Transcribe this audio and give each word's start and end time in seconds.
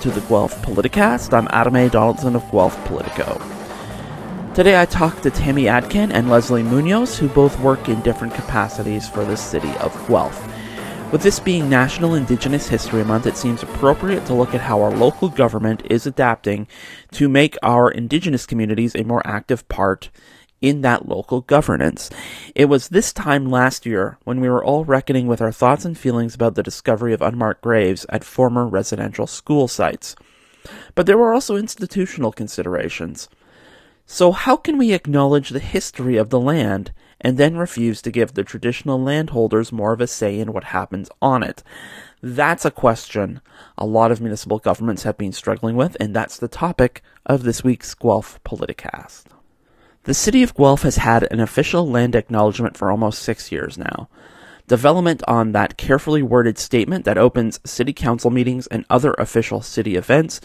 to 0.00 0.10
the 0.10 0.20
Guelph 0.22 0.54
Politicast. 0.62 1.34
I'm 1.34 1.46
Adam 1.50 1.76
A. 1.76 1.90
Donaldson 1.90 2.34
of 2.34 2.50
Guelph 2.50 2.74
Politico. 2.86 3.38
Today 4.54 4.80
I 4.80 4.86
talked 4.86 5.22
to 5.24 5.30
Tammy 5.30 5.64
Adkin 5.64 6.10
and 6.10 6.30
Leslie 6.30 6.62
Munoz, 6.62 7.18
who 7.18 7.28
both 7.28 7.60
work 7.60 7.86
in 7.86 8.00
different 8.00 8.32
capacities 8.32 9.06
for 9.06 9.26
the 9.26 9.36
city 9.36 9.70
of 9.76 9.92
Guelph. 10.08 10.42
With 11.12 11.22
this 11.22 11.38
being 11.38 11.68
National 11.68 12.14
Indigenous 12.14 12.66
History 12.66 13.04
Month, 13.04 13.26
it 13.26 13.36
seems 13.36 13.62
appropriate 13.62 14.24
to 14.24 14.32
look 14.32 14.54
at 14.54 14.62
how 14.62 14.80
our 14.80 14.90
local 14.90 15.28
government 15.28 15.82
is 15.90 16.06
adapting 16.06 16.66
to 17.12 17.28
make 17.28 17.58
our 17.62 17.90
Indigenous 17.90 18.46
communities 18.46 18.94
a 18.94 19.04
more 19.04 19.20
active 19.26 19.68
part 19.68 20.08
in 20.60 20.82
that 20.82 21.08
local 21.08 21.40
governance. 21.40 22.10
It 22.54 22.66
was 22.66 22.88
this 22.88 23.12
time 23.12 23.50
last 23.50 23.86
year 23.86 24.18
when 24.24 24.40
we 24.40 24.48
were 24.48 24.64
all 24.64 24.84
reckoning 24.84 25.26
with 25.26 25.40
our 25.40 25.52
thoughts 25.52 25.84
and 25.84 25.96
feelings 25.96 26.34
about 26.34 26.54
the 26.54 26.62
discovery 26.62 27.12
of 27.12 27.22
unmarked 27.22 27.62
graves 27.62 28.06
at 28.08 28.24
former 28.24 28.66
residential 28.66 29.26
school 29.26 29.68
sites. 29.68 30.14
But 30.94 31.06
there 31.06 31.18
were 31.18 31.32
also 31.32 31.56
institutional 31.56 32.32
considerations. 32.32 33.28
So, 34.04 34.32
how 34.32 34.56
can 34.56 34.76
we 34.76 34.92
acknowledge 34.92 35.50
the 35.50 35.60
history 35.60 36.16
of 36.16 36.30
the 36.30 36.40
land 36.40 36.92
and 37.20 37.38
then 37.38 37.56
refuse 37.56 38.02
to 38.02 38.10
give 38.10 38.34
the 38.34 38.42
traditional 38.42 39.00
landholders 39.00 39.70
more 39.70 39.92
of 39.92 40.00
a 40.00 40.06
say 40.06 40.40
in 40.40 40.52
what 40.52 40.64
happens 40.64 41.08
on 41.22 41.42
it? 41.42 41.62
That's 42.20 42.64
a 42.64 42.70
question 42.70 43.40
a 43.78 43.86
lot 43.86 44.10
of 44.10 44.20
municipal 44.20 44.58
governments 44.58 45.04
have 45.04 45.16
been 45.16 45.32
struggling 45.32 45.76
with, 45.76 45.96
and 46.00 46.14
that's 46.14 46.38
the 46.38 46.48
topic 46.48 47.02
of 47.24 47.44
this 47.44 47.62
week's 47.62 47.94
Guelph 47.94 48.42
Politicast. 48.44 49.29
The 50.04 50.14
city 50.14 50.42
of 50.42 50.54
Guelph 50.54 50.82
has 50.82 50.96
had 50.96 51.30
an 51.30 51.40
official 51.40 51.86
land 51.86 52.14
acknowledgement 52.14 52.74
for 52.76 52.90
almost 52.90 53.22
six 53.22 53.52
years 53.52 53.76
now. 53.76 54.08
Development 54.66 55.22
on 55.28 55.52
that 55.52 55.76
carefully 55.76 56.22
worded 56.22 56.56
statement 56.56 57.04
that 57.04 57.18
opens 57.18 57.60
city 57.66 57.92
council 57.92 58.30
meetings 58.30 58.66
and 58.68 58.86
other 58.88 59.14
official 59.18 59.60
city 59.60 59.96
events 59.96 60.40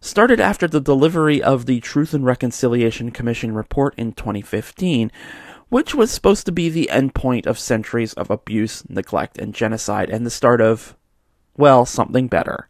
started 0.00 0.40
after 0.40 0.66
the 0.66 0.80
delivery 0.80 1.40
of 1.40 1.66
the 1.66 1.78
Truth 1.80 2.14
and 2.14 2.24
Reconciliation 2.24 3.12
Commission 3.12 3.54
report 3.54 3.94
in 3.96 4.12
2015, 4.12 5.12
which 5.68 5.94
was 5.94 6.10
supposed 6.10 6.46
to 6.46 6.52
be 6.52 6.68
the 6.68 6.88
endpoint 6.90 7.46
of 7.46 7.60
centuries 7.60 8.12
of 8.14 8.28
abuse, 8.28 8.82
neglect, 8.88 9.38
and 9.38 9.54
genocide, 9.54 10.10
and 10.10 10.26
the 10.26 10.30
start 10.30 10.60
of, 10.60 10.96
well, 11.56 11.86
something 11.86 12.26
better. 12.26 12.66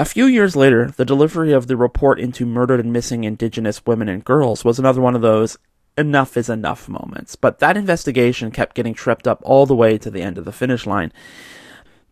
A 0.00 0.06
few 0.06 0.24
years 0.24 0.56
later, 0.56 0.90
the 0.96 1.04
delivery 1.04 1.52
of 1.52 1.66
the 1.66 1.76
report 1.76 2.18
into 2.18 2.46
murdered 2.46 2.80
and 2.80 2.90
missing 2.90 3.24
Indigenous 3.24 3.84
women 3.84 4.08
and 4.08 4.24
girls 4.24 4.64
was 4.64 4.78
another 4.78 5.02
one 5.02 5.14
of 5.14 5.20
those 5.20 5.58
enough 5.98 6.38
is 6.38 6.48
enough 6.48 6.88
moments, 6.88 7.36
but 7.36 7.58
that 7.58 7.76
investigation 7.76 8.50
kept 8.50 8.74
getting 8.74 8.94
tripped 8.94 9.28
up 9.28 9.42
all 9.44 9.66
the 9.66 9.74
way 9.74 9.98
to 9.98 10.10
the 10.10 10.22
end 10.22 10.38
of 10.38 10.46
the 10.46 10.52
finish 10.52 10.86
line. 10.86 11.12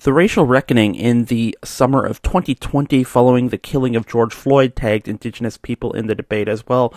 The 0.00 0.12
racial 0.12 0.44
reckoning 0.44 0.97
in 0.97 1.25
the 1.25 1.56
summer 1.64 2.05
of 2.05 2.20
2020 2.20 3.05
following 3.05 3.48
the 3.48 3.56
killing 3.56 3.97
of 3.97 4.06
George 4.06 4.34
Floyd 4.34 4.77
tagged 4.77 5.09
Indigenous 5.09 5.56
people 5.56 5.94
in 5.94 6.09
the 6.09 6.14
debate 6.14 6.47
as 6.47 6.66
well. 6.66 6.92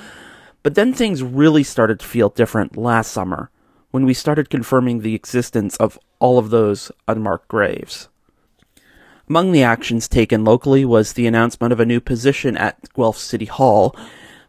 But 0.62 0.76
then 0.76 0.94
things 0.94 1.24
really 1.24 1.64
started 1.64 2.02
to 2.02 2.06
feel 2.06 2.28
different 2.28 2.76
last 2.76 3.14
summer 3.14 3.50
when 3.92 4.06
we 4.06 4.14
started 4.14 4.50
confirming 4.50 5.00
the 5.00 5.16
existence 5.16 5.78
of 5.78 5.98
all 6.20 6.38
of 6.38 6.50
those 6.50 6.92
unmarked 7.08 7.48
graves. 7.48 8.10
Among 9.32 9.54
the 9.54 9.64
actions 9.64 10.10
taken 10.10 10.44
locally 10.44 10.84
was 10.84 11.14
the 11.14 11.26
announcement 11.26 11.72
of 11.72 11.80
a 11.80 11.86
new 11.86 12.02
position 12.02 12.58
at 12.58 12.94
Guelph 12.94 13.18
City 13.18 13.46
Hall 13.46 13.96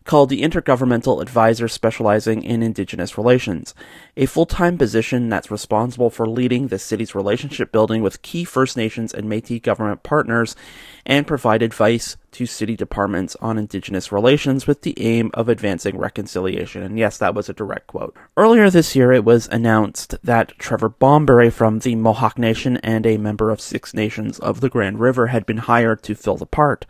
called 0.04 0.28
the 0.28 0.42
Intergovernmental 0.42 1.22
Advisor 1.22 1.68
Specializing 1.68 2.42
in 2.42 2.62
Indigenous 2.62 3.16
Relations, 3.16 3.74
a 4.16 4.26
full-time 4.26 4.78
position 4.78 5.28
that's 5.28 5.50
responsible 5.50 6.10
for 6.10 6.28
leading 6.28 6.68
the 6.68 6.78
city's 6.78 7.14
relationship 7.14 7.72
building 7.72 8.02
with 8.02 8.22
key 8.22 8.44
First 8.44 8.76
Nations 8.76 9.14
and 9.14 9.26
Métis 9.26 9.62
government 9.62 10.02
partners 10.02 10.56
and 11.04 11.26
provide 11.26 11.62
advice 11.62 12.16
to 12.32 12.46
city 12.46 12.76
departments 12.76 13.36
on 13.40 13.58
Indigenous 13.58 14.10
relations 14.10 14.66
with 14.66 14.82
the 14.82 14.94
aim 14.98 15.30
of 15.34 15.48
advancing 15.48 15.98
reconciliation. 15.98 16.82
And 16.82 16.98
yes, 16.98 17.18
that 17.18 17.34
was 17.34 17.48
a 17.48 17.54
direct 17.54 17.88
quote. 17.88 18.16
Earlier 18.36 18.70
this 18.70 18.96
year, 18.96 19.12
it 19.12 19.24
was 19.24 19.48
announced 19.48 20.14
that 20.22 20.58
Trevor 20.58 20.90
Bomberry 20.90 21.52
from 21.52 21.80
the 21.80 21.94
Mohawk 21.94 22.38
Nation 22.38 22.78
and 22.78 23.06
a 23.06 23.18
member 23.18 23.50
of 23.50 23.60
Six 23.60 23.92
Nations 23.94 24.38
of 24.38 24.60
the 24.60 24.70
Grand 24.70 24.98
River 24.98 25.28
had 25.28 25.44
been 25.44 25.58
hired 25.58 26.02
to 26.04 26.14
fill 26.14 26.36
the 26.36 26.46
part. 26.46 26.86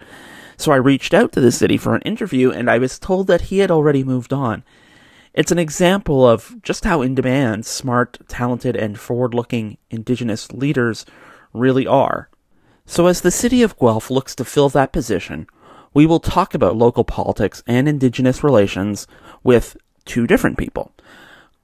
So 0.57 0.73
I 0.73 0.77
reached 0.77 1.15
out 1.15 1.33
to 1.33 1.41
the 1.41 1.53
city 1.53 1.77
for 1.77 1.95
an 1.95 2.03
interview 2.03 2.51
and 2.51 2.71
I 2.71 2.79
was 2.79 2.99
told 2.99 3.27
that 3.27 3.43
he 3.43 3.59
had 3.59 3.71
already 3.71 4.05
moved 4.05 4.33
on. 4.33 4.65
It's 5.35 5.53
an 5.53 5.59
example 5.59 6.27
of 6.27 6.63
just 6.63 6.85
how 6.85 7.01
in 7.01 7.15
demand 7.15 7.65
smart, 7.65 8.19
talented, 8.29 8.77
and 8.77 8.99
forward 8.99 9.33
looking 9.33 9.79
Indigenous 9.91 10.53
leaders 10.53 11.07
really 11.55 11.87
are. 11.87 12.29
So, 12.85 13.07
as 13.07 13.21
the 13.21 13.31
city 13.31 13.63
of 13.63 13.79
Guelph 13.79 14.11
looks 14.11 14.35
to 14.35 14.45
fill 14.45 14.69
that 14.71 14.93
position, 14.93 15.47
we 15.95 16.05
will 16.05 16.21
talk 16.21 16.55
about 16.55 16.77
local 16.77 17.05
politics 17.05 17.63
and 17.67 17.89
Indigenous 17.89 18.45
relations 18.45 19.07
with 19.43 19.77
two 20.05 20.27
different 20.27 20.59
people 20.59 20.93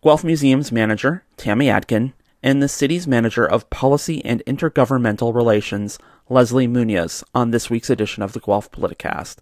Guelph 0.02 0.24
Museum's 0.24 0.72
manager, 0.72 1.24
Tammy 1.36 1.66
Adkin, 1.66 2.12
and 2.42 2.62
the 2.62 2.68
city's 2.68 3.06
manager 3.06 3.44
of 3.44 3.68
policy 3.68 4.24
and 4.24 4.42
intergovernmental 4.46 5.34
relations, 5.34 5.98
Leslie 6.30 6.66
Munoz, 6.66 7.24
on 7.34 7.52
this 7.52 7.70
week's 7.70 7.88
edition 7.88 8.22
of 8.22 8.34
the 8.34 8.40
Guelph 8.40 8.70
Politicast. 8.70 9.38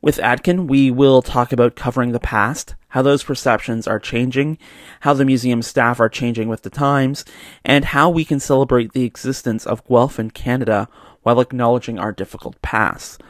With 0.00 0.18
Adkin, 0.18 0.68
we 0.68 0.88
will 0.88 1.22
talk 1.22 1.52
about 1.52 1.74
covering 1.74 2.12
the 2.12 2.20
past, 2.20 2.76
how 2.90 3.02
those 3.02 3.24
perceptions 3.24 3.88
are 3.88 3.98
changing, 3.98 4.56
how 5.00 5.14
the 5.14 5.24
museum 5.24 5.60
staff 5.60 5.98
are 5.98 6.08
changing 6.08 6.48
with 6.48 6.62
the 6.62 6.70
times, 6.70 7.24
and 7.64 7.86
how 7.86 8.08
we 8.08 8.24
can 8.24 8.38
celebrate 8.38 8.92
the 8.92 9.02
existence 9.02 9.66
of 9.66 9.84
Guelph 9.88 10.20
in 10.20 10.30
Canada 10.30 10.88
while 11.24 11.40
acknowledging 11.40 11.98
our 11.98 12.12
difficult 12.12 12.62
past. 12.62 13.20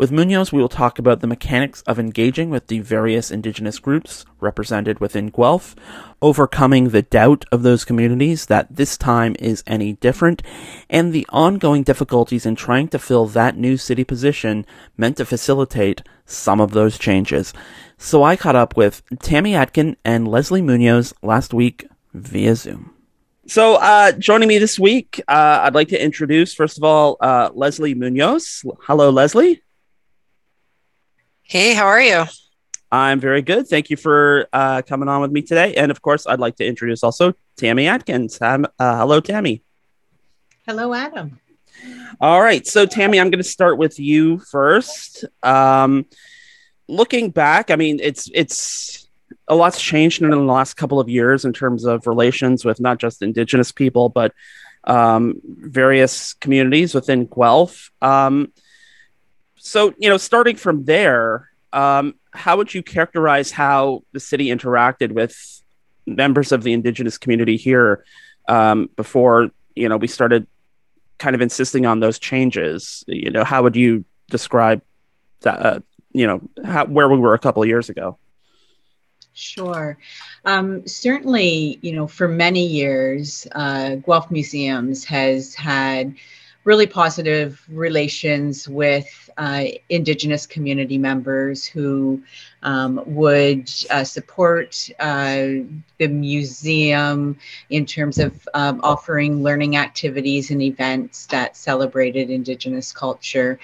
With 0.00 0.12
Munoz, 0.12 0.50
we 0.50 0.62
will 0.62 0.70
talk 0.70 0.98
about 0.98 1.20
the 1.20 1.26
mechanics 1.26 1.82
of 1.82 1.98
engaging 1.98 2.48
with 2.48 2.68
the 2.68 2.80
various 2.80 3.30
Indigenous 3.30 3.78
groups 3.78 4.24
represented 4.40 4.98
within 4.98 5.28
Guelph, 5.28 5.76
overcoming 6.22 6.88
the 6.88 7.02
doubt 7.02 7.44
of 7.52 7.62
those 7.62 7.84
communities 7.84 8.46
that 8.46 8.74
this 8.74 8.96
time 8.96 9.36
is 9.38 9.62
any 9.66 9.92
different, 9.92 10.42
and 10.88 11.12
the 11.12 11.26
ongoing 11.28 11.82
difficulties 11.82 12.46
in 12.46 12.56
trying 12.56 12.88
to 12.88 12.98
fill 12.98 13.26
that 13.26 13.58
new 13.58 13.76
city 13.76 14.02
position 14.02 14.64
meant 14.96 15.18
to 15.18 15.26
facilitate 15.26 16.00
some 16.24 16.62
of 16.62 16.70
those 16.70 16.98
changes. 16.98 17.52
So 17.98 18.22
I 18.22 18.36
caught 18.36 18.56
up 18.56 18.78
with 18.78 19.02
Tammy 19.20 19.52
Adkin 19.52 19.96
and 20.02 20.26
Leslie 20.26 20.62
Munoz 20.62 21.12
last 21.22 21.52
week 21.52 21.86
via 22.14 22.56
Zoom. 22.56 22.94
So, 23.46 23.74
uh, 23.74 24.12
joining 24.12 24.48
me 24.48 24.56
this 24.56 24.78
week, 24.78 25.20
uh, 25.28 25.60
I'd 25.64 25.74
like 25.74 25.88
to 25.88 26.02
introduce, 26.02 26.54
first 26.54 26.78
of 26.78 26.84
all, 26.84 27.18
uh, 27.20 27.50
Leslie 27.52 27.94
Munoz. 27.94 28.64
Hello, 28.86 29.10
Leslie. 29.10 29.60
Hey, 31.50 31.74
how 31.74 31.86
are 31.86 32.00
you? 32.00 32.26
I'm 32.92 33.18
very 33.18 33.42
good. 33.42 33.66
Thank 33.66 33.90
you 33.90 33.96
for 33.96 34.46
uh, 34.52 34.82
coming 34.82 35.08
on 35.08 35.20
with 35.20 35.32
me 35.32 35.42
today. 35.42 35.74
And 35.74 35.90
of 35.90 36.00
course, 36.00 36.24
I'd 36.24 36.38
like 36.38 36.54
to 36.58 36.64
introduce 36.64 37.02
also 37.02 37.32
Tammy 37.56 37.88
Adkins. 37.88 38.40
Um, 38.40 38.68
uh, 38.78 38.98
hello, 38.98 39.18
Tammy. 39.18 39.64
Hello, 40.64 40.94
Adam. 40.94 41.40
All 42.20 42.40
right. 42.40 42.64
So, 42.64 42.86
Tammy, 42.86 43.18
I'm 43.18 43.30
going 43.30 43.42
to 43.42 43.48
start 43.48 43.78
with 43.78 43.98
you 43.98 44.38
first. 44.38 45.24
Um, 45.42 46.06
looking 46.86 47.30
back, 47.30 47.72
I 47.72 47.74
mean, 47.74 47.98
it's 48.00 48.30
it's 48.32 49.08
a 49.48 49.56
lot's 49.56 49.82
changed 49.82 50.22
in 50.22 50.30
the 50.30 50.36
last 50.36 50.74
couple 50.74 51.00
of 51.00 51.08
years 51.08 51.44
in 51.44 51.52
terms 51.52 51.84
of 51.84 52.06
relations 52.06 52.64
with 52.64 52.78
not 52.78 52.98
just 52.98 53.22
Indigenous 53.22 53.72
people, 53.72 54.08
but 54.08 54.32
um, 54.84 55.40
various 55.44 56.32
communities 56.34 56.94
within 56.94 57.26
Guelph. 57.26 57.90
Um, 58.00 58.52
so 59.62 59.94
you 59.98 60.08
know 60.08 60.16
starting 60.16 60.56
from 60.56 60.84
there 60.84 61.48
um, 61.72 62.14
how 62.32 62.56
would 62.56 62.74
you 62.74 62.82
characterize 62.82 63.50
how 63.50 64.02
the 64.12 64.20
city 64.20 64.46
interacted 64.46 65.12
with 65.12 65.62
members 66.06 66.50
of 66.50 66.62
the 66.62 66.72
indigenous 66.72 67.18
community 67.18 67.56
here 67.56 68.04
um, 68.48 68.88
before 68.96 69.50
you 69.76 69.88
know 69.88 69.96
we 69.96 70.06
started 70.06 70.46
kind 71.18 71.36
of 71.36 71.42
insisting 71.42 71.84
on 71.84 72.00
those 72.00 72.18
changes 72.18 73.04
you 73.06 73.30
know 73.30 73.44
how 73.44 73.62
would 73.62 73.76
you 73.76 74.04
describe 74.30 74.80
that 75.42 75.64
uh, 75.64 75.80
you 76.12 76.26
know 76.26 76.40
how, 76.64 76.86
where 76.86 77.08
we 77.08 77.18
were 77.18 77.34
a 77.34 77.38
couple 77.38 77.62
of 77.62 77.68
years 77.68 77.88
ago 77.88 78.18
Sure. 79.32 79.96
Um, 80.44 80.86
certainly, 80.88 81.78
you 81.82 81.92
know, 81.92 82.08
for 82.08 82.26
many 82.26 82.66
years, 82.66 83.46
uh, 83.52 83.94
Guelph 83.94 84.28
Museums 84.30 85.04
has 85.04 85.54
had 85.54 86.16
really 86.64 86.86
positive 86.86 87.62
relations 87.68 88.68
with 88.68 89.30
uh, 89.38 89.64
Indigenous 89.88 90.46
community 90.46 90.98
members 90.98 91.64
who 91.64 92.22
um, 92.62 93.02
would 93.06 93.70
uh, 93.90 94.04
support 94.04 94.90
uh, 94.98 95.46
the 95.98 96.08
museum 96.08 97.38
in 97.70 97.86
terms 97.86 98.18
of 98.18 98.46
um, 98.52 98.80
offering 98.82 99.42
learning 99.42 99.76
activities 99.76 100.50
and 100.50 100.60
events 100.60 101.26
that 101.26 101.56
celebrated 101.56 102.28
Indigenous 102.28 102.92
culture. 102.92 103.58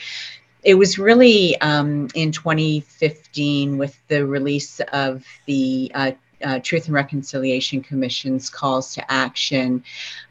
It 0.62 0.74
was 0.74 0.98
really 0.98 1.60
um, 1.60 2.08
in 2.14 2.32
2015 2.32 3.76
with 3.76 3.96
the 4.08 4.26
release 4.26 4.80
of 4.92 5.24
the 5.44 5.92
uh, 6.44 6.58
Truth 6.60 6.86
and 6.86 6.94
Reconciliation 6.94 7.82
Commission's 7.82 8.50
calls 8.50 8.94
to 8.94 9.12
action, 9.12 9.82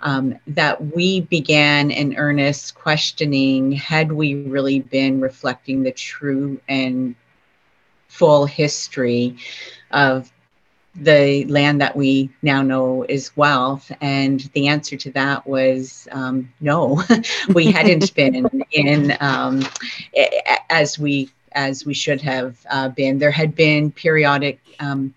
um, 0.02 0.38
that 0.48 0.96
we 0.96 1.22
began 1.22 1.92
in 1.92 2.16
earnest 2.16 2.75
questioning 2.75 3.72
had 3.72 4.12
we 4.12 4.36
really 4.36 4.80
been 4.80 5.22
reflecting 5.22 5.84
the 5.84 5.92
true 5.92 6.60
and 6.68 7.16
full 8.07 8.46
history 8.46 9.36
of 9.92 10.31
the 10.96 11.44
land 11.46 11.81
that 11.81 11.96
we 11.96 12.30
now 12.42 12.62
know 12.62 13.06
is 13.10 13.30
Guelph? 13.30 13.92
And 14.02 14.40
the 14.54 14.68
answer 14.68 14.96
to 14.96 15.12
that 15.12 15.46
was 15.46 16.07
um, 16.12 16.52
no, 16.62 17.04
we 17.54 17.72
hadn't 17.72 18.13
been 18.16 18.63
in 18.72 19.18
um, 19.19 19.63
as 20.69 20.98
we 20.98 21.30
as 21.56 21.86
we 21.86 21.94
should 21.94 22.22
have 22.22 22.57
uh, 22.69 22.90
been. 22.90 23.18
There 23.18 23.31
had 23.31 23.56
been 23.56 23.92
periodic 23.92 24.60
um, 24.80 25.13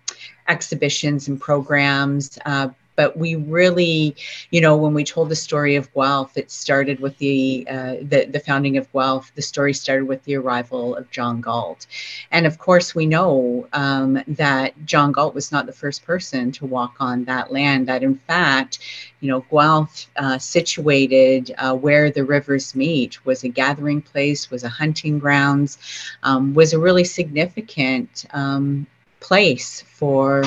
exhibitions 0.49 1.27
and 1.27 1.39
programs, 1.39 2.37
uh, 2.45 2.69
but 2.99 3.15
we 3.15 3.35
really, 3.35 4.13
you 4.51 4.59
know, 4.59 4.75
when 4.75 4.93
we 4.93 5.05
told 5.05 5.29
the 5.29 5.35
story 5.35 5.77
of 5.77 5.89
Guelph, 5.93 6.35
it 6.35 6.51
started 6.51 6.99
with 6.99 7.17
the, 7.17 7.65
uh, 7.69 7.95
the, 8.01 8.27
the 8.29 8.41
founding 8.41 8.75
of 8.75 8.91
Guelph. 8.91 9.33
The 9.35 9.41
story 9.41 9.73
started 9.73 10.05
with 10.05 10.21
the 10.25 10.35
arrival 10.35 10.97
of 10.97 11.09
John 11.09 11.39
Galt, 11.39 11.87
and 12.31 12.45
of 12.45 12.57
course, 12.57 12.93
we 12.93 13.05
know 13.05 13.69
um, 13.71 14.21
that 14.27 14.73
John 14.85 15.13
Galt 15.13 15.33
was 15.33 15.49
not 15.49 15.65
the 15.65 15.71
first 15.71 16.03
person 16.03 16.51
to 16.51 16.65
walk 16.65 16.95
on 16.99 17.23
that 17.23 17.53
land. 17.53 17.87
That 17.87 18.03
in 18.03 18.17
fact, 18.27 18.79
you 19.21 19.29
know, 19.31 19.45
Guelph, 19.49 20.07
uh, 20.17 20.37
situated 20.37 21.55
uh, 21.57 21.75
where 21.75 22.11
the 22.11 22.25
rivers 22.25 22.75
meet, 22.75 23.25
was 23.25 23.45
a 23.45 23.49
gathering 23.49 24.01
place, 24.01 24.51
was 24.51 24.65
a 24.65 24.69
hunting 24.69 25.19
grounds, 25.19 25.77
um, 26.23 26.53
was 26.53 26.73
a 26.73 26.79
really 26.79 27.05
significant 27.05 28.25
um, 28.33 28.87
place 29.19 29.81
for 29.81 30.43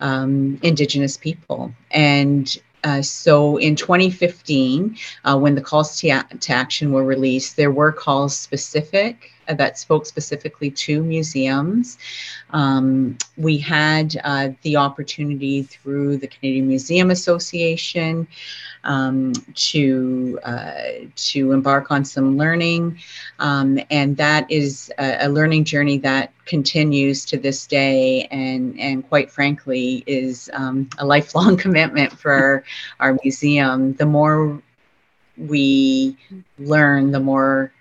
um, 0.00 0.58
Indigenous 0.62 1.16
people. 1.16 1.72
And 1.90 2.56
uh, 2.84 3.02
so 3.02 3.56
in 3.56 3.76
2015, 3.76 4.96
uh, 5.24 5.38
when 5.38 5.54
the 5.54 5.60
calls 5.60 5.98
to, 6.00 6.22
to, 6.40 6.52
action 6.52 6.92
were 6.92 7.04
released, 7.04 7.56
there 7.56 7.70
were 7.70 7.92
calls 7.92 8.36
specific 8.36 9.30
that 9.48 9.78
spoke 9.78 10.06
specifically 10.06 10.70
to 10.70 11.02
museums. 11.02 11.98
Um, 12.50 13.18
we 13.36 13.58
had 13.58 14.20
uh, 14.24 14.50
the 14.62 14.76
opportunity 14.76 15.62
through 15.62 16.18
the 16.18 16.26
Canadian 16.28 16.68
Museum 16.68 17.10
Association 17.10 18.26
um, 18.84 19.32
to 19.54 20.38
uh, 20.44 20.72
to 21.16 21.52
embark 21.52 21.90
on 21.90 22.04
some 22.04 22.36
learning, 22.36 22.98
um, 23.38 23.78
and 23.90 24.16
that 24.18 24.50
is 24.50 24.92
a, 24.98 25.26
a, 25.26 25.28
learning 25.28 25.64
journey 25.64 25.98
that 25.98 26.32
continues 26.44 27.24
to 27.26 27.38
this 27.38 27.66
day, 27.66 28.26
and 28.30 28.78
and 28.78 29.08
quite 29.08 29.30
frankly 29.30 30.04
is 30.06 30.50
um, 30.52 30.88
a 30.98 31.06
lifelong 31.06 31.56
commitment 31.64 32.12
for 32.12 32.64
our 33.00 33.16
museum. 33.22 33.94
The 33.94 34.06
more 34.06 34.62
we 35.36 36.16
learn, 36.58 37.10
the 37.10 37.20
more 37.20 37.72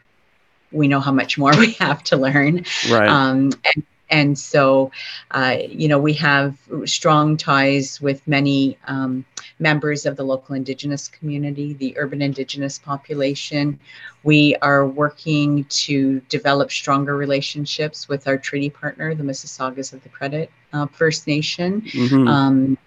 we 0.74 0.88
know 0.88 1.00
how 1.00 1.12
much 1.12 1.38
more 1.38 1.56
we 1.58 1.74
have 1.74 2.04
to 2.06 2.18
learn. 2.18 2.66
Right. 2.90 3.08
Um, 3.08 3.52
and, 3.64 3.84
and 4.10 4.38
so, 4.38 4.92
uh, 5.32 5.58
you 5.68 5.88
know, 5.88 5.98
we 5.98 6.14
have 6.14 6.58
strong 6.86 7.36
ties 7.36 8.00
with 8.00 8.26
many 8.28 8.78
um, 8.86 9.26
members 9.60 10.06
of 10.06 10.18
the 10.18 10.24
local 10.24 10.56
Indigenous 10.56 11.08
community, 11.08 11.74
the 11.74 11.98
urban 11.98 12.22
Indigenous 12.22 12.78
population. 12.78 13.80
We 14.24 14.56
are 14.62 14.86
working 14.86 15.66
to 15.66 16.20
develop 16.30 16.72
stronger 16.72 17.18
relationships 17.18 18.08
with 18.08 18.28
our 18.28 18.38
treaty 18.38 18.70
partner, 18.70 19.16
the 19.16 19.24
Mississaugas 19.24 19.94
of 19.94 20.04
the 20.04 20.10
Credit 20.10 20.52
uh, 20.74 20.86
First 20.88 21.26
Nation. 21.26 21.82
Mm-hmm. 21.82 22.28
Um, 22.28 22.78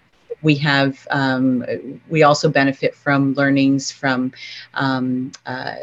we 0.41 0.55
have 0.55 1.07
um, 1.11 1.65
we 2.09 2.23
also 2.23 2.49
benefit 2.49 2.95
from 2.95 3.33
learnings 3.33 3.91
from 3.91 4.31
um, 4.75 5.31
uh, 5.45 5.75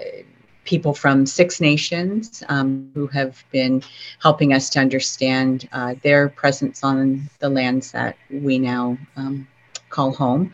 people 0.65 0.95
from 0.95 1.27
Six 1.27 1.61
Nations 1.61 2.43
um, 2.49 2.91
who 2.95 3.07
have 3.09 3.45
been 3.53 3.83
helping 4.21 4.53
us 4.53 4.69
to 4.71 4.81
understand 4.81 5.69
uh, 5.73 5.95
their 6.03 6.29
presence 6.29 6.83
on 6.83 7.29
the 7.39 7.49
lands 7.49 7.93
that 7.93 8.17
we 8.31 8.59
now 8.59 8.99
um, 9.17 9.47
call 9.91 10.13
home. 10.13 10.53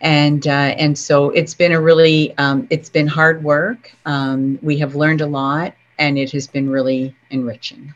And 0.00 0.46
uh, 0.46 0.74
and 0.78 0.98
so 0.98 1.30
it's 1.30 1.54
been 1.54 1.72
a 1.72 1.80
really 1.80 2.36
um, 2.38 2.66
it's 2.70 2.88
been 2.88 3.06
hard 3.06 3.44
work. 3.44 3.92
Um, 4.04 4.58
we 4.62 4.78
have 4.78 4.96
learned 4.96 5.20
a 5.20 5.26
lot, 5.26 5.74
and 5.98 6.18
it 6.18 6.32
has 6.32 6.46
been 6.48 6.68
really 6.68 7.14
enriching. 7.30 7.94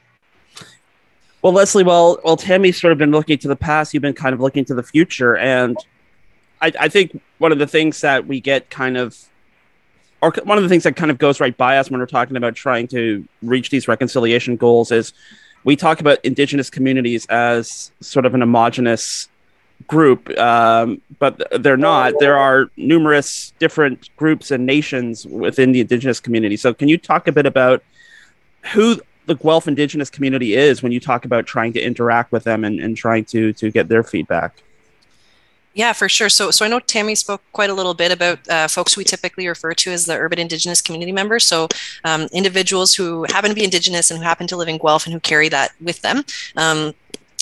Well, 1.42 1.52
Leslie, 1.52 1.84
well, 1.84 2.18
well, 2.24 2.36
Tammy's 2.36 2.80
sort 2.80 2.92
of 2.92 2.98
been 2.98 3.10
looking 3.10 3.38
to 3.38 3.48
the 3.48 3.56
past. 3.56 3.92
You've 3.92 4.02
been 4.02 4.14
kind 4.14 4.34
of 4.34 4.40
looking 4.40 4.64
to 4.66 4.74
the 4.74 4.82
future, 4.82 5.36
and 5.36 5.76
I, 6.60 6.72
I 6.80 6.88
think 6.88 7.20
one 7.38 7.52
of 7.52 7.58
the 7.58 7.66
things 7.66 8.00
that 8.00 8.26
we 8.26 8.40
get 8.40 8.70
kind 8.70 8.96
of 8.96 9.18
or 10.22 10.32
one 10.44 10.58
of 10.58 10.64
the 10.64 10.68
things 10.68 10.84
that 10.84 10.96
kind 10.96 11.10
of 11.10 11.18
goes 11.18 11.40
right 11.40 11.56
by 11.56 11.78
us 11.78 11.90
when 11.90 12.00
we're 12.00 12.06
talking 12.06 12.36
about 12.36 12.54
trying 12.54 12.88
to 12.88 13.26
reach 13.42 13.70
these 13.70 13.86
reconciliation 13.86 14.56
goals 14.56 14.90
is 14.90 15.12
we 15.64 15.76
talk 15.76 16.00
about 16.00 16.24
indigenous 16.24 16.70
communities 16.70 17.26
as 17.26 17.90
sort 18.00 18.24
of 18.24 18.34
an 18.34 18.40
homogenous 18.40 19.28
group, 19.86 20.30
um, 20.38 21.00
but 21.18 21.42
they're 21.60 21.76
not. 21.76 22.14
There 22.18 22.38
are 22.38 22.70
numerous 22.76 23.52
different 23.58 24.14
groups 24.16 24.50
and 24.50 24.64
nations 24.64 25.26
within 25.26 25.72
the 25.72 25.80
indigenous 25.80 26.20
community. 26.20 26.56
So, 26.56 26.72
can 26.72 26.88
you 26.88 26.98
talk 26.98 27.28
a 27.28 27.32
bit 27.32 27.46
about 27.46 27.82
who 28.72 29.00
the 29.26 29.34
Guelph 29.34 29.68
indigenous 29.68 30.08
community 30.08 30.54
is 30.54 30.82
when 30.82 30.92
you 30.92 31.00
talk 31.00 31.24
about 31.24 31.46
trying 31.46 31.72
to 31.74 31.80
interact 31.80 32.32
with 32.32 32.44
them 32.44 32.64
and, 32.64 32.80
and 32.80 32.96
trying 32.96 33.24
to 33.26 33.52
to 33.54 33.70
get 33.70 33.88
their 33.88 34.02
feedback? 34.02 34.62
Yeah, 35.76 35.92
for 35.92 36.08
sure. 36.08 36.30
So, 36.30 36.50
so 36.50 36.64
I 36.64 36.68
know 36.68 36.80
Tammy 36.80 37.14
spoke 37.14 37.42
quite 37.52 37.68
a 37.68 37.74
little 37.74 37.92
bit 37.92 38.10
about 38.10 38.38
uh, 38.48 38.66
folks 38.66 38.96
we 38.96 39.04
typically 39.04 39.46
refer 39.46 39.74
to 39.74 39.92
as 39.92 40.06
the 40.06 40.16
urban 40.16 40.38
Indigenous 40.38 40.80
community 40.80 41.12
members. 41.12 41.44
So, 41.44 41.68
um, 42.02 42.28
individuals 42.32 42.94
who 42.94 43.26
happen 43.28 43.50
to 43.50 43.54
be 43.54 43.62
Indigenous 43.62 44.10
and 44.10 44.16
who 44.16 44.24
happen 44.24 44.46
to 44.46 44.56
live 44.56 44.68
in 44.68 44.78
Guelph 44.78 45.04
and 45.04 45.12
who 45.12 45.20
carry 45.20 45.50
that 45.50 45.72
with 45.78 46.00
them. 46.00 46.24
Um, 46.56 46.94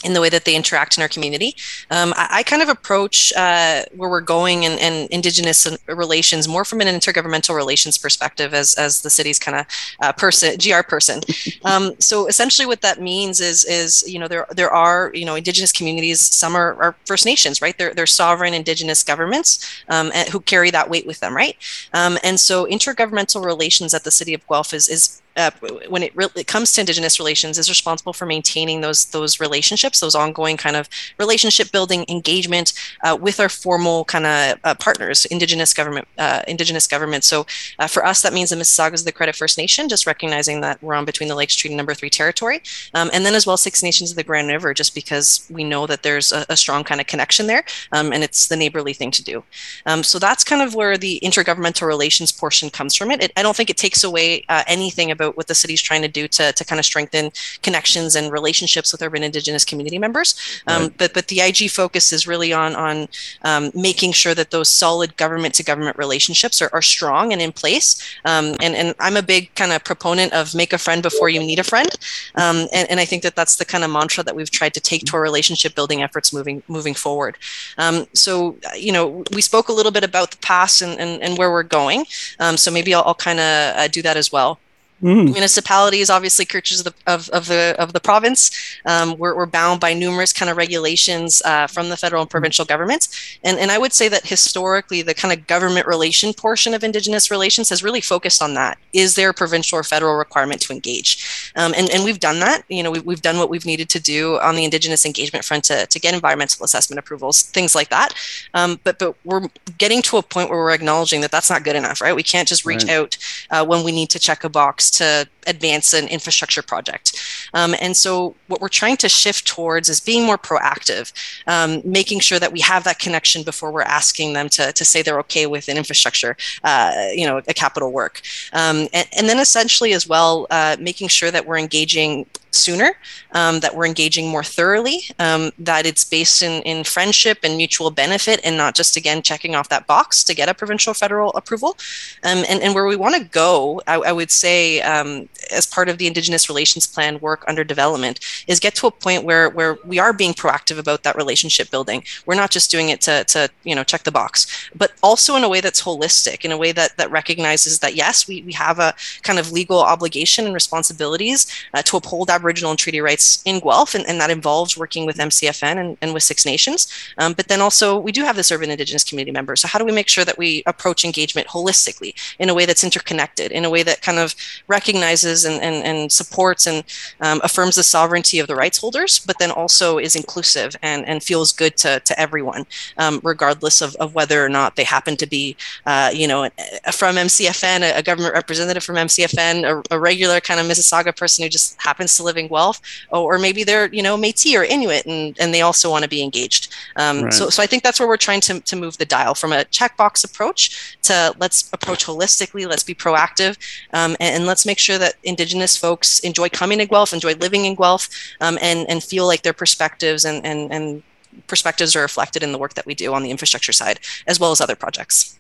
in 0.05 0.13
the 0.13 0.21
way 0.21 0.29
that 0.29 0.45
they 0.45 0.55
interact 0.55 0.97
in 0.97 1.03
our 1.03 1.09
community. 1.09 1.57
Um, 1.91 2.13
I, 2.17 2.29
I, 2.31 2.43
kind 2.43 2.63
of 2.63 2.69
approach 2.69 3.33
uh, 3.37 3.83
where 3.97 4.09
we're 4.11 4.21
going 4.21 4.65
and, 4.65 4.79
and, 4.81 5.09
Indigenous 5.11 5.67
relations 5.87 6.47
more 6.47 6.65
from 6.65 6.81
an 6.81 6.87
intergovernmental 6.89 7.55
relations 7.55 7.99
perspective 7.99 8.53
as, 8.53 8.75
as 8.75 9.03
the 9.03 9.11
city's 9.11 9.39
kind 9.39 9.59
of 9.59 9.67
uh, 10.01 10.13
person, 10.13 10.57
GR 10.59 10.83
person. 10.83 11.21
Um, 11.65 11.95
so 11.99 12.27
essentially, 12.27 12.67
what 12.67 12.83
that 12.83 13.01
means 13.01 13.41
is 13.41 13.65
is 13.65 14.05
you 14.07 14.19
know 14.19 14.29
there 14.29 14.47
there 14.51 14.71
are 14.71 15.11
you 15.15 15.25
know 15.25 15.35
Indigenous 15.35 15.73
communities. 15.73 16.21
Some 16.21 16.55
are, 16.55 16.75
are 16.83 16.95
First 17.07 17.25
Nations, 17.25 17.63
right? 17.63 17.77
They're, 17.79 17.95
they're 17.95 18.07
sovereign 18.07 18.55
Indigenous 18.55 19.03
governments 19.03 19.83
um, 19.89 20.11
who 20.31 20.41
carry 20.41 20.71
that 20.71 20.91
weight 20.91 21.07
with 21.07 21.21
them, 21.21 21.35
right? 21.35 21.57
Um, 21.95 22.19
and 22.23 22.39
so 22.39 22.67
intergovernmental 22.67 23.45
relations 23.45 23.95
at 23.95 24.05
the 24.05 24.11
city 24.11 24.35
of 24.35 24.47
Guelph 24.47 24.75
is 24.75 24.89
is 24.89 25.23
uh, 25.37 25.51
when 25.89 26.03
it, 26.03 26.15
re- 26.15 26.29
it 26.37 26.47
comes 26.47 26.73
to 26.73 26.81
indigenous 26.81 27.19
relations 27.19 27.59
is 27.59 27.69
responsible 27.69 28.13
for 28.13 28.27
maintaining 28.27 28.81
those 28.81 29.07
those 29.07 29.41
relationships 29.41 30.01
those 30.01 30.15
ongoing 30.15 30.57
kind 30.57 30.77
of 30.77 30.89
relationship 31.19 31.71
building 31.73 32.05
engagement 32.09 32.73
uh, 33.03 33.17
with 33.21 33.41
our 33.41 33.49
formal 33.49 34.05
kind 34.05 34.27
of 34.27 34.59
uh, 34.65 34.75
partners 34.75 35.25
indigenous 35.27 35.75
government 35.75 36.07
uh, 36.19 36.43
indigenous 36.49 36.87
government. 36.87 37.25
So 37.25 37.47
uh, 37.79 37.87
for 37.87 38.05
us 38.05 38.23
that 38.23 38.33
means 38.33 38.51
the 38.51 38.57
mississaugas 38.57 39.01
of 39.01 39.05
the 39.05 39.13
credit 39.13 39.37
first 39.37 39.59
nation 39.59 39.89
just 39.89 40.07
recognizing 40.07 40.61
that 40.61 40.83
we're 40.83 40.95
on 40.95 41.05
between 41.05 41.29
the 41.29 41.35
lakes 41.35 41.57
treaty 41.57 41.75
number 41.75 41.95
three 41.95 42.11
territory 42.11 42.63
um, 42.95 43.11
and 43.13 43.25
then 43.25 43.35
as 43.35 43.47
well 43.47 43.57
six 43.57 43.83
nations 43.83 44.11
of 44.11 44.17
the 44.17 44.25
grand 44.25 44.49
river 44.49 44.75
just 44.75 44.95
because 44.95 45.47
we 45.51 45.65
know 45.65 45.87
that 45.87 46.03
there's 46.03 46.33
a, 46.33 46.45
a 46.49 46.57
strong 46.57 46.85
kind 46.85 47.01
of 47.01 47.07
connection 47.07 47.47
there 47.47 47.65
um, 47.93 48.13
and 48.13 48.23
it's 48.23 48.49
the 48.49 48.57
neighborly 48.57 48.93
thing 48.93 49.11
to 49.11 49.23
do. 49.23 49.43
Um, 49.87 50.03
so 50.03 50.19
that's 50.19 50.45
kind 50.45 50.63
of 50.63 50.75
where 50.75 50.97
the 50.97 51.19
intergovernmental 51.23 51.87
relations 51.87 52.31
portion 52.33 52.71
comes 52.71 52.95
from 52.95 53.11
it, 53.11 53.23
it 53.23 53.33
i 53.37 53.43
don't 53.43 53.57
think 53.57 53.71
it 53.71 53.77
takes 53.77 54.05
away 54.05 54.45
uh, 54.49 54.63
anything 54.67 55.11
about 55.11 55.24
about 55.25 55.37
what 55.37 55.47
the 55.47 55.55
city's 55.55 55.83
trying 55.83 56.03
to 56.03 56.09
do 56.09 56.29
to, 56.29 56.53
to 56.53 56.65
kind 56.65 56.79
of 56.79 56.85
strengthen 56.85 57.31
connections 57.63 58.15
and 58.15 58.33
relationships 58.33 58.93
with 58.93 59.03
urban 59.03 59.23
indigenous 59.23 59.65
community 59.65 59.99
members. 59.99 60.35
Um, 60.67 60.83
right. 60.83 60.99
But 60.99 61.15
but 61.15 61.29
the 61.29 61.41
IG 61.41 61.71
focus 61.71 62.13
is 62.13 62.27
really 62.27 62.53
on 62.53 62.75
on 62.77 63.09
um, 63.43 63.71
making 63.75 64.13
sure 64.13 64.35
that 64.35 64.51
those 64.51 64.69
solid 64.69 65.17
government 65.17 65.55
to 65.55 65.63
government 65.63 65.97
relationships 65.97 66.61
are, 66.63 66.71
are 66.73 66.83
strong 66.83 67.33
and 67.33 67.41
in 67.41 67.53
place. 67.53 68.03
Um, 68.25 68.57
and 68.61 68.75
and 68.75 68.95
I'm 69.01 69.17
a 69.17 69.23
big 69.23 69.55
kind 69.55 69.73
of 69.73 69.83
proponent 69.85 70.33
of 70.33 70.55
make 70.55 70.73
a 70.73 70.79
friend 70.79 71.03
before 71.03 71.29
you 71.29 71.41
need 71.41 71.59
a 71.59 71.65
friend. 71.65 71.91
Um, 72.35 72.69
and, 72.73 72.91
and 72.91 73.01
I 73.01 73.05
think 73.05 73.23
that 73.23 73.37
that's 73.37 73.57
the 73.57 73.65
kind 73.65 73.85
of 73.85 73.91
mantra 73.91 74.25
that 74.25 74.37
we've 74.37 74.51
tried 74.51 74.75
to 74.75 74.81
take 74.81 75.05
to 75.05 75.17
our 75.17 75.23
relationship 75.23 75.75
building 75.75 76.03
efforts 76.03 76.33
moving 76.33 76.63
moving 76.69 76.95
forward. 76.95 77.37
Um, 77.79 78.07
so 78.13 78.57
you 78.77 78.93
know 78.93 79.25
we 79.33 79.43
spoke 79.43 79.69
a 79.69 79.73
little 79.73 79.93
bit 79.93 80.05
about 80.05 80.31
the 80.31 80.39
past 80.39 80.83
and 80.83 80.99
and, 81.01 81.23
and 81.23 81.39
where 81.39 81.51
we're 81.51 81.63
going. 81.63 82.07
Um, 82.41 82.57
so 82.57 82.71
maybe 82.71 82.95
I'll, 82.95 83.05
I'll 83.07 83.15
kind 83.15 83.41
of 83.41 83.77
uh, 83.77 83.89
do 83.89 84.03
that 84.03 84.17
as 84.17 84.31
well. 84.33 84.59
Mm. 85.05 85.35
Municipalities, 85.35 86.09
obviously, 86.09 86.47
creatures 86.47 86.81
of 86.81 86.87
the 86.87 86.95
of, 87.07 87.29
of 87.29 87.47
the 87.47 87.77
of 87.79 87.93
the 87.93 88.01
province. 88.01 88.51
Um, 88.87 89.19
we're, 89.19 89.37
we're 89.37 89.45
bound 89.45 89.79
by 89.79 89.93
numerous 89.93 90.33
kind 90.33 90.51
of 90.51 90.57
regulations 90.57 91.43
uh, 91.45 91.67
from 91.67 91.91
the 91.91 91.97
federal 91.99 92.23
and 92.23 92.31
provincial 92.31 92.65
governments, 92.65 93.39
and 93.45 93.59
and 93.59 93.71
I 93.71 93.77
would 93.77 93.93
say 93.93 94.09
that 94.09 94.25
historically, 94.25 95.03
the 95.03 95.13
kind 95.13 95.39
of 95.39 95.47
government 95.47 95.87
relation 95.87 96.33
portion 96.33 96.73
of 96.73 96.83
Indigenous 96.83 97.31
relations 97.31 97.69
has 97.69 97.85
really 97.85 98.01
focused 98.01 98.41
on 98.43 98.55
that. 98.55 98.79
Is 98.95 99.15
there 99.15 99.29
a 99.29 99.35
provincial 99.35 99.79
or 99.79 99.83
federal 99.83 100.15
requirement 100.15 100.63
to 100.63 100.73
engage? 100.73 101.53
Um, 101.55 101.75
and 101.77 101.91
and 101.91 102.03
we've 102.03 102.21
done 102.21 102.41
that. 102.41 102.63
You 102.71 102.83
know, 102.83 102.91
we've, 102.91 103.05
we've 103.05 103.21
done 103.21 103.37
what 103.37 103.51
we've 103.51 103.67
needed 103.67 103.91
to 103.91 104.01
do 104.01 104.39
on 104.41 104.57
the 104.57 104.65
Indigenous 104.65 105.05
engagement 105.05 105.45
front 105.45 105.65
to, 105.65 105.85
to 105.85 106.01
get 106.01 106.15
environmental 106.15 106.65
assessment 106.65 106.99
approvals, 106.99 107.43
things 107.43 107.75
like 107.75 107.91
that. 107.91 108.15
Um, 108.55 108.81
but 108.85 108.99
but 108.99 109.17
we're 109.27 109.49
getting 109.77 110.01
to 110.01 110.17
a 110.17 110.23
point 110.23 110.49
where 110.49 110.59
we're 110.59 110.71
acknowledging 110.71 111.21
that 111.21 111.31
that's 111.31 111.51
not 111.51 111.63
good 111.63 111.77
enough, 111.77 112.01
right? 112.01 112.17
We 112.17 112.23
can't 112.23 112.49
just 112.49 112.65
reach 112.65 112.85
right. 112.85 112.93
out 112.95 113.19
uh, 113.51 113.67
when 113.67 113.85
we 113.85 113.93
need 113.93 114.09
to 114.09 114.19
check 114.19 114.45
a 114.45 114.49
box 114.49 114.94
to 114.99 115.29
advance 115.47 115.93
an 115.93 116.09
infrastructure 116.09 116.63
project. 116.63 117.21
Um, 117.55 117.75
and 117.81 117.97
so, 117.97 118.35
what 118.49 118.61
we're 118.61 118.69
trying 118.69 118.97
to 118.99 119.09
shift 119.09 119.47
towards 119.47 119.89
is 119.89 120.01
being 120.01 120.25
more 120.25 120.39
proactive, 120.39 121.13
um, 121.47 121.83
making 121.85 122.21
sure 122.21 122.39
that 122.39 122.53
we 122.53 122.61
have 122.61 122.85
that 122.85 122.99
connection 122.99 123.43
before 123.43 123.71
we're 123.71 123.83
asking 123.83 124.33
them 124.33 124.49
to, 124.51 124.73
to 124.73 124.85
say 124.85 125.03
they're 125.03 125.21
okay 125.21 125.47
with 125.47 125.69
an 125.69 125.77
infrastructure, 125.77 126.37
uh, 126.63 127.09
you 127.13 127.27
know, 127.27 127.41
a 127.49 127.55
capital 127.55 127.93
work. 127.93 128.23
Um, 128.53 128.89
and, 128.93 129.09
and, 129.17 129.29
then 129.29 129.39
essentially 129.39 129.93
as 129.93 130.07
well, 130.07 130.47
uh, 130.51 130.77
making 130.79 131.09
sure 131.09 131.31
that 131.31 131.47
we're 131.47 131.59
engaging 131.59 132.27
sooner, 132.55 132.95
um, 133.33 133.61
that 133.61 133.75
we're 133.75 133.87
engaging 133.87 134.29
more 134.29 134.45
thoroughly, 134.45 135.03
um, 135.19 135.51
that 135.59 135.87
it's 135.87 136.05
based 136.05 136.43
in, 136.43 136.63
in 136.63 136.85
friendship 136.85 137.39
and 137.43 137.57
mutual 137.57 137.91
benefit, 137.91 138.41
and 138.45 138.57
not 138.57 138.75
just 138.75 138.97
again 138.97 139.23
checking 139.23 139.55
off 139.55 139.69
that 139.69 139.87
box 139.87 140.23
to 140.25 140.35
get 140.35 140.49
a 140.49 140.55
provincial 140.55 140.95
federal 140.95 141.31
approval. 141.33 141.77
Um, 142.23 142.45
and, 142.49 142.63
and 142.63 142.75
where 142.75 142.87
we 142.87 142.97
want 142.97 143.17
to 143.17 143.25
go, 143.25 143.83
I, 143.87 143.95
I, 143.95 144.13
would 144.13 144.31
say, 144.31 144.81
um, 144.83 145.29
as 145.51 145.67
part 145.67 145.89
of 145.89 145.99
the 145.99 146.07
Indigenous 146.07 146.49
Relations 146.49 146.87
Plan 146.87 147.19
work 147.21 147.45
under 147.49 147.65
development, 147.65 148.21
is 148.47 148.61
get 148.61 148.75
to 148.77 148.87
a 148.87 148.91
point 148.91 149.25
where 149.25 149.51
where 149.51 149.79
we 149.85 149.99
are 149.99 150.13
being 150.13 150.35
proactive 150.35 150.79
about 150.79 151.03
that 151.03 151.17
relationship 151.17 151.71
building. 151.71 152.05
We're 152.27 152.35
not 152.35 152.51
just 152.51 152.71
doing 152.71 152.89
it 152.89 153.01
to, 153.03 153.25
to 153.25 153.49
you 153.65 153.75
know 153.75 153.85
check 153.85 154.05
the 154.05 154.13
box, 154.13 154.71
but 154.75 154.93
also 155.03 155.37
in 155.37 155.45
a 155.45 155.49
way 155.49 155.61
that's 155.61 155.83
holistic, 155.83 156.45
in 156.45 156.53
a 156.53 156.59
way 156.59 156.73
that 156.73 156.97
that 156.97 157.11
recognizes 157.11 157.81
that 157.81 157.95
yes, 157.97 158.29
we, 158.29 158.43
we 158.43 158.53
have 158.53 158.79
a 158.79 158.95
kind 159.23 159.39
of 159.39 159.53
legal 159.53 159.81
obligation 159.81 160.45
and 160.47 160.55
responsibilities 160.55 161.47
uh, 161.75 161.83
to 161.83 161.97
uphold 161.97 162.31
our 162.31 162.39
Aboriginal 162.45 162.73
and 162.73 162.79
treaty 162.79 163.01
rights 163.01 163.43
in 163.47 163.59
Guelph, 163.59 163.95
and, 163.95 164.07
and 164.07 164.21
that 164.21 164.29
involves 164.29 164.77
working 164.77 165.07
with 165.07 165.17
MCFN 165.17 165.79
and, 165.79 165.97
and 166.03 166.13
with 166.13 166.23
Six 166.23 166.45
Nations. 166.45 166.93
Um, 167.17 167.33
but 167.33 167.49
then 167.49 167.63
also, 167.63 167.99
we 167.99 168.13
do 168.13 168.23
have 168.23 168.37
this 168.37 168.53
urban 168.53 168.71
Indigenous 168.71 169.03
community 169.03 169.33
member. 169.33 169.57
So, 169.57 169.67
how 169.67 169.79
do 169.79 169.85
we 169.87 169.93
make 169.93 170.09
sure 170.09 170.27
that 170.27 170.37
we 170.37 170.63
approach 170.67 171.07
engagement 171.07 171.49
holistically 171.49 172.15
in 172.39 172.51
a 172.51 172.55
way 172.55 172.67
that's 172.67 172.85
interconnected, 172.85 173.51
in 173.51 173.65
a 173.65 173.71
way 173.71 173.83
that 173.83 174.03
kind 174.03 174.19
of 174.19 174.35
recognizes 174.69 175.47
and, 175.47 175.63
and, 175.63 175.87
and 175.87 176.13
supports 176.13 176.67
and 176.67 176.85
um, 177.23 177.41
affirms 177.43 177.77
the 177.77 177.83
sovereignty 177.83 178.39
of 178.41 178.47
the 178.47 178.55
rights 178.55 178.77
holders, 178.77 179.21
but 179.21 179.39
then 179.39 179.51
also 179.51 179.97
is 179.97 180.15
inclusive 180.15 180.77
and, 180.83 181.09
and 181.09 181.23
feels 181.23 181.51
good 181.51 181.79
to, 181.79 181.99
to 182.01 182.21
everyone, 182.21 182.67
um, 182.99 183.21
regardless 183.23 183.81
of, 183.81 183.95
of 183.97 184.15
whether 184.15 184.45
or 184.45 184.51
not 184.51 184.77
they 184.77 184.85
happen 184.85 185.17
to 185.17 185.27
be, 185.27 185.57
uh, 185.87 186.11
you 186.13 186.29
know, 186.29 186.51
from 186.93 187.17
MCFN, 187.17 187.81
a, 187.81 188.01
a 188.01 188.03
government 188.03 188.35
representative 188.35 188.85
from 188.85 188.97
MCFN, 188.97 189.65
a, 189.65 189.95
a 189.95 189.99
regular 189.99 190.41
kind 190.41 190.61
of 190.61 190.67
Mississauga 190.67 191.17
person 191.17 191.43
who 191.43 191.49
just 191.49 191.81
happens 191.81 192.17
to 192.17 192.23
live 192.23 192.34
living 192.35 192.49
Guelph, 192.49 192.81
or, 193.11 193.35
or 193.35 193.39
maybe 193.39 193.65
they're 193.65 193.89
you 193.95 194.03
know 194.03 194.17
Métis 194.17 194.55
or 194.59 194.65
Inuit, 194.65 195.07
and 195.07 195.37
and 195.39 195.55
they 195.55 195.63
also 195.63 195.91
want 195.91 196.03
to 196.03 196.11
be 196.11 196.23
engaged. 196.23 196.75
Um, 196.97 197.23
right. 197.23 197.33
So 197.33 197.49
so 197.51 197.63
I 197.63 197.67
think 197.67 197.83
that's 197.83 197.99
where 198.01 198.09
we're 198.09 198.17
trying 198.17 198.41
to 198.43 198.61
to 198.61 198.77
move 198.77 198.99
the 198.99 199.07
dial 199.07 199.35
from 199.35 199.53
a 199.53 199.65
checkbox 199.79 200.25
approach 200.25 200.99
to 201.03 201.35
let's 201.39 201.71
approach 201.73 202.05
holistically, 202.05 202.69
let's 202.69 202.83
be 202.83 202.95
proactive, 202.95 203.57
um, 203.93 204.17
and, 204.21 204.37
and, 204.37 204.47
let's 204.47 204.67
make 204.67 204.79
sure 204.79 204.99
that 204.99 205.15
Indigenous 205.23 205.77
folks 205.77 206.19
enjoy 206.21 206.49
coming 206.49 206.79
to 206.79 206.87
Guelph, 206.87 207.13
enjoy 207.13 207.35
living 207.35 207.65
in 207.65 207.75
Guelph, 207.75 208.09
um, 208.41 208.59
and 208.61 208.89
and 208.89 209.03
feel 209.03 209.27
like 209.27 209.43
their 209.43 209.53
perspectives 209.53 210.25
and 210.25 210.45
and 210.45 210.73
and 210.73 211.03
perspectives 211.47 211.97
are 211.97 212.03
reflected 212.03 212.43
in 212.43 212.53
the 212.53 212.59
work 212.59 212.75
that 212.75 212.87
we 212.87 212.95
do 212.95 213.13
on 213.13 213.23
the 213.23 213.31
infrastructure 213.31 213.73
side 213.73 214.01
as 214.27 214.39
well 214.39 214.53
as 214.53 214.61
other 214.61 214.77
projects. 214.77 215.39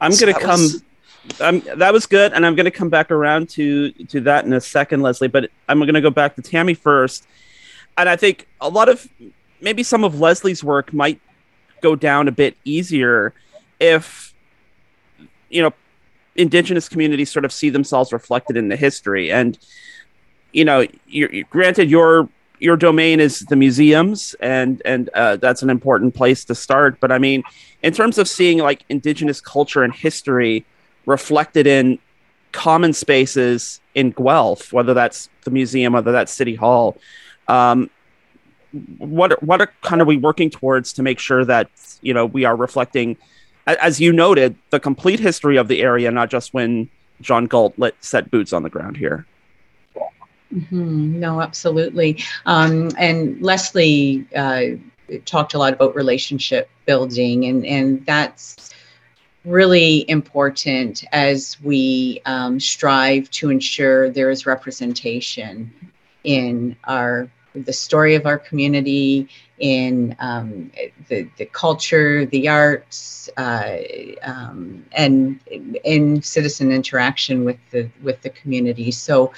I'm 0.00 0.12
so 0.12 0.26
going 0.26 0.34
to 0.34 0.40
come. 0.40 0.60
Was 0.60 0.82
um, 1.40 1.62
that 1.76 1.92
was 1.92 2.06
good, 2.06 2.32
and 2.32 2.44
I'm 2.44 2.54
going 2.54 2.64
to 2.64 2.70
come 2.70 2.88
back 2.88 3.10
around 3.10 3.48
to 3.50 3.92
to 3.92 4.20
that 4.22 4.44
in 4.44 4.52
a 4.52 4.60
second, 4.60 5.02
Leslie. 5.02 5.28
But 5.28 5.50
I'm 5.68 5.78
going 5.78 5.94
to 5.94 6.00
go 6.00 6.10
back 6.10 6.36
to 6.36 6.42
Tammy 6.42 6.74
first, 6.74 7.26
and 7.96 8.08
I 8.08 8.16
think 8.16 8.48
a 8.60 8.68
lot 8.68 8.88
of 8.88 9.08
maybe 9.60 9.82
some 9.82 10.04
of 10.04 10.20
Leslie's 10.20 10.64
work 10.64 10.92
might 10.92 11.20
go 11.80 11.94
down 11.94 12.28
a 12.28 12.32
bit 12.32 12.56
easier 12.64 13.34
if 13.80 14.34
you 15.50 15.62
know 15.62 15.72
indigenous 16.36 16.88
communities 16.88 17.30
sort 17.30 17.44
of 17.44 17.52
see 17.52 17.68
themselves 17.68 18.12
reflected 18.12 18.56
in 18.56 18.68
the 18.68 18.76
history 18.76 19.30
and 19.30 19.58
you 20.52 20.64
know 20.64 20.86
you're, 21.06 21.28
granted 21.50 21.90
your 21.90 22.28
your 22.58 22.76
domain 22.76 23.20
is 23.20 23.40
the 23.40 23.56
museums 23.56 24.34
and 24.40 24.80
and 24.84 25.10
uh, 25.10 25.36
that's 25.36 25.62
an 25.62 25.68
important 25.68 26.14
place 26.14 26.44
to 26.44 26.54
start 26.54 26.98
but 27.00 27.12
i 27.12 27.18
mean 27.18 27.42
in 27.82 27.92
terms 27.92 28.16
of 28.16 28.28
seeing 28.28 28.58
like 28.58 28.84
indigenous 28.88 29.40
culture 29.40 29.82
and 29.82 29.92
history 29.92 30.64
reflected 31.06 31.66
in 31.66 31.98
common 32.52 32.92
spaces 32.92 33.80
in 33.94 34.10
Guelph, 34.10 34.72
whether 34.72 34.94
that's 34.94 35.28
the 35.44 35.50
museum, 35.50 35.94
whether 35.94 36.12
that's 36.12 36.32
City 36.32 36.54
Hall. 36.54 36.96
Um, 37.48 37.90
what 38.98 39.42
what 39.42 39.60
are 39.60 39.70
kind 39.82 40.00
of 40.00 40.06
we 40.06 40.16
working 40.16 40.48
towards 40.48 40.92
to 40.94 41.02
make 41.02 41.18
sure 41.18 41.44
that 41.44 41.68
you 42.00 42.14
know 42.14 42.26
we 42.26 42.44
are 42.44 42.56
reflecting, 42.56 43.16
as 43.66 44.00
you 44.00 44.12
noted, 44.12 44.56
the 44.70 44.80
complete 44.80 45.20
history 45.20 45.56
of 45.56 45.68
the 45.68 45.82
area, 45.82 46.10
not 46.10 46.30
just 46.30 46.54
when 46.54 46.88
John 47.20 47.46
Galt 47.46 47.74
let 47.76 47.94
set 48.02 48.30
boots 48.30 48.52
on 48.52 48.62
the 48.62 48.70
ground 48.70 48.96
here. 48.96 49.26
Mm-hmm. 50.54 51.18
No, 51.18 51.40
absolutely. 51.40 52.22
Um, 52.46 52.90
and 52.98 53.40
Leslie 53.40 54.26
uh, 54.36 54.62
talked 55.24 55.54
a 55.54 55.58
lot 55.58 55.72
about 55.72 55.94
relationship 55.94 56.68
building, 56.86 57.44
and 57.44 57.64
and 57.66 58.04
that's 58.06 58.70
really 59.44 60.08
important 60.08 61.04
as 61.12 61.56
we 61.62 62.20
um, 62.26 62.60
strive 62.60 63.30
to 63.30 63.50
ensure 63.50 64.10
there 64.10 64.30
is 64.30 64.46
representation 64.46 65.72
in 66.24 66.76
our 66.84 67.28
the 67.54 67.72
story 67.72 68.14
of 68.14 68.24
our 68.24 68.38
community 68.38 69.28
in 69.58 70.16
um, 70.20 70.70
the, 71.08 71.28
the 71.36 71.44
culture 71.46 72.24
the 72.26 72.48
arts 72.48 73.28
uh, 73.36 73.76
um, 74.22 74.84
and 74.92 75.38
in 75.84 76.22
citizen 76.22 76.72
interaction 76.72 77.44
with 77.44 77.58
the 77.70 77.88
with 78.02 78.20
the 78.22 78.30
community. 78.30 78.90
So 78.90 79.32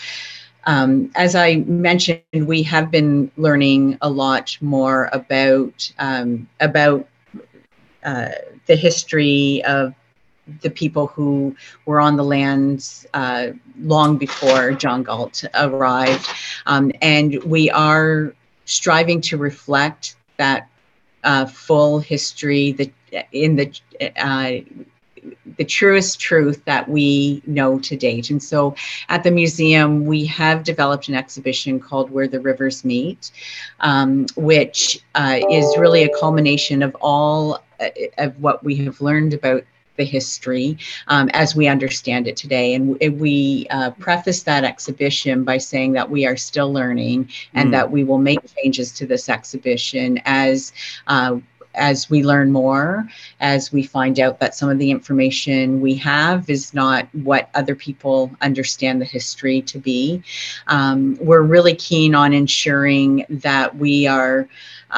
um, 0.67 1.11
as 1.15 1.35
I 1.35 1.57
mentioned, 1.57 2.23
we 2.33 2.63
have 2.63 2.91
been 2.91 3.31
learning 3.37 3.99
a 4.01 4.09
lot 4.09 4.57
more 4.61 5.11
about 5.13 5.93
um, 5.99 6.49
about 6.61 7.07
uh, 8.05 8.31
the 8.67 8.77
history 8.77 9.63
of 9.65 9.95
the 10.61 10.71
people 10.71 11.07
who 11.07 11.57
were 11.87 12.01
on 12.01 12.17
the 12.17 12.25
lands 12.25 13.07
uh, 13.15 13.49
long 13.81 14.19
before 14.19 14.73
John 14.73 15.03
Galt 15.03 15.45
arrived. 15.55 16.29
Um, 16.67 16.93
and 17.01 17.43
we 17.45 17.71
are 17.71 18.35
striving 18.67 19.21
to 19.23 19.37
reflect 19.37 20.17
that 20.37 20.69
uh, 21.23 21.47
full 21.47 21.99
history 21.99 22.73
the, 22.73 22.93
in 23.33 23.57
the 23.57 23.73
uh, 24.23 24.61
the 25.57 25.65
truest 25.65 26.21
truth 26.21 26.63
that 26.67 26.89
we 26.89 27.43
know 27.47 27.79
to 27.79 27.97
date. 27.97 28.29
And 28.31 28.43
so 28.43 28.75
at 29.09 29.23
the 29.23 29.31
museum, 29.31 30.05
we 30.05 30.27
have 30.27 30.65
developed 30.65 31.09
an 31.09 31.15
exhibition 31.15 31.81
called 31.81 32.11
Where 32.11 32.29
the 32.29 32.41
Rivers 32.41 32.85
Meet, 32.85 33.31
um, 33.81 34.27
which 34.37 35.01
uh, 35.15 35.41
is 35.51 35.79
really 35.79 36.03
a 36.03 36.19
culmination 36.19 36.83
of 36.83 36.95
all 37.01 37.63
of 38.19 38.41
what 38.41 38.65
we 38.65 38.77
have 38.77 39.01
learned 39.01 39.35
about 39.35 39.65
the 39.97 40.05
history 40.05 40.77
um, 41.09 41.29
as 41.33 41.55
we 41.55 41.69
understand 41.69 42.27
it 42.27 42.37
today. 42.37 42.75
And 42.75 42.99
we 43.21 43.67
uh, 43.71 43.91
preface 43.93 44.43
that 44.43 44.65
exhibition 44.65 45.45
by 45.45 45.59
saying 45.59 45.93
that 45.93 46.11
we 46.11 46.27
are 46.27 46.37
still 46.37 46.73
learning 46.73 47.31
and 47.55 47.69
mm. 47.69 47.73
that 47.73 47.91
we 47.91 48.05
will 48.05 48.19
make 48.19 48.41
changes 48.57 48.93
to 48.93 49.07
this 49.07 49.29
exhibition 49.29 50.21
as. 50.25 50.73
Uh, 51.07 51.39
as 51.77 52.09
we 52.09 52.23
learn 52.23 52.53
more, 52.53 53.05
as 53.41 53.73
we 53.73 53.83
find 53.83 54.21
out 54.21 54.39
that 54.39 54.55
some 54.55 54.71
of 54.71 54.79
the 54.79 54.93
information 54.93 55.81
we 55.81 55.97
have 55.97 56.49
is 56.49 56.73
not 56.73 57.09
what 57.13 57.51
other 57.57 57.75
people 57.75 58.31
understand 58.41 59.01
the 59.01 59.05
history 59.05 59.61
to 59.61 59.81
be, 59.81 60.23
um, 60.69 61.19
we're 61.21 61.43
really 61.43 61.75
keen 61.75 62.15
on 62.15 62.33
ensuring 62.33 63.27
that 63.29 63.77
we 63.77 64.07
are 64.07 64.49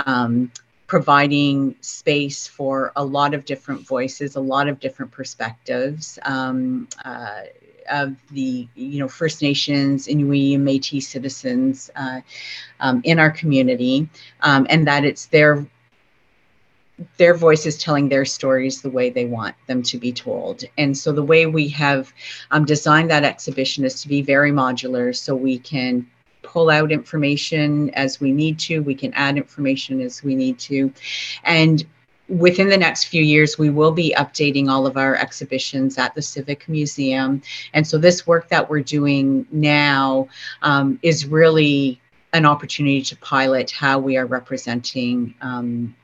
um, 0.05 0.51
providing 0.87 1.75
space 1.81 2.47
for 2.47 2.93
a 2.97 3.05
lot 3.05 3.35
of 3.35 3.45
different 3.45 3.87
voices, 3.87 4.37
a 4.37 4.41
lot 4.41 4.69
of 4.69 4.79
different 4.79 5.11
perspectives 5.11 6.19
um, 6.23 6.89
uh, 7.05 7.43
of 7.91 8.17
the 8.33 8.69
you 8.75 8.99
know 8.99 9.09
First 9.09 9.43
Nations, 9.43 10.09
Inuit, 10.09 10.55
and 10.55 10.67
Métis 10.67 11.05
citizens 11.05 11.91
uh, 11.97 12.21
um, 12.81 13.01
in 13.05 13.19
our 13.19 13.31
community, 13.31 14.09
um, 14.41 14.67
and 14.71 14.87
that 14.87 15.05
it's 15.05 15.27
their 15.27 15.67
their 17.19 17.35
voices 17.35 17.77
telling 17.77 18.09
their 18.09 18.25
stories 18.25 18.81
the 18.81 18.91
way 18.91 19.11
they 19.11 19.27
want 19.27 19.55
them 19.67 19.83
to 19.83 19.99
be 19.99 20.13
told. 20.13 20.65
And 20.79 20.97
so 20.97 21.13
the 21.13 21.23
way 21.23 21.45
we 21.47 21.69
have 21.69 22.13
um, 22.51 22.65
designed 22.65 23.11
that 23.11 23.23
exhibition 23.23 23.85
is 23.85 24.01
to 24.03 24.09
be 24.09 24.23
very 24.23 24.51
modular 24.51 25.15
so 25.15 25.37
we 25.37 25.59
can 25.59 26.07
pull 26.47 26.71
out 26.71 26.93
information 26.93 27.91
as 27.91 28.21
we 28.21 28.33
need 28.33 28.59
to, 28.61 28.81
we 28.81 28.95
can 28.95 29.13
add 29.15 29.37
information 29.37 30.01
as 30.01 30.23
we 30.23 30.35
need 30.35 30.59
to. 30.61 30.93
And 31.45 31.85
within 32.29 32.69
the 32.69 32.77
next 32.77 33.05
few 33.05 33.23
years, 33.23 33.59
we 33.59 33.71
will 33.71 33.93
be 33.93 34.15
updating 34.17 34.69
all 34.69 34.87
of 34.87 34.97
our 34.97 35.15
exhibitions 35.17 35.99
at 35.99 36.15
the 36.15 36.23
Civic 36.23 36.69
Museum. 36.69 37.43
And 37.75 37.87
so 37.87 37.99
this 37.99 38.27
work 38.27 38.49
that 38.49 38.69
we're 38.69 38.81
doing 38.81 39.47
now 39.51 40.29
um, 40.63 40.99
is 41.03 41.27
really 41.27 42.01
an 42.33 42.45
opportunity 42.45 43.03
to 43.03 43.17
pilot 43.17 43.71
how 43.71 43.99
we 43.99 44.17
are 44.17 44.27
representing 44.27 45.35
um, 45.41 45.95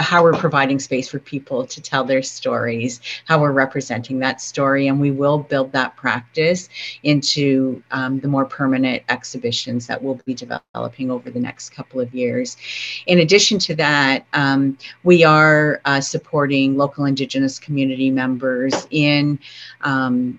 how 0.00 0.22
we're 0.22 0.32
providing 0.32 0.78
space 0.78 1.08
for 1.08 1.18
people 1.18 1.66
to 1.66 1.80
tell 1.80 2.04
their 2.04 2.22
stories, 2.22 3.00
how 3.26 3.40
we're 3.40 3.52
representing 3.52 4.18
that 4.20 4.40
story, 4.40 4.88
and 4.88 5.00
we 5.00 5.10
will 5.10 5.38
build 5.38 5.72
that 5.72 5.96
practice 5.96 6.68
into 7.02 7.82
um, 7.90 8.20
the 8.20 8.28
more 8.28 8.44
permanent 8.44 9.02
exhibitions 9.08 9.86
that 9.86 10.02
we'll 10.02 10.20
be 10.24 10.34
developing 10.34 11.10
over 11.10 11.30
the 11.30 11.40
next 11.40 11.70
couple 11.70 12.00
of 12.00 12.14
years. 12.14 12.56
In 13.06 13.20
addition 13.20 13.58
to 13.60 13.74
that, 13.76 14.26
um, 14.32 14.78
we 15.02 15.24
are 15.24 15.80
uh, 15.84 16.00
supporting 16.00 16.76
local 16.76 17.04
Indigenous 17.04 17.58
community 17.58 18.10
members 18.10 18.86
in 18.90 19.38
um, 19.82 20.38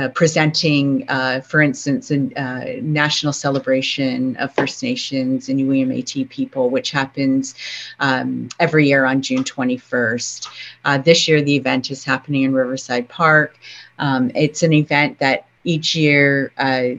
uh, 0.00 0.08
presenting, 0.08 1.04
uh, 1.08 1.42
for 1.42 1.60
instance, 1.60 2.10
a 2.10 2.16
uh, 2.40 2.80
national 2.80 3.34
celebration 3.34 4.34
of 4.36 4.54
First 4.54 4.82
Nations 4.82 5.50
and 5.50 5.60
UEMAT 5.60 6.28
people, 6.30 6.70
which 6.70 6.90
happens 6.90 7.54
um, 7.98 8.48
every 8.58 8.88
year 8.88 9.04
on 9.04 9.20
June 9.20 9.44
21st. 9.44 10.48
Uh, 10.86 10.96
this 10.98 11.28
year, 11.28 11.42
the 11.42 11.54
event 11.54 11.90
is 11.90 12.02
happening 12.02 12.44
in 12.44 12.54
Riverside 12.54 13.10
Park. 13.10 13.58
Um, 13.98 14.30
it's 14.34 14.62
an 14.62 14.72
event 14.72 15.18
that 15.18 15.46
each 15.64 15.94
year 15.94 16.52
uh, 16.56 16.96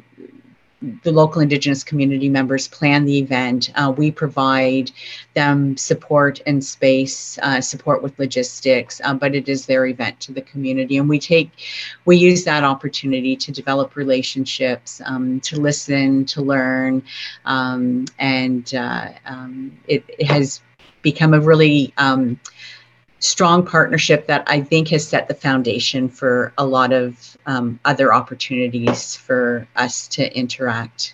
the 1.03 1.11
local 1.11 1.41
Indigenous 1.41 1.83
community 1.83 2.27
members 2.27 2.67
plan 2.67 3.05
the 3.05 3.19
event. 3.19 3.71
Uh, 3.75 3.93
we 3.95 4.09
provide 4.09 4.91
them 5.35 5.77
support 5.77 6.41
and 6.47 6.63
space, 6.63 7.37
uh, 7.43 7.61
support 7.61 8.01
with 8.01 8.17
logistics, 8.17 8.99
uh, 9.03 9.13
but 9.13 9.35
it 9.35 9.47
is 9.47 9.65
their 9.65 9.85
event 9.85 10.19
to 10.21 10.31
the 10.31 10.41
community. 10.41 10.97
And 10.97 11.07
we 11.07 11.19
take, 11.19 11.51
we 12.05 12.17
use 12.17 12.43
that 12.45 12.63
opportunity 12.63 13.35
to 13.35 13.51
develop 13.51 13.95
relationships, 13.95 15.01
um, 15.05 15.39
to 15.41 15.59
listen, 15.59 16.25
to 16.25 16.41
learn. 16.41 17.03
Um, 17.45 18.05
and 18.17 18.73
uh, 18.73 19.09
um, 19.25 19.77
it, 19.87 20.03
it, 20.07 20.25
has 20.25 20.61
become 21.01 21.33
a 21.33 21.39
really, 21.39 21.93
um, 21.97 22.39
strong 23.21 23.65
partnership 23.65 24.27
that 24.27 24.43
I 24.47 24.61
think 24.61 24.89
has 24.89 25.07
set 25.07 25.27
the 25.27 25.33
foundation 25.33 26.09
for 26.09 26.51
a 26.57 26.65
lot 26.65 26.91
of 26.91 27.37
um, 27.45 27.79
other 27.85 28.13
opportunities 28.13 29.15
for 29.15 29.67
us 29.75 30.07
to 30.09 30.35
interact 30.37 31.13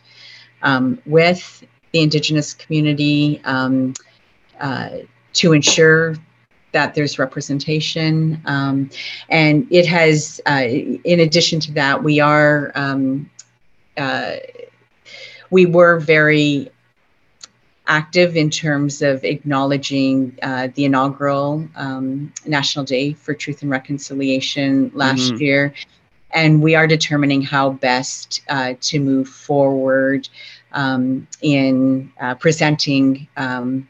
um, 0.64 1.00
with 1.06 1.64
the 1.92 2.00
Indigenous 2.00 2.54
community 2.54 3.42
um, 3.44 3.94
uh, 4.60 4.90
to 5.34 5.54
ensure 5.54 6.16
that 6.72 6.96
there's 6.96 7.20
representation. 7.20 8.42
Um, 8.46 8.90
and 9.30 9.68
it 9.70 9.86
has, 9.86 10.42
uh, 10.48 10.64
in 10.64 11.20
addition 11.20 11.60
to 11.62 11.72
that, 11.74 12.04
we 12.04 12.20
are. 12.20 12.72
Um, 12.76 13.30
uh, 13.98 14.38
we 15.50 15.66
were 15.66 16.00
very 16.00 16.70
active 17.88 18.36
in 18.36 18.50
terms 18.50 19.02
of 19.02 19.24
acknowledging 19.24 20.38
uh, 20.44 20.68
the 20.76 20.86
inaugural 20.86 21.68
um, 21.76 22.32
National 22.46 22.86
Day 22.86 23.14
for 23.14 23.34
Truth 23.34 23.62
and 23.62 23.72
Reconciliation 23.72 24.92
last 24.94 25.32
mm-hmm. 25.32 25.42
year. 25.42 25.74
And 26.32 26.62
we 26.62 26.76
are 26.76 26.86
determining 26.86 27.42
how 27.42 27.72
best 27.72 28.42
uh, 28.50 28.74
to 28.82 29.00
move 29.00 29.30
forward 29.30 30.28
um, 30.74 31.28
in 31.42 32.12
uh, 32.20 32.36
presenting 32.36 33.28
um, 33.38 33.88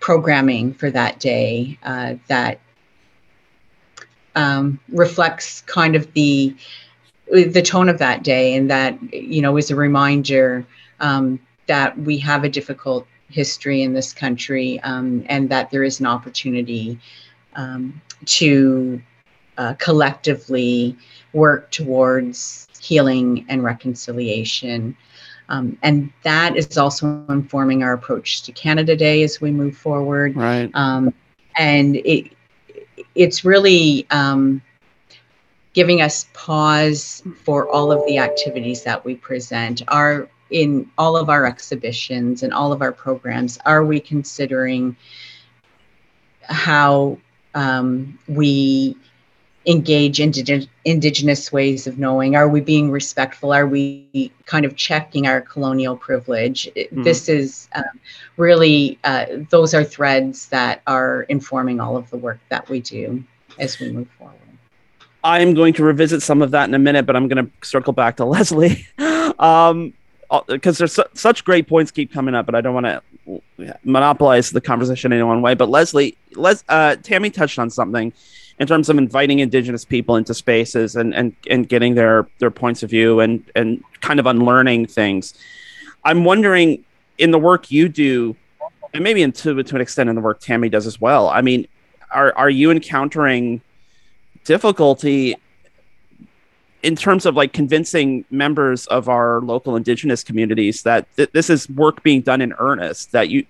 programming 0.00 0.72
for 0.74 0.90
that 0.90 1.18
day 1.18 1.78
uh, 1.82 2.14
that 2.28 2.60
um, 4.34 4.78
reflects 4.88 5.62
kind 5.62 5.96
of 5.96 6.12
the 6.14 6.54
the 7.30 7.62
tone 7.62 7.88
of 7.88 7.98
that 7.98 8.22
day 8.22 8.54
and 8.54 8.70
that 8.70 9.00
you 9.12 9.40
know 9.40 9.56
is 9.56 9.70
a 9.70 9.76
reminder 9.76 10.66
um, 11.00 11.40
that 11.66 11.98
we 11.98 12.18
have 12.18 12.44
a 12.44 12.48
difficult 12.48 13.06
history 13.28 13.82
in 13.82 13.94
this 13.94 14.12
country 14.12 14.80
um, 14.80 15.24
and 15.26 15.48
that 15.48 15.70
there 15.70 15.82
is 15.82 16.00
an 16.00 16.06
opportunity 16.06 16.98
um, 17.54 18.00
to 18.24 19.00
uh, 19.58 19.74
collectively 19.74 20.96
work 21.32 21.70
towards 21.70 22.68
healing 22.80 23.44
and 23.48 23.62
reconciliation. 23.62 24.96
Um, 25.48 25.78
and 25.82 26.12
that 26.24 26.56
is 26.56 26.78
also 26.78 27.24
informing 27.28 27.82
our 27.82 27.92
approach 27.92 28.42
to 28.42 28.52
Canada 28.52 28.96
Day 28.96 29.22
as 29.22 29.40
we 29.40 29.50
move 29.50 29.76
forward. 29.76 30.36
Right. 30.36 30.70
Um, 30.74 31.12
and 31.56 31.96
it 31.96 32.32
it's 33.14 33.44
really 33.44 34.06
um, 34.10 34.62
giving 35.74 36.00
us 36.00 36.26
pause 36.32 37.22
for 37.44 37.68
all 37.68 37.92
of 37.92 38.06
the 38.06 38.18
activities 38.18 38.82
that 38.84 39.04
we 39.04 39.16
present. 39.16 39.82
Our 39.88 40.28
in 40.52 40.88
all 40.98 41.16
of 41.16 41.28
our 41.30 41.46
exhibitions 41.46 42.42
and 42.42 42.52
all 42.52 42.72
of 42.72 42.82
our 42.82 42.92
programs, 42.92 43.58
are 43.64 43.84
we 43.84 43.98
considering 43.98 44.94
how 46.42 47.18
um, 47.54 48.18
we 48.28 48.96
engage 49.66 50.18
indig- 50.18 50.68
indigenous 50.84 51.52
ways 51.52 51.86
of 51.86 51.98
knowing? 51.98 52.36
Are 52.36 52.48
we 52.48 52.60
being 52.60 52.90
respectful? 52.90 53.52
Are 53.52 53.66
we 53.66 54.32
kind 54.44 54.64
of 54.64 54.76
checking 54.76 55.26
our 55.26 55.40
colonial 55.40 55.96
privilege? 55.96 56.68
Mm. 56.76 57.04
this 57.04 57.28
is 57.28 57.68
um, 57.74 58.00
really 58.36 58.98
uh, 59.04 59.26
those 59.50 59.74
are 59.74 59.84
threads 59.84 60.48
that 60.48 60.82
are 60.86 61.22
informing 61.22 61.80
all 61.80 61.96
of 61.96 62.10
the 62.10 62.16
work 62.16 62.40
that 62.50 62.68
we 62.68 62.80
do 62.80 63.24
as 63.58 63.78
we 63.78 63.90
move 63.90 64.08
forward. 64.18 64.36
I'm 65.24 65.54
going 65.54 65.72
to 65.74 65.84
revisit 65.84 66.20
some 66.20 66.42
of 66.42 66.50
that 66.50 66.68
in 66.68 66.74
a 66.74 66.80
minute 66.80 67.06
but 67.06 67.14
i'm 67.14 67.28
going 67.28 67.46
to 67.46 67.66
circle 67.66 67.92
back 67.92 68.16
to 68.16 68.24
leslie. 68.34 68.86
Um, 69.38 69.94
because 70.46 70.78
there's 70.78 70.94
su- 70.94 71.04
such 71.14 71.44
great 71.44 71.68
points 71.68 71.90
keep 71.90 72.12
coming 72.12 72.34
up, 72.34 72.46
but 72.46 72.54
I 72.54 72.60
don't 72.60 72.74
want 72.74 72.86
to 72.86 73.02
monopolize 73.84 74.50
the 74.50 74.60
conversation 74.60 75.12
in 75.12 75.26
one 75.26 75.42
way. 75.42 75.54
But 75.54 75.68
Leslie, 75.68 76.16
Les, 76.34 76.64
uh, 76.68 76.96
Tammy 76.96 77.30
touched 77.30 77.58
on 77.58 77.70
something 77.70 78.12
in 78.58 78.66
terms 78.66 78.88
of 78.88 78.98
inviting 78.98 79.40
Indigenous 79.40 79.84
people 79.84 80.16
into 80.16 80.34
spaces 80.34 80.96
and 80.96 81.14
and 81.14 81.34
and 81.50 81.68
getting 81.68 81.94
their 81.94 82.28
their 82.38 82.50
points 82.50 82.82
of 82.82 82.90
view 82.90 83.20
and 83.20 83.44
and 83.54 83.82
kind 84.00 84.20
of 84.20 84.26
unlearning 84.26 84.86
things. 84.86 85.34
I'm 86.04 86.24
wondering 86.24 86.84
in 87.18 87.30
the 87.30 87.38
work 87.38 87.70
you 87.70 87.88
do, 87.88 88.36
and 88.94 89.04
maybe 89.04 89.22
into 89.22 89.62
to 89.62 89.74
an 89.74 89.80
extent 89.80 90.08
in 90.08 90.16
the 90.16 90.22
work 90.22 90.40
Tammy 90.40 90.68
does 90.68 90.86
as 90.86 91.00
well. 91.00 91.28
I 91.28 91.42
mean, 91.42 91.66
are 92.10 92.32
are 92.36 92.50
you 92.50 92.70
encountering 92.70 93.60
difficulty 94.44 95.36
in 96.82 96.96
terms 96.96 97.26
of 97.26 97.36
like 97.36 97.52
convincing 97.52 98.24
members 98.30 98.86
of 98.86 99.08
our 99.08 99.40
local 99.40 99.76
indigenous 99.76 100.24
communities 100.24 100.82
that 100.82 101.06
th- 101.16 101.30
this 101.32 101.48
is 101.48 101.68
work 101.70 102.02
being 102.02 102.20
done 102.20 102.40
in 102.40 102.52
earnest 102.58 103.12
that 103.12 103.28
you 103.28 103.46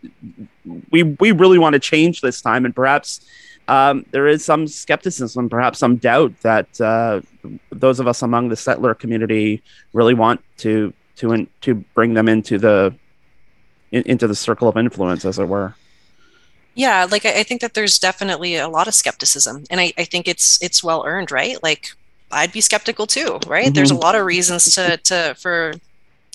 we 0.90 1.02
we 1.02 1.32
really 1.32 1.58
want 1.58 1.72
to 1.72 1.78
change 1.78 2.20
this 2.20 2.40
time 2.40 2.64
and 2.64 2.76
perhaps 2.76 3.20
um, 3.68 4.04
there 4.10 4.26
is 4.26 4.44
some 4.44 4.66
skepticism 4.66 5.48
perhaps 5.48 5.78
some 5.78 5.96
doubt 5.96 6.32
that 6.42 6.80
uh, 6.80 7.20
those 7.70 8.00
of 8.00 8.06
us 8.06 8.22
among 8.22 8.48
the 8.48 8.56
settler 8.56 8.94
community 8.94 9.62
really 9.92 10.14
want 10.14 10.42
to 10.58 10.92
to 11.16 11.32
in, 11.32 11.48
to 11.62 11.74
bring 11.74 12.14
them 12.14 12.28
into 12.28 12.58
the 12.58 12.94
in, 13.92 14.02
into 14.04 14.26
the 14.26 14.34
circle 14.34 14.68
of 14.68 14.76
influence 14.76 15.24
as 15.24 15.38
it 15.38 15.48
were. 15.48 15.74
Yeah 16.74 17.06
like 17.10 17.24
I, 17.24 17.40
I 17.40 17.42
think 17.42 17.60
that 17.60 17.74
there's 17.74 17.98
definitely 17.98 18.56
a 18.56 18.68
lot 18.68 18.88
of 18.88 18.94
skepticism 18.94 19.64
and 19.70 19.80
I, 19.80 19.92
I 19.96 20.04
think 20.04 20.28
it's 20.28 20.60
it's 20.62 20.82
well 20.82 21.04
earned 21.06 21.30
right? 21.30 21.62
Like 21.62 21.92
I'd 22.32 22.52
be 22.52 22.60
skeptical 22.60 23.06
too, 23.06 23.38
right? 23.46 23.66
Mm-hmm. 23.66 23.74
There's 23.74 23.90
a 23.90 23.96
lot 23.96 24.14
of 24.14 24.26
reasons 24.26 24.74
to 24.74 24.96
to 24.96 25.34
for 25.38 25.74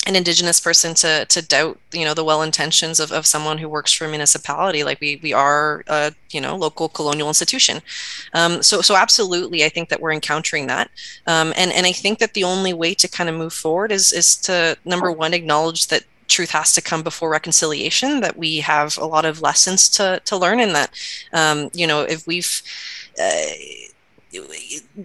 an 0.06 0.16
indigenous 0.16 0.60
person 0.60 0.94
to 0.94 1.26
to 1.26 1.42
doubt 1.42 1.78
you 1.92 2.06
know 2.06 2.14
the 2.14 2.24
well 2.24 2.42
intentions 2.42 3.00
of, 3.00 3.12
of 3.12 3.26
someone 3.26 3.58
who 3.58 3.68
works 3.68 3.92
for 3.92 4.06
a 4.06 4.10
municipality 4.10 4.84
like 4.84 5.02
we 5.02 5.20
we 5.22 5.34
are 5.34 5.84
a 5.88 6.14
you 6.30 6.40
know 6.40 6.56
local 6.56 6.88
colonial 6.88 7.28
institution 7.28 7.82
um, 8.34 8.64
so 8.64 8.80
so 8.82 8.96
absolutely 8.96 9.66
i 9.66 9.70
think 9.70 9.90
that 9.90 10.00
we're 10.00 10.14
encountering 10.14 10.68
that 10.68 10.90
um, 11.26 11.52
and 11.58 11.72
and 11.74 11.86
i 11.86 11.92
think 11.92 12.20
that 12.20 12.34
the 12.34 12.44
only 12.44 12.74
way 12.74 12.94
to 12.94 13.08
kind 13.08 13.30
of 13.30 13.36
move 13.36 13.54
forward 13.54 13.92
is 13.92 14.14
is 14.14 14.36
to 14.36 14.78
number 14.86 15.12
one 15.12 15.34
acknowledge 15.34 15.88
that 15.88 16.04
truth 16.28 16.52
has 16.52 16.74
to 16.74 16.82
come 16.82 17.04
before 17.04 17.30
reconciliation 17.30 18.22
that 18.22 18.38
we 18.38 18.60
have 18.60 18.98
a 18.98 19.06
lot 19.06 19.26
of 19.26 19.42
lessons 19.42 19.90
to 19.90 20.22
to 20.24 20.38
learn 20.38 20.60
in 20.60 20.74
that 20.74 20.92
um, 21.34 21.70
you 21.74 21.88
know 21.88 22.02
if 22.02 22.26
we've 22.26 22.62
uh, 23.22 23.42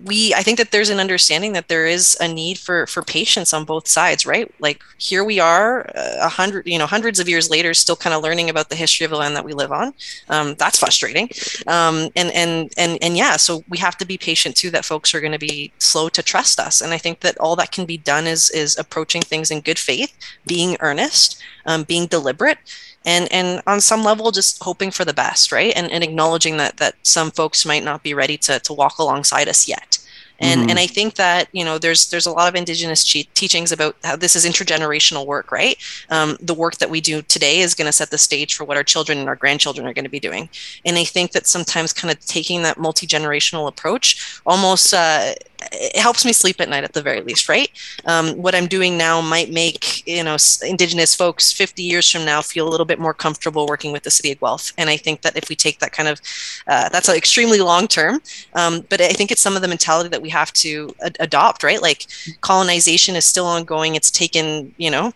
we 0.04 0.34
i 0.34 0.42
think 0.42 0.58
that 0.58 0.70
there's 0.70 0.90
an 0.90 0.98
understanding 0.98 1.52
that 1.52 1.68
there 1.68 1.86
is 1.86 2.16
a 2.20 2.28
need 2.28 2.58
for 2.58 2.86
for 2.86 3.02
patience 3.02 3.52
on 3.52 3.64
both 3.64 3.86
sides 3.86 4.22
right? 4.26 4.52
Like 4.60 4.82
here 4.98 5.24
we 5.24 5.40
are 5.40 5.90
uh, 5.94 6.16
a 6.20 6.28
hundred 6.28 6.66
you 6.66 6.78
know 6.78 6.86
hundreds 6.86 7.18
of 7.20 7.28
years 7.28 7.50
later 7.50 7.74
still 7.74 7.96
kind 7.96 8.14
of 8.14 8.22
learning 8.22 8.50
about 8.50 8.68
the 8.68 8.76
history 8.76 9.04
of 9.04 9.10
the 9.10 9.16
land 9.16 9.36
that 9.36 9.44
we 9.44 9.52
live 9.52 9.72
on. 9.72 9.94
Um, 10.28 10.54
that's 10.54 10.78
frustrating. 10.78 11.28
Um, 11.66 12.08
and 12.16 12.30
and 12.32 12.72
and 12.76 12.98
and 13.02 13.16
yeah 13.16 13.36
so 13.36 13.64
we 13.68 13.78
have 13.78 13.96
to 13.98 14.04
be 14.04 14.18
patient 14.18 14.56
too 14.56 14.70
that 14.70 14.84
folks 14.84 15.14
are 15.14 15.20
going 15.20 15.32
to 15.32 15.38
be 15.38 15.72
slow 15.78 16.08
to 16.10 16.22
trust 16.22 16.58
us. 16.60 16.80
And 16.80 16.92
i 16.92 16.98
think 16.98 17.20
that 17.20 17.38
all 17.38 17.56
that 17.56 17.72
can 17.72 17.86
be 17.86 17.98
done 17.98 18.26
is 18.26 18.50
is 18.50 18.78
approaching 18.78 19.22
things 19.22 19.50
in 19.50 19.60
good 19.60 19.78
faith 19.78 20.12
being 20.46 20.76
earnest 20.80 21.42
um, 21.66 21.84
being 21.84 22.06
deliberate 22.06 22.58
and 23.04 23.30
and 23.32 23.62
on 23.66 23.80
some 23.80 24.02
level 24.02 24.30
just 24.30 24.62
hoping 24.62 24.90
for 24.90 25.04
the 25.04 25.14
best 25.14 25.52
right? 25.52 25.72
And, 25.76 25.90
and 25.90 26.04
acknowledging 26.04 26.56
that 26.58 26.76
that 26.78 26.94
some 27.02 27.30
folks 27.30 27.66
might 27.66 27.84
not 27.84 28.02
be 28.02 28.14
ready 28.14 28.36
to 28.38 28.60
to 28.60 28.72
walk 28.72 28.98
alongside 28.98 29.48
us 29.48 29.68
yet. 29.68 29.98
And 30.38 30.62
mm-hmm. 30.62 30.70
and 30.70 30.78
i 30.78 30.86
think 30.86 31.14
that 31.14 31.48
you 31.52 31.64
know 31.64 31.78
there's 31.78 32.10
there's 32.10 32.26
a 32.26 32.30
lot 32.32 32.48
of 32.48 32.54
indigenous 32.54 33.04
che- 33.04 33.28
teachings 33.34 33.70
about 33.70 33.96
how 34.02 34.16
this 34.16 34.34
is 34.34 34.44
intergenerational 34.44 35.26
work 35.26 35.52
right? 35.52 35.76
Um, 36.10 36.36
the 36.40 36.54
work 36.54 36.76
that 36.78 36.90
we 36.90 37.00
do 37.00 37.22
today 37.22 37.60
is 37.60 37.74
going 37.74 37.86
to 37.86 37.92
set 37.92 38.10
the 38.10 38.18
stage 38.18 38.54
for 38.54 38.64
what 38.64 38.76
our 38.76 38.84
children 38.84 39.18
and 39.18 39.28
our 39.28 39.36
grandchildren 39.36 39.86
are 39.86 39.94
going 39.94 40.04
to 40.04 40.10
be 40.10 40.20
doing. 40.20 40.48
And 40.84 40.96
i 40.96 41.04
think 41.04 41.32
that 41.32 41.46
sometimes 41.46 41.92
kind 41.92 42.10
of 42.10 42.18
taking 42.26 42.62
that 42.62 42.78
multi-generational 42.78 43.68
approach 43.68 44.40
almost 44.44 44.92
uh, 44.94 45.34
it 45.72 45.96
helps 45.96 46.24
me 46.24 46.32
sleep 46.32 46.60
at 46.60 46.68
night 46.68 46.84
at 46.84 46.92
the 46.92 47.02
very 47.02 47.20
least 47.22 47.48
right? 47.48 47.70
Um, 48.04 48.30
what 48.36 48.54
i'm 48.54 48.66
doing 48.66 48.96
now 48.96 49.20
might 49.20 49.50
make 49.50 50.06
you 50.06 50.22
know 50.24 50.36
indigenous 50.62 51.14
folks 51.14 51.52
50 51.52 51.82
years 51.82 52.10
from 52.10 52.24
now 52.24 52.42
feel 52.42 52.68
a 52.68 52.70
little 52.70 52.86
bit 52.86 52.98
more 52.98 53.14
comfortable 53.14 53.66
working 53.66 53.92
with 53.92 54.02
the 54.02 54.10
city 54.10 54.32
of 54.32 54.40
guelph. 54.40 54.72
And 54.78 54.90
i 54.90 54.96
think 54.96 55.22
that 55.22 55.36
if 55.36 55.48
we 55.48 55.56
take 55.56 55.78
that 55.78 55.92
kind 55.92 56.08
of 56.08 56.20
uh, 56.66 56.88
that's 56.90 57.08
an 57.08 57.16
extremely 57.16 57.60
long 57.60 57.86
term 57.88 58.20
um, 58.54 58.84
but 58.88 59.00
i 59.00 59.08
think 59.08 59.30
it's 59.30 59.40
some 59.40 59.56
of 59.56 59.62
the 59.62 59.68
mentality 59.68 60.08
that 60.08 60.22
we 60.22 60.28
have 60.28 60.52
to 60.54 60.94
ad- 61.04 61.16
adopt 61.20 61.62
right? 61.62 61.82
Like 61.82 62.06
colonization 62.40 63.16
is 63.16 63.24
still 63.24 63.46
ongoing. 63.46 63.94
It's 63.94 64.10
taken 64.10 64.74
you 64.78 64.90
know 64.90 65.12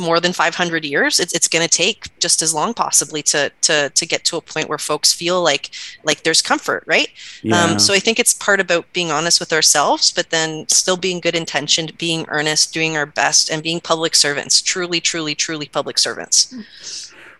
more 0.00 0.20
than 0.20 0.32
500 0.32 0.84
years 0.84 1.20
it's, 1.20 1.32
it's 1.32 1.48
going 1.48 1.66
to 1.66 1.68
take 1.68 2.06
just 2.18 2.42
as 2.42 2.54
long 2.54 2.74
possibly 2.74 3.22
to 3.22 3.50
to 3.62 3.90
to 3.90 4.06
get 4.06 4.24
to 4.24 4.36
a 4.36 4.40
point 4.40 4.68
where 4.68 4.78
folks 4.78 5.12
feel 5.12 5.42
like 5.42 5.70
like 6.04 6.22
there's 6.22 6.42
comfort 6.42 6.84
right? 6.86 7.08
Um, 7.44 7.50
yeah. 7.50 7.64
um, 7.64 7.78
so 7.78 7.92
i 7.94 7.98
think 7.98 8.18
it's 8.18 8.34
part 8.34 8.60
about 8.60 8.90
being 8.92 9.10
honest 9.10 9.40
with 9.40 9.52
ourselves 9.52 10.12
but 10.12 10.30
then 10.30 10.66
still 10.68 10.96
being 10.96 11.20
good 11.20 11.34
intentioned 11.34 11.96
being 11.98 12.24
earnest 12.28 12.72
doing 12.72 12.96
our 12.96 13.06
best 13.06 13.50
and 13.50 13.62
being 13.62 13.80
public 13.80 14.14
servants 14.14 14.60
truly 14.62 15.00
truly 15.00 15.34
truly 15.34 15.66
public 15.66 15.98
servants. 15.98 16.54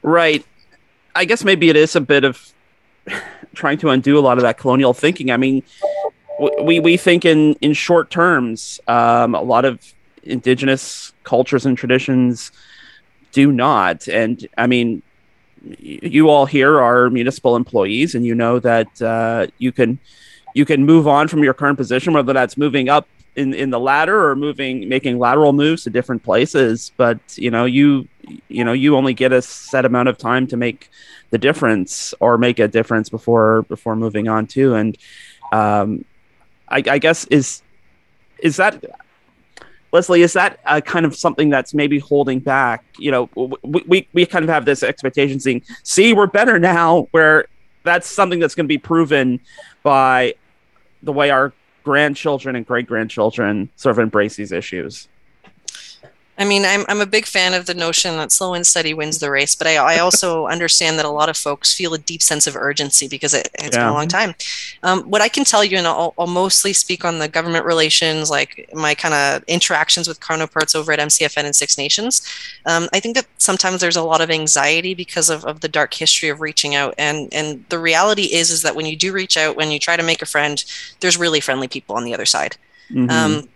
Right. 0.03 0.45
I 1.15 1.25
guess 1.25 1.45
maybe 1.45 1.69
it 1.69 1.77
is 1.77 1.95
a 1.97 2.01
bit 2.01 2.25
of 2.25 2.53
trying 3.55 3.79
to 3.79 3.91
undo 3.91 4.19
a 4.19 4.21
lot 4.21 4.39
of 4.39 4.43
that 4.43 4.59
colonial 4.59 4.95
thinking. 4.95 5.31
I 5.31 5.37
mean 5.37 5.63
we 6.63 6.81
we 6.81 6.97
think 6.97 7.25
in 7.25 7.55
in 7.55 7.73
short 7.73 8.11
terms 8.11 8.81
um, 8.89 9.35
a 9.35 9.43
lot 9.43 9.65
of 9.65 9.95
indigenous 10.23 11.13
cultures 11.25 11.67
and 11.67 11.77
traditions 11.77 12.53
do 13.33 13.53
not. 13.53 14.09
And 14.09 14.47
I 14.57 14.67
mean, 14.67 15.03
you 15.79 16.29
all 16.29 16.47
here 16.47 16.81
are 16.81 17.11
municipal 17.11 17.57
employees, 17.57 18.15
and 18.15 18.25
you 18.27 18.35
know 18.35 18.59
that 18.59 19.01
uh, 19.01 19.47
you 19.59 19.73
can 19.73 19.99
you 20.55 20.65
can 20.65 20.85
move 20.85 21.09
on 21.09 21.29
from 21.29 21.43
your 21.43 21.55
current 21.55 21.79
position, 21.79 22.13
whether 22.13 22.33
that's 22.33 22.57
moving 22.57 22.89
up 22.89 23.07
in 23.37 23.55
in 23.55 23.71
the 23.71 23.81
ladder 23.81 24.29
or 24.29 24.37
moving 24.37 24.89
making 24.89 25.19
lateral 25.19 25.53
moves 25.53 25.85
to 25.85 25.91
different 25.91 26.23
places. 26.23 26.93
But 26.97 27.19
you 27.37 27.51
know, 27.51 27.65
you 27.65 28.09
you 28.49 28.65
know, 28.65 28.73
you 28.73 28.97
only 28.97 29.15
get 29.15 29.33
a 29.33 29.41
set 29.41 29.85
amount 29.85 30.09
of 30.09 30.19
time 30.19 30.47
to 30.49 30.57
make 30.57 30.91
the 31.31 31.39
difference 31.39 32.13
or 32.21 32.39
make 32.39 32.59
a 32.59 32.69
difference 32.69 33.09
before 33.09 33.63
before 33.63 33.97
moving 33.97 34.29
on 34.29 34.47
too. 34.47 34.75
And 34.75 34.99
um, 35.53 36.05
I, 36.69 36.83
I 36.89 36.99
guess 36.99 37.25
is 37.27 37.63
is 38.39 38.57
that 38.57 38.85
Leslie, 39.93 40.23
is 40.23 40.33
that 40.33 40.59
uh, 40.65 40.81
kind 40.81 41.05
of 41.05 41.15
something 41.15 41.51
that's 41.51 41.75
maybe 41.75 41.99
holding 41.99 42.41
back? 42.41 42.85
You 42.99 43.11
know, 43.11 43.59
we, 43.63 43.85
we, 43.87 44.09
we 44.13 44.27
kind 44.27 44.43
of 44.45 44.49
have 44.49 44.65
this 44.65 44.83
expectation 44.83 45.39
seeing, 45.39 45.63
see, 45.83 46.15
we're 46.15 46.27
better 46.27 46.59
now, 46.59 47.09
where 47.11 47.47
that's 47.85 48.07
something 48.07 48.39
that's 48.39 48.55
going 48.55 48.65
to 48.65 48.69
be 48.69 48.79
proven 48.79 49.41
by 49.83 50.35
the 51.03 51.13
way 51.13 51.31
our 51.31 51.53
grandchildren 51.85 52.57
and 52.57 52.67
great 52.67 52.87
grandchildren 52.87 53.69
sort 53.77 53.91
of 53.91 53.99
embrace 53.99 54.37
these 54.37 54.53
issues. 54.53 55.09
I 56.39 56.47
mean, 56.47 56.65
I'm, 56.65 56.85
I'm 56.89 57.03
a 57.03 57.07
big 57.07 57.27
fan 57.27 57.53
of 57.53 57.67
the 57.67 57.75
notion 57.75 58.17
that 58.17 58.33
slow 58.33 58.55
and 58.55 58.67
steady 58.67 58.95
wins 58.95 59.19
the 59.19 59.31
race, 59.31 59.55
but 59.55 59.67
I, 59.67 59.77
I 59.77 59.99
also 59.99 60.47
understand 60.55 60.99
that 60.99 61.05
a 61.05 61.11
lot 61.11 61.29
of 61.29 61.37
folks 61.37 61.75
feel 61.75 61.93
a 61.93 61.99
deep 61.99 62.23
sense 62.23 62.47
of 62.47 62.57
urgency 62.57 63.07
because 63.07 63.35
it, 63.35 63.51
has 63.59 63.75
yeah. 63.75 63.81
been 63.81 63.89
a 63.89 63.93
long 63.93 64.09
time. 64.09 64.35
Um, 64.83 65.03
what 65.03 65.21
I 65.21 65.29
can 65.29 65.45
tell 65.45 65.63
you, 65.63 65.77
and 65.77 65.87
I'll, 65.87 66.15
I'll, 66.19 66.27
mostly 66.33 66.73
speak 66.73 67.05
on 67.05 67.19
the 67.19 67.29
government 67.29 67.67
relations, 67.67 68.31
like 68.31 68.71
my 68.73 68.95
kind 68.95 69.13
of 69.13 69.45
interactions 69.45 70.09
with 70.09 70.21
counterparts 70.21 70.75
over 70.75 70.91
at 70.93 70.99
MCFN 70.99 71.45
and 71.45 71.55
Six 71.55 71.77
Nations, 71.77 72.27
um, 72.65 72.89
I 72.95 73.01
think 73.01 73.15
that 73.17 73.27
sometimes 73.37 73.83
there's 73.83 73.97
a 73.97 74.03
lot 74.03 74.23
of 74.23 74.31
anxiety 74.31 74.95
because 74.95 75.29
of, 75.29 75.45
of 75.45 75.61
the 75.61 75.69
dark 75.69 75.93
history 75.93 76.31
of 76.31 76.41
reaching 76.41 76.75
out. 76.75 76.95
And, 76.97 77.33
and 77.35 77.65
the 77.69 77.79
reality 77.79 78.33
is, 78.33 78.51
is 78.51 78.63
that 78.63 78.75
when 78.75 78.87
you 78.87 78.97
do 78.97 79.13
reach 79.13 79.37
out, 79.37 79.57
when 79.57 79.71
you 79.71 79.79
try 79.79 79.97
to 79.97 80.03
make 80.03 80.23
a 80.23 80.27
friend, 80.27 80.65
there's 81.01 81.19
really 81.19 81.41
friendly 81.41 81.69
people 81.69 81.95
on 81.95 82.05
the 82.05 82.15
other 82.15 82.27
side. 82.27 82.57
Mm-hmm. 82.91 83.11
Um, 83.11 83.49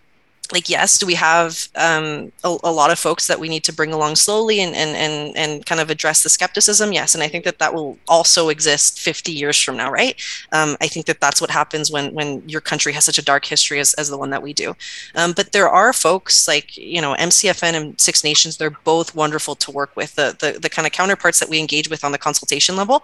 like 0.53 0.69
yes 0.69 0.99
do 0.99 1.07
we 1.07 1.15
have 1.15 1.69
um, 1.77 2.33
a, 2.45 2.57
a, 2.65 2.73
lot 2.73 2.91
of 2.91 2.99
folks 2.99 3.27
that 3.27 3.39
we 3.39 3.49
need 3.49 3.65
to 3.65 3.73
bring 3.73 3.93
along 3.93 4.17
slowly 4.17 4.61
and, 4.61 4.75
and 4.75 4.97
and 4.97 5.37
and 5.37 5.67
kind 5.67 5.81
of 5.81 5.91
address 5.91 6.23
the 6.23 6.29
skepticism? 6.29 6.93
Yes 6.93 7.15
and 7.15 7.23
i 7.23 7.29
think 7.29 7.45
that 7.45 7.59
that 7.59 7.75
will 7.75 7.99
also 8.09 8.49
exist 8.49 9.01
50 9.01 9.33
years 9.33 9.61
from 9.61 9.77
now 9.77 9.91
right? 9.91 10.21
Um, 10.53 10.77
i 10.81 10.87
think 10.89 11.07
that 11.07 11.21
that's 11.21 11.41
what 11.41 11.51
happens 11.51 11.91
when 11.91 12.13
when 12.15 12.47
your 12.49 12.61
country 12.61 12.93
has 12.93 13.05
such 13.05 13.19
a 13.19 13.25
dark 13.25 13.45
history 13.45 13.81
as, 13.81 13.95
as 13.95 14.09
the 14.09 14.19
one 14.19 14.31
that 14.31 14.43
we 14.43 14.53
do. 14.53 14.75
Um, 15.15 15.33
but 15.33 15.53
there 15.53 15.69
are 15.69 15.93
folks 15.93 16.49
like 16.49 16.77
you 16.77 17.01
know 17.01 17.15
mcfn 17.15 17.75
and 17.75 18.01
six 18.01 18.25
nations 18.25 18.57
they're 18.57 18.71
both 18.85 19.15
wonderful 19.15 19.55
to 19.57 19.71
work 19.71 19.95
with. 19.97 20.15
The, 20.15 20.37
the 20.41 20.59
the 20.59 20.71
kind 20.71 20.87
of 20.87 20.93
counterparts 20.93 21.41
that 21.41 21.49
we 21.49 21.59
engage 21.59 21.91
with 21.91 22.05
on 22.05 22.13
the 22.13 22.19
consultation 22.19 22.77
level 22.77 23.03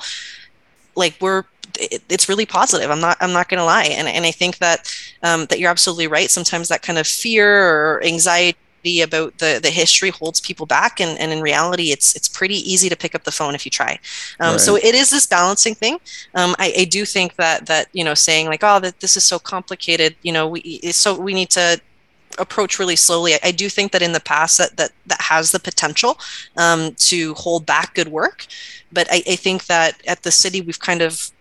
like 0.95 1.17
we're 1.21 1.45
it's 1.79 2.29
really 2.29 2.47
positive. 2.47 2.91
I'm 2.91 3.01
not 3.01 3.17
I'm 3.21 3.33
not 3.33 3.49
going 3.49 3.59
to 3.59 3.65
lie, 3.65 3.85
and 3.85 4.09
and 4.09 4.25
I 4.25 4.31
think 4.31 4.59
that 4.59 4.93
um, 5.23 5.47
that 5.47 5.59
you're 5.59 5.71
absolutely 5.71 6.07
right. 6.07 6.31
Sometimes 6.31 6.69
that 6.69 6.83
kind 6.83 6.99
of 6.99 7.07
fear 7.07 7.49
or 7.49 8.05
anxiety 8.05 8.57
about 9.03 9.39
the 9.39 9.61
the 9.63 9.71
history 9.71 10.11
holds 10.11 10.41
people 10.41 10.67
back 10.67 11.01
and, 11.01 11.17
and 11.21 11.31
in 11.31 11.41
reality 11.41 11.93
it's 11.93 12.17
it's 12.17 12.29
pretty 12.29 12.57
easy 12.57 12.89
to 12.89 12.97
pick 12.97 13.15
up 13.15 13.23
the 13.23 13.31
phone 13.31 13.55
if 13.55 13.65
you 13.65 13.71
try 13.71 13.97
um, 14.41 14.53
right. 14.53 14.61
so 14.61 14.75
it 14.75 14.93
is 14.93 15.09
this 15.09 15.25
balancing 15.25 15.73
thing 15.73 15.95
um, 16.35 16.57
I, 16.59 16.73
I 16.79 16.85
do 16.87 17.05
think 17.05 17.37
that 17.37 17.67
that 17.67 17.87
you 17.93 18.03
know 18.03 18.15
saying 18.15 18.49
like 18.49 18.65
oh 18.65 18.81
that 18.81 18.99
this 18.99 19.17
is 19.17 19.23
so 19.23 19.39
complicated 19.39 20.17
you 20.23 20.33
know 20.33 20.49
we 20.49 20.81
so 20.91 21.17
we 21.17 21.33
need 21.33 21.51
to 21.51 21.81
approach 22.39 22.79
really 22.79 22.97
slowly. 22.97 23.35
I, 23.35 23.41
I, 23.45 23.51
do 23.53 23.69
think 23.69 23.93
that 23.93 24.03
in 24.03 24.13
the 24.13 24.21
past 24.21 24.59
that 24.59 24.77
that 24.77 24.93
that 25.07 25.21
has 25.21 25.53
the 25.53 25.61
potential 25.61 26.19
um, 26.57 26.95
to 26.95 27.35
hold 27.35 27.67
back 27.67 27.95
good 27.95 28.09
work, 28.09 28.47
but 28.93 29.07
I, 29.11 29.23
I, 29.29 29.37
think 29.37 29.67
that 29.67 30.01
at 30.07 30.23
the 30.23 30.31
city 30.31 30.61
we've 30.61 30.79
kind 30.79 31.03
of 31.03 31.33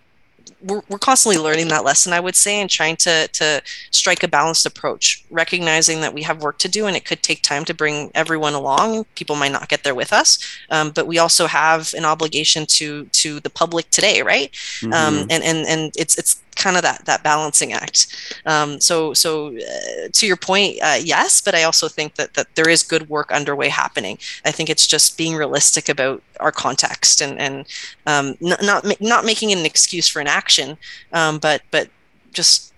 we're, 0.64 0.82
we're 0.90 0.98
constantly 1.00 1.42
learning 1.42 1.68
that 1.70 1.84
lesson 1.84 2.14
i 2.14 2.20
would 2.20 2.36
say 2.36 2.62
and 2.62 2.70
trying 2.70 2.96
to 2.96 3.28
to 3.30 3.62
strike 3.92 4.24
a 4.24 4.28
balanced 4.28 4.66
approach 4.66 5.24
recognizing 5.30 6.02
that 6.02 6.14
we 6.14 6.22
have 6.22 6.42
work 6.42 6.58
to 6.60 6.70
do 6.70 6.86
and 6.86 6.96
it 6.96 7.06
could 7.06 7.22
take 7.24 7.42
time 7.42 7.66
to 7.66 7.74
bring 7.74 8.12
everyone 8.14 8.54
along 8.54 9.06
people 9.16 9.36
might 9.36 9.52
not 9.52 9.70
get 9.70 9.84
there 9.84 9.96
with 9.96 10.14
us 10.14 10.40
um, 10.70 10.92
but 10.92 11.08
we 11.08 11.18
also 11.18 11.48
have 11.48 11.94
an 11.96 12.06
obligation 12.06 12.66
to 12.66 13.06
to 13.06 13.40
the 13.40 13.50
public 13.50 13.90
today 13.90 14.22
right 14.22 14.56
um, 14.84 14.92
mm-hmm. 14.92 14.94
um, 14.94 15.28
and 15.30 15.44
and 15.44 15.68
and 15.68 15.94
it's 15.98 16.18
it's 16.18 16.42
kind 16.56 16.76
of 16.76 16.84
that 16.84 17.06
that 17.06 17.24
balancing 17.24 17.74
act. 17.74 18.08
Um, 18.46 18.80
so 18.80 19.14
so 19.14 19.56
uh, 19.58 20.08
to 20.12 20.28
your 20.28 20.38
point, 20.38 20.78
uh, 20.82 21.00
yes, 21.02 21.42
but 21.42 21.56
I 21.56 21.64
also 21.64 21.88
think 21.88 22.16
that 22.16 22.34
that 22.34 22.56
there 22.56 22.70
is 22.70 22.84
good 22.84 23.10
work 23.10 23.32
underway 23.32 23.70
happening. 23.70 24.18
I 24.46 24.52
think 24.52 24.70
it's 24.70 24.88
just 24.88 25.18
being 25.18 25.36
realistic 25.36 25.90
about 25.90 26.22
our 26.40 26.52
context 26.52 27.22
and 27.22 27.40
and 27.40 27.66
um, 28.06 28.36
not 28.42 28.62
not 28.64 29.02
not 29.02 29.26
making 29.26 29.52
an 29.52 29.66
excuse 29.66 30.08
for 30.08 30.20
an 30.20 30.28
action, 30.28 30.78
um, 31.14 31.40
but 31.40 31.62
but 31.72 31.90
just 32.34 32.74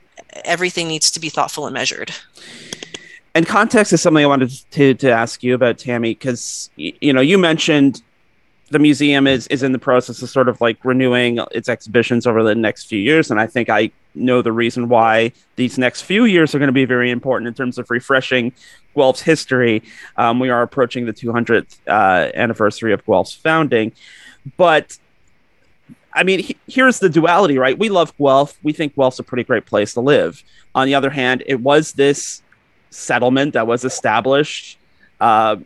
everything 0.46 0.88
needs 0.88 1.12
to 1.12 1.20
be 1.20 1.30
thoughtful 1.30 1.66
and 1.66 1.74
measured. 1.74 2.12
And 3.36 3.48
context 3.48 3.94
is 3.94 4.02
something 4.02 4.24
I 4.24 4.28
wanted 4.28 4.52
to 4.72 4.94
to 4.94 5.12
ask 5.12 5.44
you 5.44 5.56
about, 5.56 5.78
Tammy, 5.80 6.12
because 6.12 6.70
you 6.76 7.12
know 7.14 7.22
you 7.22 7.38
mentioned 7.38 8.02
the 8.74 8.80
museum 8.80 9.28
is 9.28 9.46
is 9.48 9.62
in 9.62 9.72
the 9.72 9.80
process 9.80 10.22
of 10.24 10.30
sort 10.30 10.50
of 10.50 10.60
like 10.60 10.84
renewing 10.84 11.40
its 11.52 11.70
exhibitions 11.70 12.26
over 12.26 12.44
the 12.44 12.56
next 12.56 12.86
few 12.86 12.98
years, 12.98 13.30
and 13.30 13.40
I 13.40 13.46
think 13.46 13.70
I 13.70 13.92
know 14.16 14.42
the 14.42 14.52
reason 14.52 14.90
why 14.90 15.32
these 15.58 15.78
next 15.78 16.02
few 16.02 16.26
years 16.26 16.56
are 16.56 16.60
going 16.60 16.70
to 16.70 16.74
be 16.74 16.86
very 16.86 17.12
important 17.12 17.48
in 17.48 17.54
terms 17.54 17.78
of 17.78 17.90
refreshing 17.92 18.52
Guelph's 18.96 19.22
history. 19.22 19.84
Um, 20.18 20.40
we 20.40 20.50
are 20.50 20.64
approaching 20.64 21.06
the 21.06 21.14
200th 21.14 21.78
uh, 21.88 22.32
anniversary 22.34 22.94
of 22.94 23.06
Guelph's 23.06 23.34
founding, 23.34 23.92
but 24.58 24.98
I 26.12 26.24
mean, 26.24 26.40
he, 26.40 26.58
here's 26.68 26.98
the 26.98 27.10
duality, 27.10 27.60
right? 27.60 27.78
We 27.78 27.90
love 27.90 28.18
Guelph. 28.18 28.58
We 28.64 28.74
think 28.74 28.96
Guelph's 28.96 29.20
a 29.20 29.24
pretty 29.24 29.44
great 29.44 29.68
place 29.68 29.94
to 29.94 30.02
live. 30.02 30.44
On 30.74 30.88
the 30.88 30.96
other 30.96 31.12
hand, 31.12 31.44
it 31.46 31.60
was 31.62 31.94
this 31.94 32.42
settlement 32.90 33.54
that 33.54 33.68
was 33.68 33.86
established. 33.86 34.80
Uh, 35.22 35.58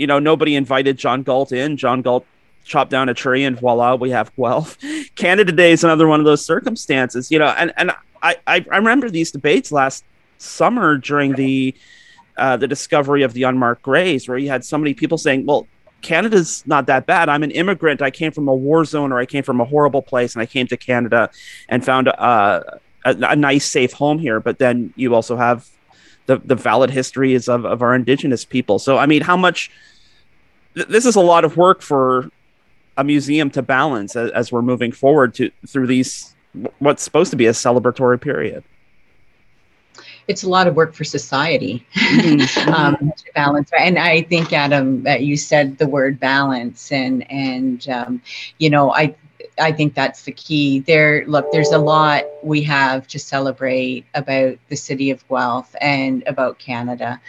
you 0.00 0.06
know, 0.06 0.18
nobody 0.18 0.56
invited 0.56 0.96
John 0.96 1.22
Galt 1.22 1.52
in. 1.52 1.76
John 1.76 2.00
Galt 2.00 2.24
chopped 2.64 2.90
down 2.90 3.10
a 3.10 3.14
tree 3.14 3.44
and 3.44 3.58
voila, 3.60 3.96
we 3.96 4.10
have 4.10 4.34
Guelph. 4.34 4.78
Canada 5.14 5.52
Day 5.52 5.72
is 5.72 5.84
another 5.84 6.08
one 6.08 6.20
of 6.20 6.24
those 6.24 6.42
circumstances, 6.42 7.30
you 7.30 7.38
know, 7.38 7.48
and, 7.48 7.70
and 7.76 7.90
I, 8.22 8.36
I, 8.46 8.64
I 8.70 8.76
remember 8.78 9.10
these 9.10 9.30
debates 9.30 9.70
last 9.70 10.04
summer 10.38 10.96
during 10.96 11.34
the 11.34 11.74
uh, 12.38 12.56
the 12.56 12.66
discovery 12.66 13.22
of 13.22 13.34
the 13.34 13.42
unmarked 13.42 13.82
graves, 13.82 14.26
where 14.26 14.38
you 14.38 14.48
had 14.48 14.64
so 14.64 14.78
many 14.78 14.94
people 14.94 15.18
saying, 15.18 15.44
well, 15.44 15.66
Canada's 16.00 16.62
not 16.66 16.86
that 16.86 17.04
bad. 17.04 17.28
I'm 17.28 17.42
an 17.42 17.50
immigrant. 17.50 18.00
I 18.00 18.10
came 18.10 18.32
from 18.32 18.48
a 18.48 18.54
war 18.54 18.86
zone 18.86 19.12
or 19.12 19.18
I 19.18 19.26
came 19.26 19.42
from 19.42 19.60
a 19.60 19.66
horrible 19.66 20.00
place 20.00 20.34
and 20.34 20.40
I 20.40 20.46
came 20.46 20.66
to 20.68 20.78
Canada 20.78 21.28
and 21.68 21.84
found 21.84 22.08
uh, 22.08 22.62
a, 23.04 23.16
a 23.20 23.36
nice, 23.36 23.66
safe 23.66 23.92
home 23.92 24.18
here. 24.18 24.40
But 24.40 24.58
then 24.58 24.94
you 24.96 25.14
also 25.14 25.36
have 25.36 25.68
the, 26.24 26.38
the 26.38 26.54
valid 26.54 26.90
histories 26.90 27.48
of, 27.48 27.66
of 27.66 27.82
our 27.82 27.94
Indigenous 27.94 28.44
people. 28.44 28.78
So, 28.78 28.96
I 28.96 29.04
mean, 29.04 29.20
how 29.20 29.36
much 29.36 29.70
th- 30.80 30.88
this 30.88 31.06
is 31.06 31.16
a 31.16 31.20
lot 31.20 31.44
of 31.44 31.56
work 31.56 31.82
for 31.82 32.30
a 32.96 33.04
museum 33.04 33.50
to 33.50 33.62
balance 33.62 34.16
as, 34.16 34.30
as 34.30 34.52
we're 34.52 34.62
moving 34.62 34.92
forward 34.92 35.34
to 35.34 35.50
through 35.66 35.86
these 35.86 36.34
what's 36.78 37.02
supposed 37.02 37.30
to 37.30 37.36
be 37.36 37.46
a 37.46 37.52
celebratory 37.52 38.20
period 38.20 38.64
it's 40.26 40.44
a 40.44 40.48
lot 40.48 40.68
of 40.68 40.76
work 40.76 40.94
for 40.94 41.02
society 41.02 41.84
mm-hmm. 41.94 42.72
um, 42.72 43.12
to 43.16 43.24
balance. 43.34 43.68
And 43.76 43.98
I 43.98 44.22
think 44.22 44.52
Adam, 44.52 45.02
that 45.02 45.22
you 45.22 45.36
said 45.36 45.78
the 45.78 45.88
word 45.88 46.20
balance, 46.20 46.92
and 46.92 47.28
and 47.32 47.88
um, 47.88 48.22
you 48.58 48.70
know, 48.70 48.92
I 48.92 49.16
I 49.60 49.72
think 49.72 49.94
that's 49.94 50.22
the 50.22 50.32
key. 50.32 50.80
There, 50.80 51.24
look, 51.26 51.50
there's 51.50 51.72
a 51.72 51.78
lot 51.78 52.24
we 52.42 52.62
have 52.62 53.06
to 53.08 53.18
celebrate 53.18 54.06
about 54.14 54.58
the 54.68 54.76
city 54.76 55.10
of 55.10 55.26
Guelph 55.28 55.74
and 55.80 56.22
about 56.26 56.58
Canada, 56.58 57.20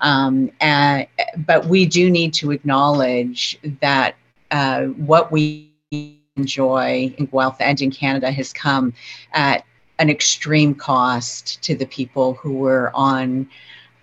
um, 0.00 0.50
and, 0.60 1.06
but 1.46 1.66
we 1.66 1.86
do 1.86 2.10
need 2.10 2.32
to 2.34 2.52
acknowledge 2.52 3.58
that 3.80 4.14
uh, 4.50 4.84
what 4.86 5.30
we 5.32 5.70
enjoy 6.36 7.14
in 7.18 7.26
Guelph 7.26 7.56
and 7.60 7.80
in 7.80 7.90
Canada 7.90 8.30
has 8.30 8.52
come 8.52 8.92
at 9.32 9.64
an 9.98 10.08
extreme 10.08 10.74
cost 10.74 11.62
to 11.62 11.74
the 11.74 11.86
people 11.86 12.34
who 12.34 12.54
were 12.54 12.90
on 12.94 13.48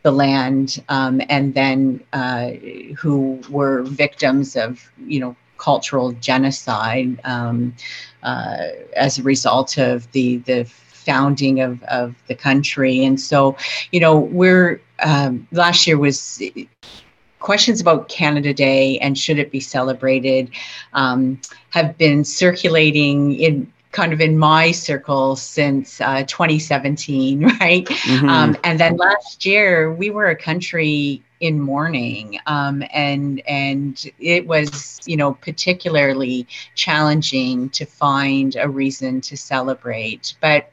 the 0.04 0.12
land 0.12 0.84
um, 0.90 1.22
and 1.28 1.54
then 1.54 2.00
uh, 2.14 2.52
who 2.98 3.42
were 3.50 3.82
victims 3.84 4.56
of, 4.56 4.90
you 5.06 5.20
know, 5.20 5.36
cultural 5.58 6.12
genocide 6.14 7.20
um, 7.24 7.76
uh, 8.24 8.68
as 8.96 9.18
a 9.18 9.24
result 9.24 9.78
of 9.78 10.12
the 10.12 10.38
the 10.40 10.66
founding 11.08 11.62
of, 11.62 11.82
of 11.84 12.14
the 12.28 12.36
country. 12.36 13.06
And 13.06 13.20
so, 13.20 13.56
you 13.94 14.00
know, 14.02 14.20
we're 14.20 14.82
um, 15.00 15.48
last 15.54 15.88
year 15.88 15.98
was 15.98 16.44
questions 17.40 17.80
about 17.80 18.10
Canada 18.10 18.54
Day 18.54 18.98
and 19.00 19.18
should 19.18 19.40
it 19.40 19.50
be 19.50 19.62
celebrated 19.62 20.50
um, 20.94 21.40
have 21.70 21.98
been 21.98 22.26
circulating 22.26 23.36
in 23.36 23.72
kind 23.92 24.12
of 24.12 24.20
in 24.20 24.38
my 24.38 24.72
circle 24.72 25.36
since 25.38 26.02
uh, 26.02 26.24
2017, 26.24 27.44
right? 27.62 27.86
Mm-hmm. 27.86 28.30
Um, 28.30 28.58
and 28.66 28.80
then 28.80 28.98
last 28.98 29.46
year 29.46 29.94
we 29.94 30.10
were 30.10 30.28
a 30.28 30.36
country 30.36 31.24
in 31.40 31.60
mourning, 31.60 32.40
um, 32.46 32.84
and 32.94 33.42
and 33.48 34.10
it 34.20 34.48
was 34.48 35.00
you 35.06 35.18
know 35.18 35.34
particularly 35.34 36.48
challenging 36.76 37.70
to 37.70 37.86
find 37.86 38.56
a 38.56 38.70
reason 38.70 39.22
to 39.22 39.38
celebrate, 39.38 40.36
but. 40.42 40.72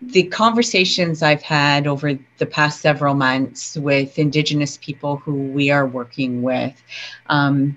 The 0.00 0.22
conversations 0.28 1.24
I've 1.24 1.42
had 1.42 1.88
over 1.88 2.16
the 2.36 2.46
past 2.46 2.80
several 2.80 3.14
months 3.14 3.76
with 3.76 4.16
Indigenous 4.16 4.78
people 4.80 5.16
who 5.16 5.34
we 5.34 5.72
are 5.72 5.88
working 5.88 6.40
with 6.40 6.80
um, 7.28 7.76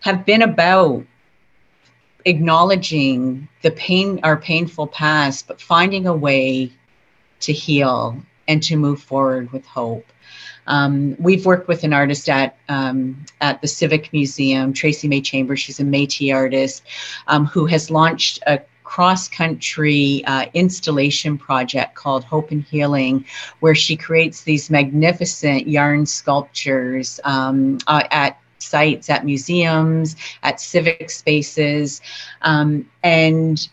have 0.00 0.26
been 0.26 0.42
about 0.42 1.02
acknowledging 2.24 3.48
the 3.62 3.70
pain, 3.70 4.20
our 4.22 4.36
painful 4.36 4.86
past, 4.86 5.46
but 5.46 5.60
finding 5.60 6.06
a 6.06 6.14
way 6.14 6.70
to 7.40 7.52
heal 7.52 8.20
and 8.48 8.62
to 8.62 8.76
move 8.76 9.02
forward 9.02 9.50
with 9.52 9.64
hope. 9.64 10.06
Um, 10.66 11.16
we've 11.18 11.46
worked 11.46 11.68
with 11.68 11.84
an 11.84 11.92
artist 11.92 12.28
at 12.28 12.56
um, 12.68 13.24
at 13.40 13.60
the 13.60 13.68
Civic 13.68 14.12
Museum, 14.12 14.72
Tracey-Mae 14.72 15.20
Chambers. 15.20 15.60
She's 15.60 15.80
a 15.80 15.84
Métis 15.84 16.34
artist 16.34 16.82
um, 17.26 17.46
who 17.46 17.66
has 17.66 17.90
launched 17.90 18.42
a 18.46 18.60
cross 18.84 19.28
country 19.28 20.24
uh, 20.26 20.46
installation 20.52 21.38
project 21.38 21.94
called 21.94 22.24
Hope 22.24 22.50
and 22.50 22.64
Healing, 22.64 23.24
where 23.60 23.74
she 23.74 23.96
creates 23.96 24.42
these 24.42 24.68
magnificent 24.68 25.68
yarn 25.68 26.06
sculptures 26.06 27.20
um, 27.22 27.78
uh, 27.86 28.02
at 28.10 28.40
sites, 28.58 29.08
at 29.08 29.24
museums, 29.24 30.16
at 30.42 30.60
civic 30.60 31.08
spaces. 31.10 32.00
Um, 32.42 32.90
and 33.02 33.68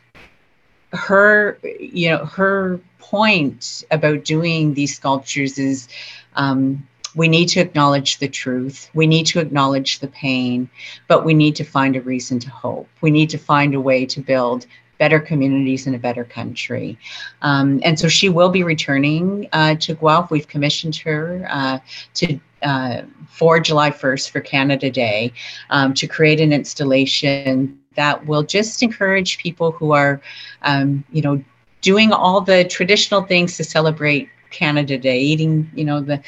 her, 0.94 1.60
you 1.80 2.10
know, 2.10 2.26
her 2.26 2.80
point 3.00 3.84
about 3.92 4.24
doing 4.24 4.74
these 4.74 4.96
sculptures 4.96 5.58
is 5.58 5.88
um, 6.36 6.88
we 7.16 7.28
need 7.28 7.48
to 7.48 7.60
acknowledge 7.60 8.20
the 8.20 8.28
truth. 8.28 8.90
We 8.94 9.08
need 9.08 9.26
to 9.28 9.40
acknowledge 9.40 10.00
the 10.00 10.08
pain, 10.08 10.70
but 11.08 11.26
we 11.26 11.34
need 11.34 11.56
to 11.56 11.64
find 11.64 11.96
a 11.96 12.02
reason 12.02 12.40
to 12.40 12.50
hope. 12.50 12.88
We 13.02 13.12
need 13.12 13.30
to 13.32 13.38
find 13.38 13.74
a 13.74 13.82
way 13.82 14.06
to 14.06 14.22
build 14.22 14.68
better 14.98 15.20
communities 15.20 15.86
and 15.88 15.96
a 15.96 16.00
better 16.00 16.24
country. 16.24 16.98
Um, 17.42 17.82
and 17.84 18.00
so 18.00 18.08
she 18.08 18.30
will 18.30 18.50
be 18.50 18.64
returning 18.64 19.48
uh, 19.54 19.76
to 19.76 19.94
Guelph. 19.94 20.32
We've 20.32 20.48
commissioned 20.48 20.96
her 20.98 21.48
uh, 21.50 21.80
to 22.16 22.40
uh, 22.64 23.02
for 23.30 23.60
July 23.60 23.92
1st 23.92 24.30
for 24.30 24.42
Canada 24.42 24.90
Day 24.90 25.34
um, 25.70 25.94
to 25.94 26.08
create 26.08 26.40
an 26.40 26.52
installation 26.52 27.80
that 27.96 28.26
will 28.26 28.44
just 28.44 28.82
encourage 28.84 29.38
people 29.38 29.72
who 29.72 29.92
are, 29.92 30.22
um, 30.62 31.04
you 31.12 31.22
know, 31.22 31.44
doing 31.82 32.12
all 32.12 32.42
the 32.42 32.64
traditional 32.66 33.22
things 33.22 33.58
to 33.58 33.64
celebrate 33.64 34.30
Canada 34.50 34.98
Day, 34.98 35.20
eating, 35.20 35.70
you 35.76 35.84
know, 35.84 36.02
the 36.02 36.22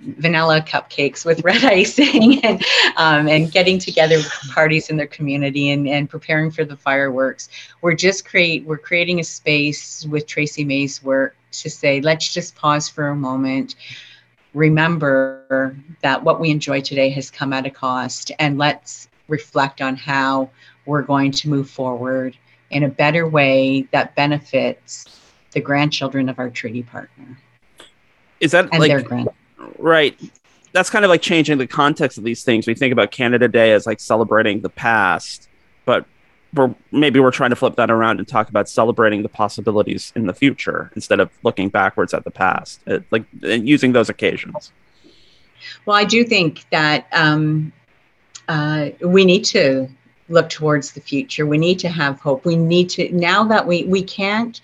vanilla 0.00 0.60
cupcakes 0.60 1.24
with 1.24 1.42
red 1.42 1.64
icing 1.78 2.44
and 2.44 2.64
um, 2.96 3.28
and 3.28 3.50
getting 3.50 3.78
together 3.78 4.20
parties 4.50 4.90
in 4.90 4.96
their 4.96 5.06
community 5.06 5.70
and, 5.70 5.88
and 5.88 6.08
preparing 6.08 6.50
for 6.50 6.64
the 6.64 6.76
fireworks. 6.76 7.48
We're 7.80 7.94
just 7.94 8.24
create 8.24 8.64
we're 8.64 8.78
creating 8.78 9.20
a 9.20 9.24
space 9.24 10.06
with 10.06 10.26
Tracey-Mae's 10.26 11.02
work 11.02 11.36
to 11.50 11.70
say, 11.70 12.00
let's 12.00 12.32
just 12.32 12.54
pause 12.54 12.88
for 12.88 13.08
a 13.08 13.16
moment 13.16 13.74
remember 14.54 15.76
that 16.02 16.22
what 16.22 16.40
we 16.40 16.50
enjoy 16.50 16.80
today 16.80 17.10
has 17.10 17.30
come 17.30 17.52
at 17.52 17.66
a 17.66 17.70
cost 17.70 18.32
and 18.38 18.58
let's 18.58 19.08
reflect 19.28 19.80
on 19.80 19.96
how 19.96 20.50
we're 20.86 21.02
going 21.02 21.30
to 21.30 21.48
move 21.48 21.68
forward 21.68 22.36
in 22.70 22.82
a 22.82 22.88
better 22.88 23.26
way 23.28 23.86
that 23.92 24.14
benefits 24.14 25.04
the 25.52 25.60
grandchildren 25.60 26.28
of 26.28 26.38
our 26.38 26.50
treaty 26.50 26.82
partner. 26.82 27.38
Is 28.40 28.52
that 28.52 28.68
and 28.72 28.80
like 28.80 28.90
their 28.90 29.02
grand- 29.02 29.28
right? 29.78 30.18
That's 30.72 30.90
kind 30.90 31.04
of 31.04 31.08
like 31.08 31.22
changing 31.22 31.58
the 31.58 31.66
context 31.66 32.18
of 32.18 32.24
these 32.24 32.44
things. 32.44 32.66
We 32.66 32.74
think 32.74 32.92
about 32.92 33.10
Canada 33.10 33.48
Day 33.48 33.72
as 33.72 33.86
like 33.86 34.00
celebrating 34.00 34.60
the 34.60 34.68
past, 34.68 35.48
but 35.84 36.04
we're 36.54 36.74
maybe 36.92 37.20
we're 37.20 37.30
trying 37.30 37.50
to 37.50 37.56
flip 37.56 37.76
that 37.76 37.90
around 37.90 38.18
and 38.18 38.26
talk 38.26 38.48
about 38.48 38.68
celebrating 38.68 39.22
the 39.22 39.28
possibilities 39.28 40.12
in 40.16 40.26
the 40.26 40.34
future 40.34 40.90
instead 40.94 41.20
of 41.20 41.30
looking 41.42 41.68
backwards 41.68 42.14
at 42.14 42.24
the 42.24 42.30
past, 42.30 42.80
it, 42.86 43.00
uh, 43.00 43.04
like 43.10 43.24
using 43.42 43.92
those 43.92 44.08
occasions. 44.08 44.72
Well, 45.84 45.96
I 45.96 46.04
do 46.04 46.24
think 46.24 46.64
that 46.70 47.06
um, 47.12 47.72
uh, 48.48 48.90
we 49.00 49.24
need 49.24 49.44
to 49.46 49.88
look 50.28 50.48
towards 50.48 50.92
the 50.92 51.00
future. 51.00 51.46
We 51.46 51.58
need 51.58 51.78
to 51.80 51.88
have 51.88 52.20
hope. 52.20 52.44
We 52.44 52.56
need 52.56 52.88
to 52.90 53.12
now 53.14 53.44
that 53.44 53.66
we 53.66 53.84
we 53.84 54.02
can't 54.02 54.60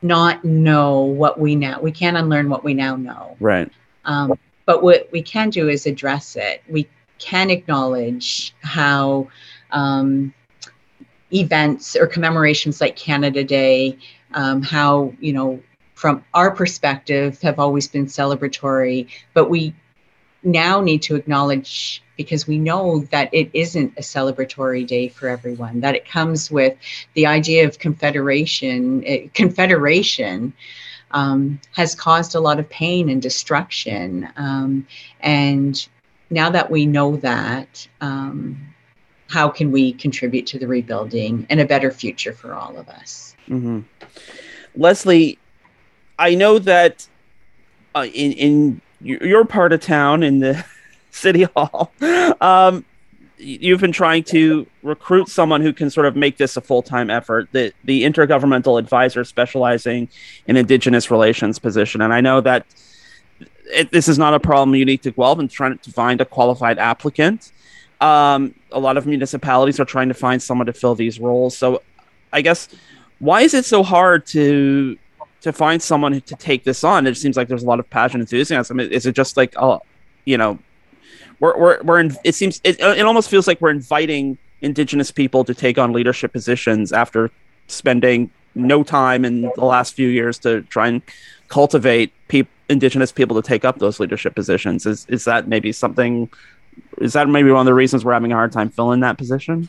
not 0.00 0.44
know 0.44 1.00
what 1.00 1.38
we 1.38 1.54
now 1.54 1.80
we 1.80 1.92
can't 1.92 2.16
unlearn 2.16 2.48
what 2.48 2.64
we 2.64 2.74
now 2.74 2.96
know. 2.96 3.36
Right. 3.38 3.70
Um, 4.04 4.38
but 4.64 4.82
what 4.82 5.08
we 5.12 5.22
can 5.22 5.50
do 5.50 5.68
is 5.68 5.86
address 5.86 6.36
it. 6.36 6.62
We 6.68 6.88
can 7.18 7.50
acknowledge 7.50 8.54
how. 8.62 9.28
Um, 9.70 10.34
events 11.32 11.96
or 11.96 12.06
commemorations 12.06 12.80
like 12.80 12.96
Canada 12.96 13.44
Day, 13.44 13.98
um, 14.34 14.62
how, 14.62 15.12
you 15.20 15.32
know, 15.32 15.60
from 15.94 16.24
our 16.34 16.50
perspective, 16.50 17.40
have 17.42 17.58
always 17.58 17.86
been 17.88 18.06
celebratory, 18.06 19.08
but 19.34 19.48
we 19.48 19.74
now 20.42 20.80
need 20.80 21.02
to 21.02 21.14
acknowledge 21.14 22.02
because 22.16 22.46
we 22.46 22.58
know 22.58 23.00
that 23.10 23.32
it 23.32 23.48
isn't 23.52 23.92
a 23.96 24.00
celebratory 24.00 24.86
day 24.86 25.08
for 25.08 25.28
everyone 25.28 25.80
that 25.80 25.94
it 25.94 26.06
comes 26.06 26.50
with 26.50 26.76
the 27.14 27.26
idea 27.26 27.66
of 27.66 27.78
confederation 27.78 29.02
it, 29.04 29.24
eh, 29.24 29.28
confederation 29.32 30.52
um, 31.12 31.60
has 31.72 31.94
caused 31.94 32.34
a 32.34 32.40
lot 32.40 32.58
of 32.58 32.68
pain 32.68 33.08
and 33.08 33.22
destruction. 33.22 34.28
Um, 34.36 34.86
and 35.20 35.86
now 36.30 36.50
that 36.50 36.70
we 36.70 36.86
know 36.86 37.16
that 37.16 37.86
um, 38.00 38.74
how 39.32 39.48
can 39.48 39.72
we 39.72 39.94
contribute 39.94 40.46
to 40.46 40.58
the 40.58 40.66
rebuilding 40.66 41.46
and 41.48 41.58
a 41.58 41.64
better 41.64 41.90
future 41.90 42.34
for 42.34 42.52
all 42.52 42.76
of 42.76 42.86
us. 42.90 43.34
Mm-hmm. 43.48 43.80
Leslie, 44.76 45.38
I 46.18 46.34
know 46.34 46.58
that 46.58 47.08
uh, 47.94 48.06
in 48.12 48.32
in 48.32 48.80
your 49.00 49.46
part 49.46 49.72
of 49.72 49.80
town 49.80 50.22
in 50.22 50.40
the 50.40 50.62
city 51.12 51.44
hall, 51.56 51.92
um, 52.42 52.84
you've 53.38 53.80
been 53.80 53.90
trying 53.90 54.22
to 54.24 54.66
recruit 54.82 55.30
someone 55.30 55.62
who 55.62 55.72
can 55.72 55.88
sort 55.88 56.04
of 56.04 56.14
make 56.14 56.36
this 56.36 56.58
a 56.58 56.60
full-time 56.60 57.08
effort 57.08 57.48
the 57.52 57.72
the 57.84 58.04
intergovernmental 58.04 58.78
advisor 58.78 59.24
specializing 59.24 60.08
in 60.46 60.56
indigenous 60.56 61.10
relations 61.10 61.58
position 61.58 62.00
and 62.02 62.12
i 62.14 62.20
know 62.20 62.40
that 62.40 62.64
it, 63.74 63.90
this 63.90 64.06
is 64.06 64.16
not 64.16 64.32
a 64.32 64.38
problem 64.38 64.76
unique 64.76 65.02
to 65.02 65.10
guelph 65.10 65.40
and 65.40 65.50
trying 65.50 65.76
to 65.78 65.90
find 65.90 66.20
a 66.20 66.24
qualified 66.24 66.78
applicant 66.78 67.50
um, 68.02 68.54
a 68.72 68.80
lot 68.80 68.96
of 68.96 69.06
municipalities 69.06 69.78
are 69.78 69.84
trying 69.84 70.08
to 70.08 70.14
find 70.14 70.42
someone 70.42 70.66
to 70.66 70.72
fill 70.72 70.94
these 70.94 71.18
roles. 71.20 71.56
So 71.56 71.82
i 72.34 72.40
guess 72.40 72.68
why 73.18 73.42
is 73.42 73.54
it 73.54 73.64
so 73.64 73.82
hard 73.82 74.26
to 74.26 74.98
to 75.42 75.52
find 75.52 75.82
someone 75.82 76.20
to 76.20 76.36
take 76.36 76.64
this 76.64 76.82
on? 76.84 77.06
It 77.06 77.16
seems 77.16 77.36
like 77.36 77.48
there's 77.48 77.62
a 77.62 77.66
lot 77.66 77.80
of 77.80 77.88
passion 77.88 78.20
and 78.20 78.28
enthusiasm 78.28 78.80
is 78.80 79.06
it 79.06 79.14
just 79.14 79.36
like 79.36 79.54
oh 79.56 79.80
you 80.24 80.36
know 80.36 80.58
we're 81.40 81.56
we're, 81.58 81.82
we're 81.82 82.00
in, 82.00 82.16
it 82.24 82.34
seems 82.34 82.60
it, 82.64 82.80
it 82.80 83.06
almost 83.06 83.28
feels 83.30 83.46
like 83.46 83.60
we're 83.60 83.70
inviting 83.70 84.38
indigenous 84.60 85.10
people 85.10 85.44
to 85.44 85.54
take 85.54 85.78
on 85.78 85.92
leadership 85.92 86.32
positions 86.32 86.92
after 86.92 87.30
spending 87.66 88.30
no 88.54 88.82
time 88.82 89.24
in 89.24 89.42
the 89.56 89.64
last 89.64 89.94
few 89.94 90.08
years 90.08 90.38
to 90.38 90.62
try 90.62 90.86
and 90.88 91.02
cultivate 91.48 92.12
pe- 92.28 92.44
indigenous 92.68 93.12
people 93.12 93.40
to 93.40 93.46
take 93.46 93.64
up 93.64 93.78
those 93.78 93.98
leadership 94.00 94.34
positions. 94.34 94.86
Is 94.86 95.06
is 95.08 95.24
that 95.24 95.48
maybe 95.48 95.72
something 95.72 96.28
is 96.98 97.12
that 97.14 97.28
maybe 97.28 97.50
one 97.50 97.60
of 97.60 97.66
the 97.66 97.74
reasons 97.74 98.04
we're 98.04 98.12
having 98.12 98.32
a 98.32 98.34
hard 98.34 98.52
time 98.52 98.68
filling 98.68 99.00
that 99.00 99.18
position 99.18 99.68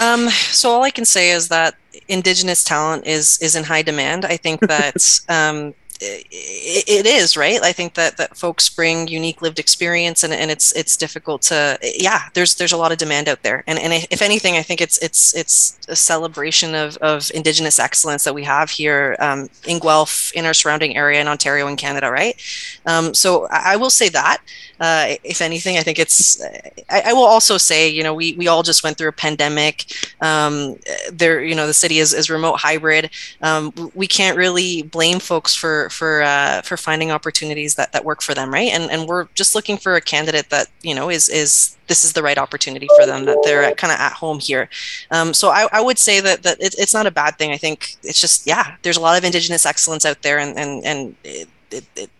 um, 0.00 0.30
so 0.30 0.70
all 0.70 0.82
I 0.82 0.90
can 0.90 1.04
say 1.04 1.30
is 1.30 1.48
that 1.48 1.74
indigenous 2.08 2.64
talent 2.64 3.06
is 3.06 3.38
is 3.42 3.54
in 3.54 3.64
high 3.64 3.82
demand. 3.82 4.24
I 4.24 4.36
think 4.36 4.60
that 4.60 4.96
um, 5.28 5.74
it, 6.00 6.84
it 6.88 7.06
is 7.06 7.36
right? 7.36 7.62
I 7.62 7.72
think 7.72 7.94
that 7.94 8.16
that 8.16 8.36
folks 8.36 8.68
bring 8.68 9.08
unique 9.08 9.42
lived 9.42 9.58
experience 9.58 10.24
and, 10.24 10.32
and 10.32 10.50
it's 10.50 10.72
it's 10.72 10.96
difficult 10.96 11.42
to 11.42 11.78
yeah 11.82 12.22
there's 12.34 12.54
there's 12.56 12.72
a 12.72 12.76
lot 12.76 12.92
of 12.92 12.98
demand 12.98 13.28
out 13.28 13.42
there. 13.42 13.64
And 13.66 13.78
and 13.78 13.92
if 14.10 14.22
anything 14.22 14.56
i 14.56 14.62
think 14.62 14.80
it's 14.80 14.98
it's 14.98 15.34
it's 15.34 15.78
a 15.88 15.96
celebration 15.96 16.74
of 16.74 16.96
of 16.98 17.30
indigenous 17.34 17.78
excellence 17.78 18.24
that 18.24 18.34
we 18.34 18.44
have 18.44 18.70
here 18.70 19.16
um, 19.20 19.48
in 19.66 19.78
guelph 19.78 20.32
in 20.34 20.46
our 20.46 20.54
surrounding 20.54 20.96
area 20.96 21.20
in 21.20 21.28
ontario 21.28 21.66
and 21.66 21.78
canada 21.78 22.10
right? 22.10 22.40
Um, 22.86 23.14
so 23.14 23.46
I, 23.50 23.76
will 23.76 23.90
say 23.90 24.08
that 24.10 24.38
uh, 24.80 25.14
if 25.24 25.40
anything 25.40 25.76
i 25.76 25.82
think 25.82 25.98
it's 25.98 26.40
I, 26.88 27.02
I, 27.06 27.12
will 27.12 27.24
also 27.24 27.58
say 27.58 27.88
you 27.88 28.02
know 28.02 28.14
we 28.14 28.34
we 28.34 28.48
all 28.48 28.62
just 28.62 28.82
went 28.82 28.96
through 28.96 29.08
a 29.08 29.12
pandemic. 29.12 29.86
Um, 30.20 30.76
there 31.12 31.42
you 31.42 31.54
know 31.54 31.66
the 31.66 31.74
city 31.74 31.98
is, 31.98 32.12
is 32.14 32.30
remote 32.30 32.56
hybrid. 32.56 33.10
Um, 33.42 33.72
we 33.94 34.06
can't 34.06 34.36
really 34.36 34.82
blame 34.82 35.20
folks 35.20 35.54
for 35.54 35.89
for 35.90 36.22
uh, 36.22 36.62
for 36.62 36.76
finding 36.76 37.10
opportunities 37.10 37.74
that 37.74 37.92
that 37.92 38.04
work 38.04 38.22
for 38.22 38.34
them, 38.34 38.52
right? 38.52 38.70
And 38.72 38.90
and 38.90 39.08
we're 39.08 39.26
just 39.34 39.54
looking 39.54 39.76
for 39.76 39.96
a 39.96 40.00
candidate 40.00 40.50
that 40.50 40.68
you 40.82 40.94
know 40.94 41.10
is 41.10 41.28
is 41.28 41.76
this 41.86 42.04
is 42.04 42.12
the 42.12 42.22
right 42.22 42.38
opportunity 42.38 42.88
for 42.96 43.04
them 43.04 43.24
that 43.24 43.38
they're 43.42 43.74
kind 43.74 43.92
of 43.92 43.98
at 43.98 44.12
home 44.12 44.38
here. 44.38 44.68
Um, 45.10 45.34
so 45.34 45.48
I, 45.48 45.66
I 45.72 45.80
would 45.80 45.98
say 45.98 46.20
that 46.20 46.42
that 46.44 46.60
it, 46.60 46.74
it's 46.78 46.94
not 46.94 47.06
a 47.06 47.10
bad 47.10 47.36
thing. 47.36 47.50
I 47.50 47.56
think 47.56 47.96
it's 48.02 48.20
just 48.20 48.46
yeah, 48.46 48.76
there's 48.82 48.96
a 48.96 49.00
lot 49.00 49.18
of 49.18 49.24
Indigenous 49.24 49.66
excellence 49.66 50.06
out 50.06 50.22
there, 50.22 50.38
and 50.38 50.56
and 50.58 50.84
and 50.84 51.16
it, 51.24 51.48
it, 51.70 51.84
it 51.96 52.10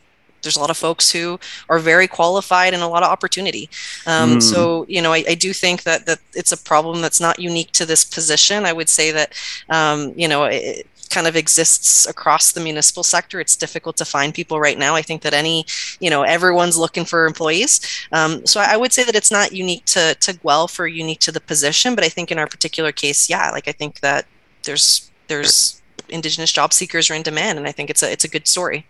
there's 0.43 0.57
a 0.57 0.61
lot 0.61 0.71
of 0.71 0.77
folks 0.77 1.11
who 1.11 1.39
are 1.69 1.79
very 1.79 2.09
qualified 2.09 2.75
and 2.75 2.83
a 2.83 2.89
lot 2.89 3.03
of 3.03 3.11
opportunity. 3.11 3.69
Um, 4.07 4.37
mm. 4.37 4.43
So, 4.43 4.87
you 4.89 5.03
know, 5.03 5.13
I, 5.13 5.25
I, 5.29 5.35
do 5.35 5.53
think 5.53 5.83
that 5.83 6.07
that 6.07 6.19
it's 6.35 6.53
a 6.53 6.57
problem 6.57 7.03
that's 7.03 7.21
not 7.21 7.39
unique 7.39 7.73
to 7.73 7.87
this 7.87 8.05
position. 8.05 8.65
I 8.65 8.73
would 8.73 8.89
say 8.89 9.11
that, 9.11 9.35
um, 9.69 10.13
you 10.17 10.29
know, 10.29 10.45
it, 10.45 10.87
kind 11.11 11.27
of 11.27 11.37
exists 11.37 12.07
across 12.07 12.53
the 12.53 12.61
municipal 12.61 13.03
sector. 13.03 13.41
It's 13.41 13.57
difficult 13.57 13.97
to 13.99 14.05
find 14.05 14.33
people 14.33 14.61
right 14.61 14.79
now. 14.79 14.95
I 14.95 15.03
think 15.03 15.23
that 15.23 15.35
any, 15.35 15.67
you 15.99 16.09
know, 16.09 16.23
everyone's 16.23 16.79
looking 16.79 17.05
for 17.05 17.27
employees. 17.27 17.81
Um, 18.13 18.47
so 18.47 18.61
I 18.61 18.77
would 18.77 18.93
say 18.93 19.05
that 19.05 19.17
it's 19.17 19.31
not 19.31 19.53
unique 19.53 19.85
to 19.87 20.15
to 20.15 20.33
Guelph 20.33 20.79
or 20.81 20.87
unique 20.87 21.21
to 21.21 21.33
the 21.33 21.41
position, 21.41 21.95
but 21.95 22.05
I 22.05 22.09
think 22.09 22.31
in 22.31 22.39
our 22.39 22.47
particular 22.47 22.93
case, 22.93 23.29
yeah, 23.29 23.51
like 23.51 23.69
I 23.69 23.73
think 23.73 24.01
that 24.01 24.27
there's 24.65 25.11
there's 25.29 25.81
indigenous 26.09 26.53
job 26.53 26.73
seekers 26.73 27.11
are 27.11 27.15
in 27.15 27.23
demand, 27.23 27.59
and 27.59 27.67
I 27.67 27.73
think 27.73 27.91
it's 27.91 28.03
a 28.03 28.11
it's 28.11 28.25
a 28.25 28.29
good 28.29 28.47
story. 28.47 28.87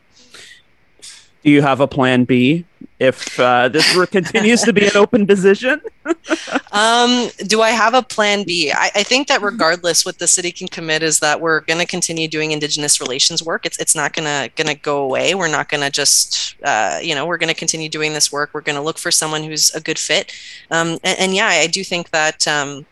Do 1.42 1.50
you 1.50 1.62
have 1.62 1.80
a 1.80 1.86
plan 1.86 2.24
B 2.24 2.64
if 2.98 3.40
uh, 3.40 3.68
this 3.68 3.96
continues 4.08 4.62
to 4.62 4.74
be 4.74 4.84
an 4.84 4.94
open 4.94 5.26
position? 5.26 5.80
um, 6.72 7.30
do 7.46 7.62
I 7.62 7.70
have 7.70 7.94
a 7.94 8.02
plan 8.02 8.44
B? 8.44 8.70
I, 8.70 8.90
I, 8.94 9.02
think 9.02 9.26
that 9.28 9.40
regardless, 9.40 10.04
what 10.04 10.18
the 10.18 10.26
city 10.26 10.52
can 10.52 10.68
commit 10.68 11.02
is 11.02 11.18
that 11.20 11.40
we're 11.40 11.60
going 11.60 11.80
to 11.80 11.86
continue 11.86 12.28
doing 12.28 12.52
Indigenous 12.52 13.00
relations 13.00 13.42
work. 13.42 13.64
It's 13.64 13.78
it's 13.78 13.94
not 13.94 14.12
gonna 14.12 14.50
gonna 14.54 14.74
go 14.74 15.02
away. 15.02 15.34
We're 15.34 15.48
not 15.48 15.70
gonna 15.70 15.90
just 15.90 16.56
uh, 16.62 16.98
you 17.02 17.14
know 17.14 17.24
we're 17.24 17.38
going 17.38 17.48
to 17.48 17.58
continue 17.58 17.88
doing 17.88 18.12
this 18.12 18.30
work. 18.30 18.50
We're 18.52 18.60
going 18.60 18.76
to 18.76 18.82
look 18.82 18.98
for 18.98 19.10
someone 19.10 19.42
who's 19.42 19.74
a 19.74 19.80
good 19.80 19.98
fit. 19.98 20.32
Um, 20.70 20.98
and, 21.02 21.18
and, 21.18 21.34
yeah, 21.34 21.46
I 21.46 21.66
do 21.66 21.82
think 21.82 22.10
that. 22.10 22.46
Um, 22.46 22.86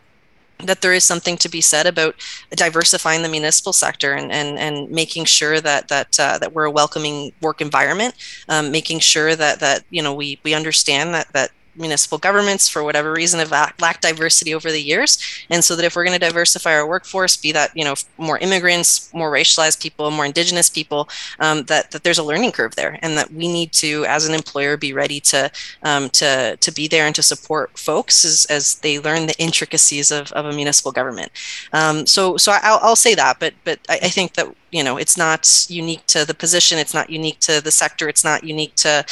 that 0.63 0.81
there 0.81 0.93
is 0.93 1.03
something 1.03 1.37
to 1.37 1.49
be 1.49 1.61
said 1.61 1.85
about 1.85 2.15
diversifying 2.51 3.21
the 3.21 3.29
municipal 3.29 3.73
sector 3.73 4.13
and 4.13 4.31
and, 4.31 4.59
and 4.59 4.89
making 4.91 5.25
sure 5.25 5.61
that 5.61 5.87
that 5.87 6.19
uh, 6.19 6.37
that 6.37 6.53
we're 6.53 6.65
a 6.65 6.71
welcoming 6.71 7.31
work 7.41 7.61
environment, 7.61 8.15
um, 8.49 8.71
making 8.71 8.99
sure 8.99 9.35
that 9.35 9.59
that 9.59 9.83
you 9.89 10.01
know 10.01 10.13
we 10.13 10.39
we 10.43 10.53
understand 10.53 11.13
that 11.13 11.31
that 11.33 11.51
municipal 11.79 12.17
governments, 12.17 12.67
for 12.67 12.83
whatever 12.83 13.11
reason, 13.11 13.39
have 13.39 13.51
lacked 13.51 14.01
diversity 14.01 14.53
over 14.53 14.71
the 14.71 14.81
years. 14.81 15.17
And 15.49 15.63
so 15.63 15.75
that 15.75 15.85
if 15.85 15.95
we're 15.95 16.03
going 16.03 16.19
to 16.19 16.25
diversify 16.25 16.73
our 16.73 16.87
workforce, 16.87 17.37
be 17.37 17.51
that 17.53 17.75
you 17.75 17.83
know 17.83 17.95
more 18.17 18.37
immigrants, 18.39 19.11
more 19.13 19.31
racialized 19.31 19.81
people, 19.81 20.11
more 20.11 20.25
indigenous 20.25 20.69
people, 20.69 21.09
um, 21.39 21.63
that 21.65 21.91
that 21.91 22.03
there's 22.03 22.17
a 22.17 22.23
learning 22.23 22.51
curve 22.51 22.75
there, 22.75 22.99
and 23.01 23.17
that 23.17 23.31
we 23.31 23.47
need 23.47 23.71
to, 23.73 24.05
as 24.05 24.27
an 24.27 24.33
employer, 24.33 24.77
be 24.77 24.93
ready 24.93 25.19
to 25.21 25.51
um, 25.83 26.09
to 26.11 26.57
to 26.57 26.71
be 26.71 26.87
there 26.87 27.05
and 27.05 27.15
to 27.15 27.23
support 27.23 27.77
folks 27.77 28.25
as, 28.25 28.45
as 28.49 28.75
they 28.75 28.99
learn 28.99 29.27
the 29.27 29.39
intricacies 29.39 30.11
of, 30.11 30.31
of 30.33 30.45
a 30.45 30.53
municipal 30.53 30.91
government. 30.91 31.31
Um, 31.73 32.05
so 32.05 32.37
so 32.37 32.51
I'll, 32.61 32.79
I'll 32.81 32.95
say 32.95 33.15
that, 33.15 33.39
but 33.39 33.53
but 33.63 33.79
I, 33.89 33.99
I 34.03 34.09
think 34.09 34.33
that 34.33 34.47
you 34.71 34.83
know 34.83 34.97
it's 34.97 35.17
not 35.17 35.65
unique 35.69 36.05
to 36.07 36.25
the 36.25 36.33
position 36.33 36.77
it's 36.77 36.93
not 36.93 37.09
unique 37.09 37.39
to 37.39 37.61
the 37.61 37.71
sector 37.71 38.07
it's 38.07 38.23
not 38.23 38.43
unique 38.43 38.75
to 38.75 39.03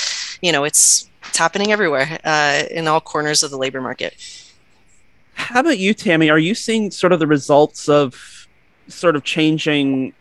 you 0.41 0.51
know 0.51 0.63
it's 0.63 1.09
it's 1.25 1.37
happening 1.37 1.71
everywhere 1.71 2.19
uh, 2.23 2.63
in 2.71 2.87
all 2.87 3.01
corners 3.01 3.43
of 3.43 3.51
the 3.51 3.57
labor 3.57 3.81
market. 3.81 4.15
How 5.33 5.59
about 5.59 5.77
you, 5.77 5.93
Tammy? 5.93 6.29
Are 6.29 6.39
you 6.39 6.55
seeing 6.55 6.91
sort 6.91 7.13
of 7.13 7.19
the 7.19 7.27
results 7.27 7.87
of 7.87 8.47
sort 8.87 9.15
of 9.15 9.23
changing 9.23 10.13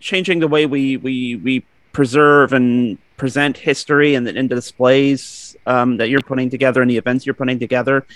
changing 0.00 0.38
the 0.40 0.48
way 0.48 0.66
we 0.66 0.96
we 0.96 1.36
we 1.36 1.64
preserve 1.92 2.52
and 2.52 2.98
present 3.16 3.56
history 3.56 4.14
and 4.14 4.26
the, 4.26 4.32
displays 4.44 5.56
um, 5.66 5.96
that 5.96 6.08
you're 6.08 6.20
putting 6.20 6.48
together 6.48 6.80
and 6.80 6.90
the 6.90 6.96
events 6.96 7.26
you're 7.26 7.34
putting 7.34 7.58
together 7.58 8.06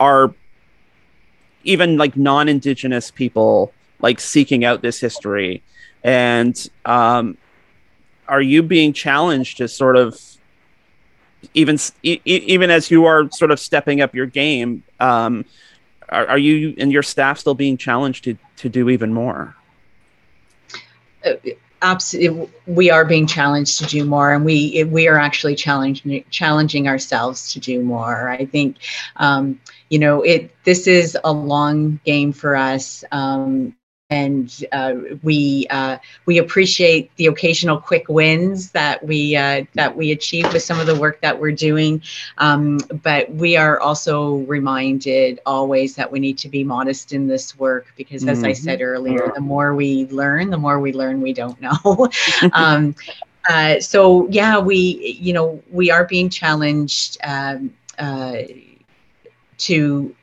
are 0.00 0.32
even 1.64 1.98
like 1.98 2.16
non-indigenous 2.16 3.10
people 3.10 3.72
like 4.00 4.18
seeking 4.18 4.64
out 4.64 4.80
this 4.80 4.98
history 4.98 5.62
and 6.02 6.70
um, 6.86 7.36
are 8.26 8.40
you 8.40 8.62
being 8.62 8.92
challenged 8.92 9.58
to 9.58 9.68
sort 9.68 9.96
of 9.96 10.18
even 11.54 11.78
e- 12.02 12.20
even 12.24 12.70
as 12.70 12.90
you 12.90 13.04
are 13.04 13.30
sort 13.30 13.50
of 13.50 13.60
stepping 13.60 14.00
up 14.00 14.14
your 14.14 14.26
game, 14.26 14.82
um, 15.00 15.44
are, 16.08 16.26
are, 16.28 16.38
you 16.38 16.74
and 16.78 16.92
your 16.92 17.02
staff 17.02 17.38
still 17.38 17.54
being 17.54 17.76
challenged 17.76 18.24
to 18.24 18.36
to 18.56 18.68
do 18.68 18.88
even 18.88 19.12
more? 19.12 19.54
Uh, 21.24 21.34
absolutely, 21.82 22.50
we 22.66 22.90
are 22.90 23.04
being 23.04 23.26
challenged 23.26 23.78
to 23.78 23.86
do 23.86 24.04
more, 24.04 24.32
and 24.32 24.44
we 24.44 24.84
we 24.84 25.08
are 25.08 25.18
actually 25.18 25.54
challenging 25.54 26.24
challenging 26.30 26.88
ourselves 26.88 27.52
to 27.52 27.60
do 27.60 27.82
more. 27.82 28.28
I 28.28 28.44
think. 28.44 28.76
Um, 29.16 29.60
you 29.88 29.98
know, 29.98 30.22
it. 30.22 30.54
This 30.64 30.86
is 30.86 31.16
a 31.24 31.32
long 31.32 32.00
game 32.04 32.32
for 32.32 32.56
us. 32.56 33.04
Um, 33.12 33.74
and 34.10 34.64
uh, 34.72 34.94
we 35.22 35.66
uh, 35.68 35.98
we 36.24 36.38
appreciate 36.38 37.14
the 37.16 37.26
occasional 37.26 37.78
quick 37.78 38.08
wins 38.08 38.70
that 38.70 39.04
we 39.04 39.36
uh, 39.36 39.64
that 39.74 39.94
we 39.94 40.12
achieve 40.12 40.50
with 40.52 40.62
some 40.62 40.80
of 40.80 40.86
the 40.86 40.94
work 40.94 41.20
that 41.20 41.38
we're 41.38 41.52
doing. 41.52 42.02
Um, 42.38 42.78
but 43.02 43.30
we 43.30 43.56
are 43.56 43.78
also 43.80 44.36
reminded 44.38 45.40
always 45.44 45.94
that 45.96 46.10
we 46.10 46.20
need 46.20 46.38
to 46.38 46.48
be 46.48 46.64
modest 46.64 47.12
in 47.12 47.26
this 47.26 47.58
work 47.58 47.92
because, 47.96 48.26
as 48.26 48.38
mm-hmm. 48.38 48.46
I 48.46 48.52
said 48.54 48.80
earlier, 48.80 49.30
the 49.34 49.42
more 49.42 49.74
we 49.74 50.06
learn, 50.06 50.48
the 50.48 50.58
more 50.58 50.80
we 50.80 50.92
learn 50.92 51.20
we 51.20 51.34
don't 51.34 51.60
know. 51.60 52.08
um, 52.54 52.94
uh, 53.50 53.78
so 53.78 54.26
yeah, 54.28 54.58
we 54.58 55.18
you 55.20 55.34
know 55.34 55.62
we 55.70 55.90
are 55.90 56.06
being 56.06 56.30
challenged 56.30 57.18
um, 57.24 57.74
uh, 57.98 58.38
to. 59.58 60.14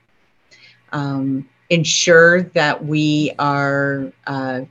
Ensure 1.70 2.44
that 2.44 2.86
we 2.86 3.32
are 3.40 4.12
uh, 4.28 4.62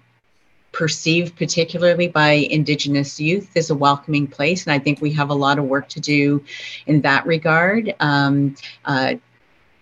perceived, 0.72 1.36
particularly 1.36 2.08
by 2.08 2.32
Indigenous 2.32 3.18
youth, 3.18 3.56
as 3.56 3.70
a 3.70 3.74
welcoming 3.74 4.26
place. 4.26 4.64
And 4.64 4.72
I 4.72 4.78
think 4.78 5.00
we 5.00 5.12
have 5.12 5.30
a 5.30 5.34
lot 5.34 5.58
of 5.58 5.64
work 5.64 5.88
to 5.90 6.00
do 6.00 6.44
in 6.86 7.00
that 7.02 7.26
regard. 7.26 7.94
Um, 8.00 8.56
uh, 8.84 9.14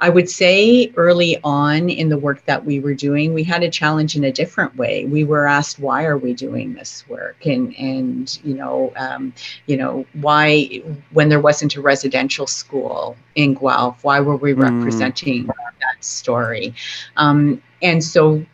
I 0.00 0.08
would 0.08 0.30
say 0.30 0.92
early 0.96 1.38
on 1.42 1.90
in 1.90 2.08
the 2.08 2.18
work 2.18 2.44
that 2.46 2.64
we 2.64 2.78
were 2.78 2.94
doing, 2.94 3.34
we 3.34 3.42
had 3.42 3.64
a 3.64 3.70
challenge 3.70 4.14
in 4.14 4.22
a 4.24 4.30
different 4.30 4.76
way. 4.76 5.04
We 5.06 5.24
were 5.24 5.46
asked, 5.46 5.80
"Why 5.80 6.04
are 6.04 6.16
we 6.16 6.34
doing 6.34 6.74
this 6.74 7.04
work?" 7.08 7.46
and 7.46 7.74
and 7.76 8.38
you 8.44 8.54
know, 8.54 8.92
um, 8.96 9.32
you 9.66 9.76
know, 9.76 10.06
why 10.12 10.82
when 11.10 11.28
there 11.28 11.40
wasn't 11.40 11.74
a 11.74 11.80
residential 11.80 12.46
school 12.46 13.16
in 13.34 13.54
Guelph, 13.54 14.04
why 14.04 14.20
were 14.20 14.36
we 14.36 14.52
mm. 14.52 14.62
representing 14.62 15.46
that 15.46 16.04
story? 16.04 16.74
Um, 17.16 17.60
and 17.82 18.02
so 18.02 18.44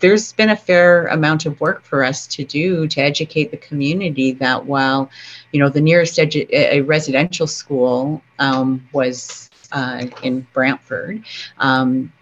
there's 0.00 0.32
been 0.32 0.50
a 0.50 0.56
fair 0.56 1.06
amount 1.06 1.46
of 1.46 1.60
work 1.60 1.82
for 1.82 2.04
us 2.04 2.26
to 2.26 2.44
do 2.44 2.86
to 2.88 3.00
educate 3.00 3.50
the 3.50 3.56
community 3.56 4.32
that 4.32 4.66
while 4.66 5.10
you 5.52 5.60
know 5.60 5.68
the 5.70 5.80
nearest 5.80 6.18
edu- 6.18 6.48
a 6.50 6.82
residential 6.82 7.46
school 7.46 8.22
um, 8.38 8.86
was 8.92 9.50
uh, 9.74 10.06
in 10.22 10.46
Brantford. 10.54 11.24
Um, 11.58 12.12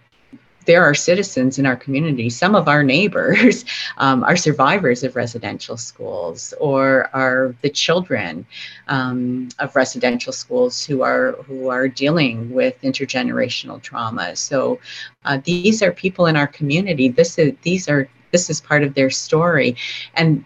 there 0.64 0.82
are 0.82 0.94
citizens 0.94 1.58
in 1.58 1.66
our 1.66 1.76
community. 1.76 2.30
Some 2.30 2.54
of 2.54 2.68
our 2.68 2.82
neighbors 2.82 3.64
um, 3.98 4.22
are 4.24 4.36
survivors 4.36 5.02
of 5.02 5.16
residential 5.16 5.76
schools, 5.76 6.54
or 6.60 7.10
are 7.14 7.54
the 7.62 7.70
children 7.70 8.46
um, 8.88 9.48
of 9.58 9.74
residential 9.76 10.32
schools 10.32 10.84
who 10.84 11.02
are 11.02 11.32
who 11.46 11.68
are 11.68 11.88
dealing 11.88 12.50
with 12.50 12.80
intergenerational 12.82 13.82
trauma. 13.82 14.36
So 14.36 14.78
uh, 15.24 15.38
these 15.44 15.82
are 15.82 15.92
people 15.92 16.26
in 16.26 16.36
our 16.36 16.46
community. 16.46 17.08
This 17.08 17.38
is 17.38 17.54
these 17.62 17.88
are 17.88 18.08
this 18.30 18.48
is 18.48 18.60
part 18.60 18.82
of 18.82 18.94
their 18.94 19.10
story, 19.10 19.76
and 20.14 20.44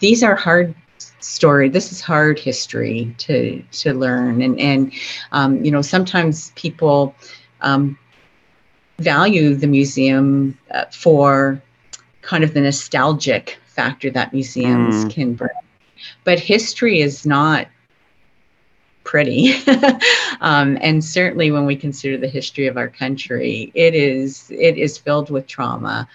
these 0.00 0.22
are 0.22 0.34
hard 0.34 0.74
story. 1.24 1.68
This 1.68 1.90
is 1.90 2.00
hard 2.00 2.38
history 2.38 3.14
to 3.18 3.62
to 3.72 3.94
learn. 3.94 4.42
And 4.42 4.58
and 4.60 4.92
um, 5.32 5.64
you 5.64 5.70
know 5.70 5.82
sometimes 5.82 6.52
people 6.54 7.14
um, 7.60 7.98
value 8.98 9.54
the 9.54 9.66
museum 9.66 10.58
uh, 10.70 10.84
for 10.86 11.62
kind 12.22 12.44
of 12.44 12.54
the 12.54 12.60
nostalgic 12.60 13.58
factor 13.66 14.10
that 14.10 14.32
museums 14.32 15.04
mm. 15.04 15.10
can 15.10 15.34
bring. 15.34 15.50
But 16.24 16.38
history 16.38 17.00
is 17.00 17.26
not 17.26 17.68
pretty. 19.04 19.54
Um, 20.40 20.76
and 20.82 21.02
certainly 21.02 21.50
when 21.50 21.64
we 21.64 21.74
consider 21.74 22.18
the 22.18 22.28
history 22.28 22.66
of 22.66 22.76
our 22.76 22.88
country 22.88 23.70
it 23.74 23.94
is 23.94 24.50
it 24.50 24.76
is 24.76 24.98
filled 24.98 25.30
with 25.30 25.46
trauma 25.46 26.06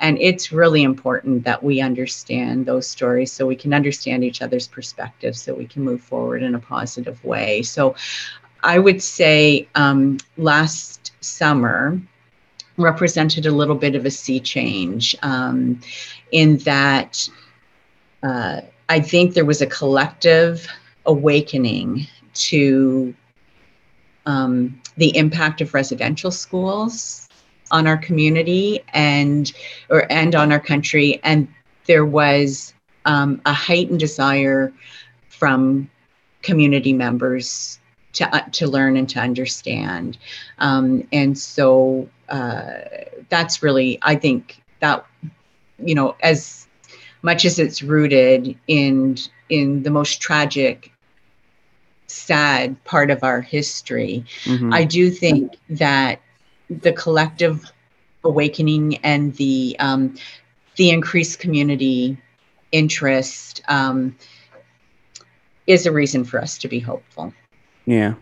and 0.00 0.18
it's 0.18 0.52
really 0.52 0.82
important 0.82 1.44
that 1.44 1.62
we 1.62 1.80
understand 1.80 2.66
those 2.66 2.86
stories 2.86 3.32
so 3.32 3.46
we 3.46 3.56
can 3.56 3.74
understand 3.74 4.24
each 4.24 4.42
other's 4.42 4.66
perspectives 4.66 5.42
so 5.42 5.54
we 5.54 5.66
can 5.66 5.82
move 5.82 6.00
forward 6.00 6.42
in 6.42 6.54
a 6.54 6.58
positive 6.58 7.22
way. 7.24 7.62
So 7.62 7.94
I 8.62 8.78
would 8.78 9.02
say 9.02 9.68
um, 9.74 10.18
last 10.36 11.12
summer 11.20 12.00
represented 12.76 13.46
a 13.46 13.50
little 13.50 13.74
bit 13.74 13.94
of 13.94 14.06
a 14.06 14.10
sea 14.10 14.40
change 14.40 15.16
um, 15.22 15.80
in 16.32 16.58
that 16.58 17.28
uh, 18.22 18.60
I 18.88 19.00
think 19.00 19.34
there 19.34 19.44
was 19.44 19.60
a 19.60 19.66
collective 19.66 20.66
awakening 21.06 22.06
to 22.34 23.14
um, 24.26 24.80
the 24.96 25.16
impact 25.16 25.60
of 25.60 25.74
residential 25.74 26.30
schools 26.30 27.27
on 27.70 27.86
our 27.86 27.96
community 27.96 28.80
and 28.92 29.52
or 29.90 30.10
and 30.10 30.34
on 30.34 30.52
our 30.52 30.60
country 30.60 31.20
and 31.22 31.48
there 31.86 32.04
was 32.04 32.74
um, 33.04 33.40
a 33.46 33.52
heightened 33.52 34.00
desire 34.00 34.72
from 35.28 35.90
community 36.42 36.92
members 36.92 37.78
to 38.12 38.34
uh, 38.34 38.40
to 38.52 38.66
learn 38.66 38.96
and 38.96 39.08
to 39.08 39.20
understand 39.20 40.18
um, 40.58 41.06
and 41.12 41.38
so 41.38 42.08
uh, 42.28 42.72
that's 43.28 43.62
really 43.62 43.98
i 44.02 44.14
think 44.14 44.62
that 44.80 45.04
you 45.78 45.94
know 45.94 46.16
as 46.22 46.66
much 47.22 47.44
as 47.44 47.58
it's 47.58 47.82
rooted 47.82 48.56
in 48.66 49.16
in 49.48 49.82
the 49.82 49.90
most 49.90 50.20
tragic 50.20 50.92
sad 52.06 52.82
part 52.84 53.10
of 53.10 53.22
our 53.22 53.40
history 53.40 54.24
mm-hmm. 54.44 54.72
i 54.72 54.84
do 54.84 55.10
think 55.10 55.56
that 55.68 56.20
the 56.70 56.92
collective 56.92 57.70
awakening 58.24 58.96
and 58.98 59.34
the 59.36 59.76
um, 59.78 60.14
the 60.76 60.90
increased 60.90 61.38
community 61.38 62.16
interest 62.72 63.62
um, 63.68 64.16
is 65.66 65.86
a 65.86 65.92
reason 65.92 66.24
for 66.24 66.40
us 66.40 66.58
to 66.58 66.68
be 66.68 66.80
hopeful. 66.80 67.32
Yeah. 67.86 68.14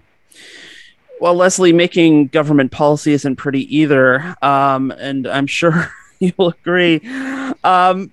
Well, 1.20 1.34
Leslie, 1.34 1.72
making 1.72 2.28
government 2.28 2.72
policy 2.72 3.12
isn't 3.12 3.36
pretty 3.36 3.74
either, 3.74 4.36
um, 4.42 4.90
and 4.92 5.26
I'm 5.26 5.46
sure 5.46 5.90
you'll 6.18 6.48
agree. 6.48 7.00
Um, 7.64 8.10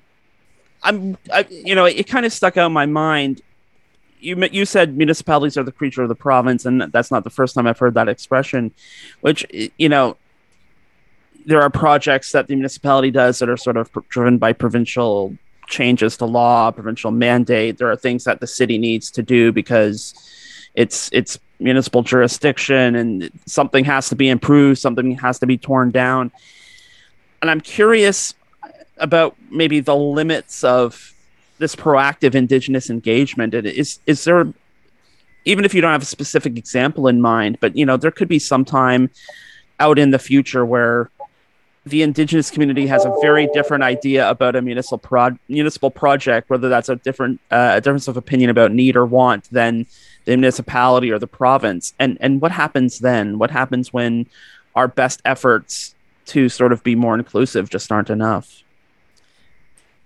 I'm, 0.83 1.17
I, 1.31 1.45
you 1.49 1.75
know, 1.75 1.85
it 1.85 2.07
kind 2.07 2.25
of 2.25 2.31
stuck 2.31 2.57
out 2.57 2.67
in 2.67 2.73
my 2.73 2.85
mind. 2.85 3.41
You 4.19 4.37
you 4.51 4.65
said 4.65 4.95
municipalities 4.95 5.57
are 5.57 5.63
the 5.63 5.71
creature 5.71 6.01
of 6.01 6.09
the 6.09 6.15
province, 6.15 6.65
and 6.65 6.81
that's 6.93 7.11
not 7.11 7.25
the 7.25 7.29
first 7.29 7.55
time 7.55 7.67
I've 7.67 7.79
heard 7.79 7.93
that 7.95 8.07
expression. 8.07 8.71
Which 9.19 9.45
you 9.77 9.89
know, 9.89 10.15
there 11.45 11.61
are 11.61 11.69
projects 11.69 12.31
that 12.31 12.47
the 12.47 12.55
municipality 12.55 13.11
does 13.11 13.39
that 13.39 13.49
are 13.49 13.57
sort 13.57 13.77
of 13.77 13.89
driven 14.09 14.37
by 14.37 14.53
provincial 14.53 15.37
changes 15.67 16.17
to 16.17 16.25
law, 16.25 16.71
provincial 16.71 17.11
mandate. 17.11 17.77
There 17.77 17.89
are 17.89 17.95
things 17.95 18.23
that 18.25 18.39
the 18.39 18.47
city 18.47 18.77
needs 18.77 19.11
to 19.11 19.23
do 19.23 19.51
because 19.51 20.13
it's 20.75 21.09
it's 21.13 21.39
municipal 21.59 22.03
jurisdiction 22.03 22.95
and 22.95 23.29
something 23.45 23.85
has 23.85 24.09
to 24.09 24.15
be 24.15 24.29
improved, 24.29 24.79
something 24.79 25.17
has 25.17 25.39
to 25.39 25.45
be 25.45 25.57
torn 25.57 25.91
down. 25.91 26.31
And 27.41 27.49
I'm 27.49 27.61
curious 27.61 28.33
about 28.97 29.35
maybe 29.49 29.79
the 29.79 29.95
limits 29.95 30.63
of 30.63 31.13
this 31.59 31.75
proactive 31.75 32.35
indigenous 32.35 32.89
engagement. 32.89 33.53
And 33.53 33.67
is 33.67 33.99
is 34.05 34.23
there 34.23 34.47
even 35.45 35.65
if 35.65 35.73
you 35.73 35.81
don't 35.81 35.91
have 35.91 36.01
a 36.01 36.05
specific 36.05 36.57
example 36.57 37.07
in 37.07 37.21
mind, 37.21 37.57
but 37.59 37.75
you 37.75 37.85
know, 37.85 37.97
there 37.97 38.11
could 38.11 38.27
be 38.27 38.39
some 38.39 38.63
time 38.63 39.09
out 39.79 39.99
in 39.99 40.11
the 40.11 40.19
future 40.19 40.65
where 40.65 41.09
the 41.85 42.01
indigenous 42.01 42.49
community 42.49 42.87
has 42.87 43.03
a 43.03 43.13
very 43.21 43.47
different 43.53 43.83
idea 43.83 44.29
about 44.29 44.55
a 44.55 44.61
municipal 44.61 44.97
pro- 44.97 45.37
municipal 45.49 45.91
project, 45.91 46.49
whether 46.49 46.69
that's 46.69 46.89
a 46.89 46.95
different 46.95 47.41
uh, 47.51 47.73
a 47.75 47.81
difference 47.81 48.07
of 48.07 48.15
opinion 48.15 48.49
about 48.49 48.71
need 48.71 48.95
or 48.95 49.05
want 49.05 49.49
than 49.51 49.85
the 50.25 50.31
municipality 50.31 51.11
or 51.11 51.19
the 51.19 51.27
province. 51.27 51.93
And 51.99 52.17
and 52.21 52.41
what 52.41 52.51
happens 52.51 52.99
then? 52.99 53.37
What 53.37 53.51
happens 53.51 53.91
when 53.91 54.27
our 54.75 54.87
best 54.87 55.21
efforts 55.25 55.93
to 56.27 56.47
sort 56.47 56.71
of 56.71 56.83
be 56.83 56.95
more 56.95 57.15
inclusive 57.15 57.69
just 57.69 57.91
aren't 57.91 58.09
enough? 58.09 58.63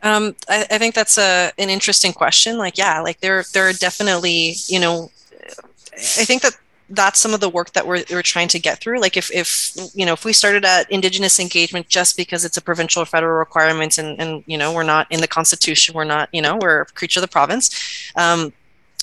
Um, 0.02 0.36
I, 0.50 0.66
I 0.72 0.78
think 0.80 0.96
that's 0.96 1.20
a 1.20 1.52
an 1.60 1.70
interesting 1.70 2.12
question. 2.12 2.58
Like, 2.58 2.78
yeah, 2.78 3.02
like 3.02 3.20
there 3.20 3.44
there 3.54 3.68
are 3.68 3.74
definitely 3.74 4.56
you 4.68 4.80
know, 4.80 5.12
I 5.94 6.26
think 6.26 6.42
that 6.42 6.58
that's 6.90 7.20
some 7.20 7.34
of 7.34 7.40
the 7.40 7.50
work 7.50 7.74
that 7.74 7.86
we're, 7.86 8.04
we're 8.10 8.22
trying 8.22 8.48
to 8.48 8.60
get 8.60 8.80
through 8.80 9.00
like 9.00 9.18
if, 9.18 9.30
if 9.34 9.74
you 9.94 10.06
know 10.06 10.14
if 10.14 10.24
we 10.24 10.34
started 10.34 10.64
at 10.64 10.90
indigenous 10.90 11.40
engagement 11.40 11.88
just 11.90 12.16
because 12.16 12.46
it's 12.46 12.58
a 12.58 12.62
provincial 12.62 13.02
or 13.02 13.06
federal 13.06 13.38
requirement 13.38 13.98
and 13.98 14.20
and 14.20 14.44
you 14.48 14.58
know 14.58 14.74
we're 14.74 14.84
not 14.84 15.06
in 15.12 15.20
the 15.20 15.28
constitution 15.28 15.94
we're 15.94 16.04
not 16.04 16.30
you 16.32 16.42
know 16.42 16.58
we're 16.62 16.82
a 16.82 16.86
creature 16.86 17.20
of 17.20 17.22
the 17.22 17.28
province 17.28 18.12
um, 18.16 18.54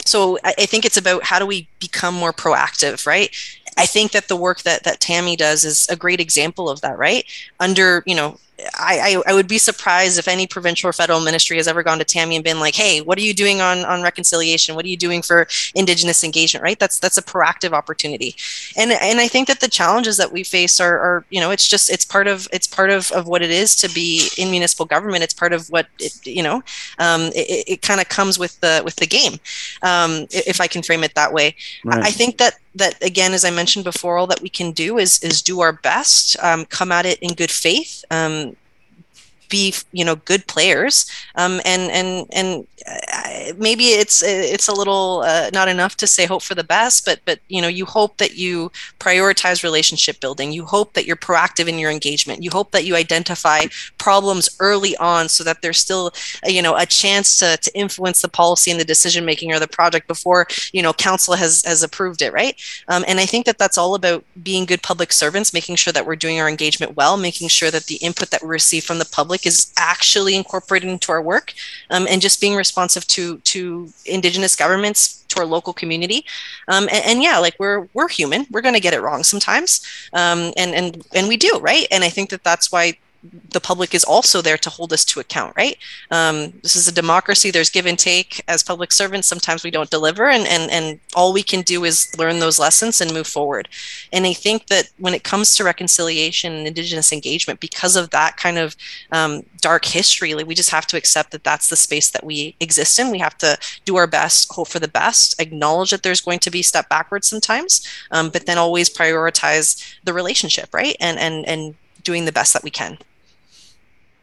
so 0.06 0.38
I, 0.44 0.54
I 0.58 0.66
think 0.66 0.84
it's 0.84 0.96
about 0.96 1.24
how 1.24 1.38
do 1.38 1.46
we 1.46 1.68
become 1.78 2.14
more 2.14 2.32
proactive 2.32 3.06
right 3.06 3.34
I 3.76 3.86
think 3.86 4.12
that 4.12 4.28
the 4.28 4.36
work 4.36 4.62
that 4.62 4.84
that 4.84 5.00
Tammy 5.00 5.36
does 5.36 5.64
is 5.64 5.88
a 5.88 5.96
great 5.96 6.20
example 6.20 6.68
of 6.68 6.80
that, 6.82 6.96
right? 6.96 7.24
Under, 7.58 8.02
you 8.06 8.14
know, 8.14 8.38
I, 8.78 9.16
I, 9.26 9.30
I, 9.30 9.34
would 9.34 9.48
be 9.48 9.58
surprised 9.58 10.18
if 10.18 10.28
any 10.28 10.46
provincial 10.46 10.88
or 10.88 10.92
federal 10.92 11.20
ministry 11.20 11.56
has 11.56 11.66
ever 11.66 11.82
gone 11.82 11.98
to 11.98 12.04
Tammy 12.04 12.36
and 12.36 12.44
been 12.44 12.60
like, 12.60 12.76
"Hey, 12.76 13.00
what 13.00 13.18
are 13.18 13.22
you 13.22 13.34
doing 13.34 13.60
on 13.60 13.84
on 13.84 14.02
reconciliation? 14.02 14.76
What 14.76 14.84
are 14.84 14.88
you 14.88 14.96
doing 14.96 15.22
for 15.22 15.48
Indigenous 15.74 16.22
engagement?" 16.22 16.62
Right? 16.62 16.78
That's 16.78 16.98
that's 16.98 17.18
a 17.18 17.22
proactive 17.22 17.72
opportunity, 17.72 18.36
and 18.76 18.92
and 18.92 19.18
I 19.18 19.26
think 19.26 19.48
that 19.48 19.60
the 19.60 19.68
challenges 19.68 20.16
that 20.18 20.30
we 20.30 20.44
face 20.44 20.78
are, 20.80 20.98
are 20.98 21.24
you 21.30 21.40
know 21.40 21.50
it's 21.50 21.66
just 21.66 21.90
it's 21.90 22.04
part 22.04 22.28
of 22.28 22.46
it's 22.52 22.66
part 22.66 22.90
of, 22.90 23.10
of 23.10 23.26
what 23.26 23.42
it 23.42 23.50
is 23.50 23.74
to 23.76 23.88
be 23.88 24.28
in 24.38 24.50
municipal 24.50 24.86
government. 24.86 25.24
It's 25.24 25.34
part 25.34 25.52
of 25.52 25.68
what 25.68 25.88
it, 25.98 26.24
you 26.24 26.42
know. 26.42 26.62
Um, 26.98 27.22
it, 27.34 27.64
it 27.66 27.82
kind 27.82 28.00
of 28.00 28.08
comes 28.08 28.38
with 28.38 28.60
the 28.60 28.82
with 28.84 28.96
the 28.96 29.06
game, 29.06 29.34
um, 29.82 30.26
if 30.30 30.60
I 30.60 30.68
can 30.68 30.82
frame 30.82 31.02
it 31.02 31.14
that 31.16 31.32
way. 31.32 31.56
Right. 31.84 32.04
I 32.04 32.10
think 32.10 32.38
that 32.38 32.54
that 32.74 33.02
again, 33.02 33.32
as 33.32 33.44
I 33.44 33.50
mentioned 33.50 33.84
before, 33.84 34.18
all 34.18 34.26
that 34.26 34.42
we 34.42 34.48
can 34.48 34.72
do 34.72 34.98
is 34.98 35.22
is 35.22 35.42
do 35.42 35.60
our 35.60 35.72
best, 35.72 36.36
um, 36.42 36.64
come 36.66 36.90
at 36.92 37.06
it 37.06 37.18
in 37.20 37.34
good 37.34 37.50
faith. 37.50 38.04
Um, 38.10 38.43
be 39.48 39.74
you 39.92 40.04
know 40.04 40.16
good 40.16 40.46
players. 40.46 41.06
Um, 41.36 41.60
and 41.64 41.90
and 41.90 42.26
and 42.32 42.66
uh, 42.86 43.52
maybe 43.56 43.84
it's 43.86 44.22
it's 44.22 44.68
a 44.68 44.74
little 44.74 45.22
uh, 45.24 45.50
not 45.52 45.68
enough 45.68 45.96
to 45.96 46.06
say 46.06 46.26
hope 46.26 46.42
for 46.42 46.54
the 46.54 46.64
best 46.64 47.04
but 47.04 47.20
but 47.24 47.38
you 47.48 47.60
know 47.62 47.68
you 47.68 47.84
hope 47.84 48.18
that 48.18 48.36
you 48.36 48.70
prioritize 48.98 49.62
relationship 49.62 50.20
building. 50.20 50.52
You 50.52 50.64
hope 50.64 50.92
that 50.94 51.06
you're 51.06 51.16
proactive 51.16 51.68
in 51.68 51.78
your 51.78 51.90
engagement. 51.90 52.42
You 52.42 52.50
hope 52.50 52.72
that 52.72 52.84
you 52.84 52.96
identify 52.96 53.62
problems 53.98 54.48
early 54.60 54.96
on 54.96 55.28
so 55.28 55.44
that 55.44 55.62
there's 55.62 55.78
still 55.78 56.12
uh, 56.46 56.50
you 56.50 56.62
know 56.62 56.76
a 56.76 56.86
chance 56.86 57.38
to, 57.38 57.56
to 57.56 57.78
influence 57.78 58.22
the 58.22 58.28
policy 58.28 58.70
and 58.70 58.80
the 58.80 58.84
decision 58.84 59.24
making 59.24 59.52
or 59.52 59.58
the 59.58 59.68
project 59.68 60.06
before 60.08 60.46
you 60.72 60.82
know 60.82 60.92
council 60.92 61.34
has 61.34 61.64
has 61.64 61.82
approved 61.82 62.22
it 62.22 62.32
right? 62.32 62.60
Um, 62.88 63.04
and 63.06 63.20
i 63.20 63.26
think 63.26 63.46
that 63.46 63.58
that's 63.58 63.78
all 63.78 63.94
about 63.94 64.24
being 64.42 64.64
good 64.64 64.82
public 64.82 65.12
servants 65.12 65.52
making 65.52 65.76
sure 65.76 65.92
that 65.92 66.06
we're 66.06 66.16
doing 66.16 66.40
our 66.40 66.48
engagement 66.48 66.96
well 66.96 67.16
making 67.16 67.48
sure 67.48 67.70
that 67.70 67.86
the 67.86 67.96
input 67.96 68.30
that 68.30 68.42
we 68.42 68.48
receive 68.48 68.84
from 68.84 68.98
the 68.98 69.04
public 69.04 69.33
is 69.46 69.72
actually 69.76 70.36
incorporated 70.36 70.88
into 70.88 71.12
our 71.12 71.22
work 71.22 71.52
um, 71.90 72.06
and 72.08 72.22
just 72.22 72.40
being 72.40 72.54
responsive 72.54 73.06
to 73.08 73.38
to 73.38 73.92
indigenous 74.06 74.54
governments 74.56 75.24
to 75.28 75.40
our 75.40 75.46
local 75.46 75.72
community. 75.72 76.24
Um, 76.68 76.84
and, 76.84 77.04
and, 77.04 77.22
yeah 77.22 77.38
like 77.38 77.56
we're 77.58 77.88
we're 77.94 78.08
human. 78.08 78.46
We're 78.50 78.62
going 78.62 78.74
to 78.74 78.80
get 78.80 78.94
it 78.94 79.02
wrong 79.02 79.22
sometimes. 79.24 79.80
Um, 80.12 80.52
and 80.56 80.74
and 80.74 81.06
and 81.14 81.28
we 81.28 81.36
do 81.36 81.58
right? 81.60 81.86
And 81.90 82.04
i 82.04 82.08
think 82.08 82.30
that 82.30 82.44
that's 82.44 82.70
why 82.70 82.96
the 83.50 83.60
public 83.60 83.94
is 83.94 84.04
also 84.04 84.42
there 84.42 84.58
to 84.58 84.70
hold 84.70 84.92
us 84.92 85.04
to 85.06 85.20
account, 85.20 85.54
right? 85.56 85.78
Um, 86.10 86.52
this 86.62 86.76
is 86.76 86.86
a 86.86 86.92
democracy. 86.92 87.50
There's 87.50 87.70
give 87.70 87.86
and 87.86 87.98
take. 87.98 88.42
As 88.48 88.62
public 88.62 88.92
servants, 88.92 89.28
sometimes 89.28 89.64
we 89.64 89.70
don't 89.70 89.90
deliver, 89.90 90.28
and 90.28 90.46
and 90.46 90.70
and 90.70 91.00
all 91.14 91.32
we 91.32 91.42
can 91.42 91.62
do 91.62 91.84
is 91.84 92.14
learn 92.18 92.38
those 92.38 92.58
lessons 92.58 93.00
and 93.00 93.12
move 93.12 93.26
forward. 93.26 93.68
And 94.12 94.26
I 94.26 94.32
think 94.34 94.66
that 94.66 94.90
when 94.98 95.14
it 95.14 95.24
comes 95.24 95.56
to 95.56 95.64
reconciliation 95.64 96.52
and 96.52 96.66
Indigenous 96.66 97.12
engagement, 97.12 97.60
because 97.60 97.96
of 97.96 98.10
that 98.10 98.36
kind 98.36 98.58
of 98.58 98.76
um, 99.12 99.42
dark 99.60 99.84
history, 99.84 100.34
like 100.34 100.46
we 100.46 100.54
just 100.54 100.70
have 100.70 100.86
to 100.88 100.96
accept 100.96 101.30
that 101.30 101.44
that's 101.44 101.68
the 101.68 101.76
space 101.76 102.10
that 102.10 102.24
we 102.24 102.54
exist 102.60 102.98
in. 102.98 103.10
We 103.10 103.18
have 103.18 103.38
to 103.38 103.56
do 103.84 103.96
our 103.96 104.06
best, 104.06 104.52
hope 104.52 104.68
for 104.68 104.80
the 104.80 104.88
best, 104.88 105.40
acknowledge 105.40 105.90
that 105.90 106.02
there's 106.02 106.20
going 106.20 106.40
to 106.40 106.50
be 106.50 106.62
step 106.62 106.88
backwards 106.88 107.28
sometimes, 107.28 107.86
um, 108.10 108.28
but 108.28 108.46
then 108.46 108.58
always 108.58 108.90
prioritize 108.90 109.96
the 110.04 110.12
relationship, 110.12 110.74
right? 110.74 110.96
And 111.00 111.18
and 111.18 111.46
and 111.46 111.74
doing 112.02 112.26
the 112.26 112.32
best 112.32 112.52
that 112.52 112.62
we 112.62 112.70
can 112.70 112.98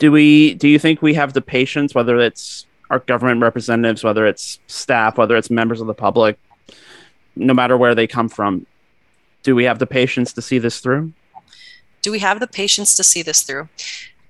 do 0.02 0.12
we 0.12 0.56
do 0.56 0.68
you 0.68 0.80
think 0.80 1.02
we 1.02 1.14
have 1.14 1.34
the 1.34 1.42
patience 1.42 1.94
whether 1.94 2.20
it's 2.20 2.66
our 2.90 3.00
government 3.00 3.42
representatives 3.42 4.04
whether 4.04 4.26
it's 4.26 4.60
staff 4.68 5.18
whether 5.18 5.38
it's 5.38 5.50
members 5.50 5.80
of 5.80 5.88
the 5.88 5.94
public 5.94 6.40
no 7.36 7.54
matter 7.54 7.78
where 7.78 7.94
they 7.94 8.08
come 8.08 8.28
from 8.28 8.66
do 9.44 9.56
we 9.56 9.64
have 9.64 9.80
the 9.80 9.88
patience 9.88 10.34
to 10.34 10.42
see 10.42 10.60
this 10.60 10.80
through? 10.80 11.14
Do 12.02 12.12
we 12.12 12.20
have 12.20 12.40
the 12.40 12.48
patience 12.48 12.96
to 12.96 13.04
see 13.04 13.22
this 13.22 13.42
through 13.44 13.70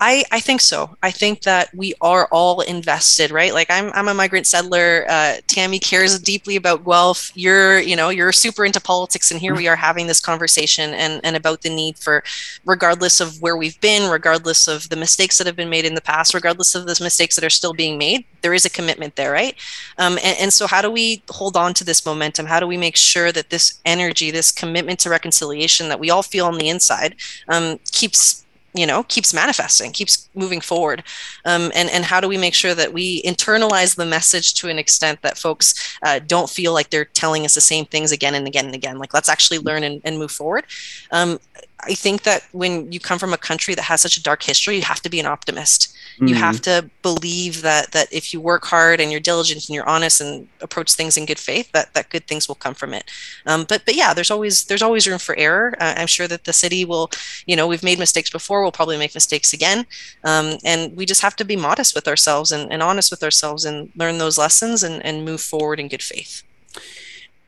I, 0.04 0.24
I 0.32 0.39
think 0.39 0.62
so. 0.62 0.97
I 1.04 1.12
think 1.12 1.43
that 1.43 1.70
we 1.76 1.93
are 2.02 2.28
all 2.32 2.62
invested, 2.62 3.30
right? 3.30 3.54
Like 3.54 3.70
I'm, 3.70 3.91
I'm 3.93 4.08
a 4.08 4.16
migrant 4.16 4.47
settler. 4.47 5.06
Uh, 5.08 5.36
Tammy 5.45 5.78
cares 5.78 6.18
deeply 6.18 6.56
about 6.56 6.84
Guelph. 6.84 7.32
You're, 7.36 7.80
you 7.80 7.95
know, 7.95 8.10
you're 8.10 8.32
super 8.32 8.66
into 8.66 8.82
politics, 8.82 9.30
and 9.30 9.39
here 9.39 9.54
we 9.54 9.68
are 9.68 9.76
having 9.76 10.08
this 10.08 10.20
conversation 10.20 10.95
and 10.95 11.22
and 11.24 11.36
about 11.36 11.62
the 11.62 11.70
need 11.70 11.99
for, 11.99 12.24
regardless 12.66 13.22
of 13.22 13.39
where 13.43 13.56
we've 13.56 13.80
been, 13.80 14.10
regardless 14.10 14.68
of 14.68 14.89
the 14.89 14.95
mistakes 14.95 15.38
that 15.38 15.45
have 15.45 15.56
been 15.56 15.70
made 15.70 15.86
in 15.86 15.93
the 15.93 16.02
past, 16.02 16.34
regardless 16.34 16.74
of 16.74 16.88
the 16.88 16.99
mistakes 17.04 17.36
that 17.36 17.45
are 17.45 17.49
still 17.52 17.74
being 17.74 17.99
made, 17.99 18.26
there 18.41 18.56
is 18.56 18.66
a 18.66 18.72
commitment 18.72 19.16
there, 19.16 19.32
right? 19.32 19.56
Um, 19.99 20.14
and, 20.24 20.36
and 20.39 20.54
so 20.54 20.66
how 20.66 20.82
do 20.82 20.89
we 20.89 21.22
hold 21.30 21.56
on 21.56 21.76
to 21.76 21.84
this 21.84 22.04
momentum? 22.08 22.47
How 22.47 22.60
do 22.60 22.66
we 22.66 22.78
make 22.78 22.97
sure 22.97 23.32
that 23.32 23.52
this 23.52 23.80
energy, 23.86 24.32
this 24.32 24.52
commitment 24.52 24.97
to 25.02 25.12
reconciliation 25.12 25.89
that 25.89 25.99
we 25.99 26.10
all 26.10 26.24
feel 26.24 26.47
on 26.47 26.58
the 26.58 26.70
inside, 26.70 27.16
um, 27.47 27.80
keeps 27.91 28.41
you 28.74 28.86
know 28.86 29.03
keeps 29.03 29.34
manifesting 29.34 29.91
keeps 29.91 30.30
moving 30.36 30.61
forward. 30.61 31.03
Um, 31.45 31.72
and 31.76 31.89
and 31.89 32.05
how 32.05 32.19
do 32.19 32.28
we 32.28 32.38
make 32.38 32.53
sure 32.53 32.76
that 32.76 32.93
we 32.93 33.22
internalize 33.24 33.95
the 33.95 34.05
message 34.05 34.53
to 34.55 34.69
an 34.69 34.80
extent 34.80 35.22
that 35.22 35.38
folks 35.38 35.97
uh, 36.03 36.19
don't 36.26 36.49
feel 36.49 36.74
like 36.74 36.89
they're 36.89 37.05
telling 37.05 37.45
us 37.45 37.55
the 37.55 37.61
same 37.61 37.86
things 37.86 38.11
again 38.11 38.36
and 38.36 38.47
again 38.47 38.65
and 38.65 38.76
again? 38.76 38.97
Like 38.97 39.13
let's 39.13 39.30
actually 39.30 39.59
learn 39.59 39.84
and, 39.84 40.01
and 40.03 40.17
move 40.17 40.32
forward. 40.32 40.65
Um, 41.11 41.39
I 41.84 41.93
think 41.93 42.24
that 42.24 42.43
when 42.51 42.91
you 42.91 42.99
come 42.99 43.19
from 43.19 43.34
a 43.34 43.38
country 43.38 43.74
that 43.76 43.84
has 43.84 44.01
such 44.01 44.17
a 44.17 44.24
dark 44.24 44.43
history, 44.43 44.76
you 44.76 44.84
have 44.84 45.01
to 45.01 45.09
be 45.09 45.19
an 45.19 45.26
optimist. 45.26 45.91
Mm-hmm. 46.16 46.28
You 46.28 46.36
have 46.36 46.62
to 46.62 46.89
believe 47.01 47.62
that 47.62 47.91
that 47.91 48.12
if 48.12 48.34
you 48.34 48.41
work 48.41 48.66
hard 48.66 48.99
and 48.99 49.12
you're 49.12 49.20
diligent 49.20 49.68
and 49.68 49.76
you're 49.76 49.88
honest 49.88 50.22
and 50.22 50.47
approach 50.62 50.93
things 50.93 51.18
in 51.18 51.26
good 51.26 51.39
faith, 51.39 51.72
that 51.72 51.93
that 51.93 52.09
good 52.09 52.28
things 52.28 52.47
will 52.47 52.55
come 52.55 52.74
from 52.74 52.93
it. 52.93 53.09
Um, 53.45 53.66
but 53.68 53.84
but 53.86 53.95
yeah, 53.95 54.14
there's 54.14 54.32
always 54.32 54.66
there's 54.66 54.82
always 54.82 55.07
room 55.07 55.20
for 55.20 55.36
error. 55.38 55.76
Uh, 55.80 55.95
I'm 55.97 56.07
sure 56.07 56.28
that 56.28 56.43
the 56.43 56.53
city 56.53 56.86
will, 56.86 57.09
you 57.45 57.55
know, 57.55 57.68
we've 57.68 57.84
made 57.84 57.99
mistakes 57.99 58.30
before. 58.30 58.62
We'll 58.62 58.72
probably 58.72 58.97
make 58.97 59.14
mistakes 59.14 59.53
again, 59.53 59.86
um, 60.24 60.57
and 60.64 60.95
we 60.95 61.05
just 61.05 61.22
have 61.22 61.36
to 61.38 61.45
be 61.45 61.55
modest 61.55 61.95
with 61.95 62.07
ourselves 62.07 62.51
and, 62.51 62.72
and 62.72 62.84
honest 62.84 63.12
with 63.12 63.24
ourselves 63.24 63.66
and 63.66 63.91
learn 63.95 64.18
those 64.18 64.38
lessons 64.38 64.84
and, 64.84 65.03
and 65.05 65.26
move 65.26 65.41
forward 65.41 65.80
in 65.80 65.88
good 65.88 66.03
faith. 66.03 66.43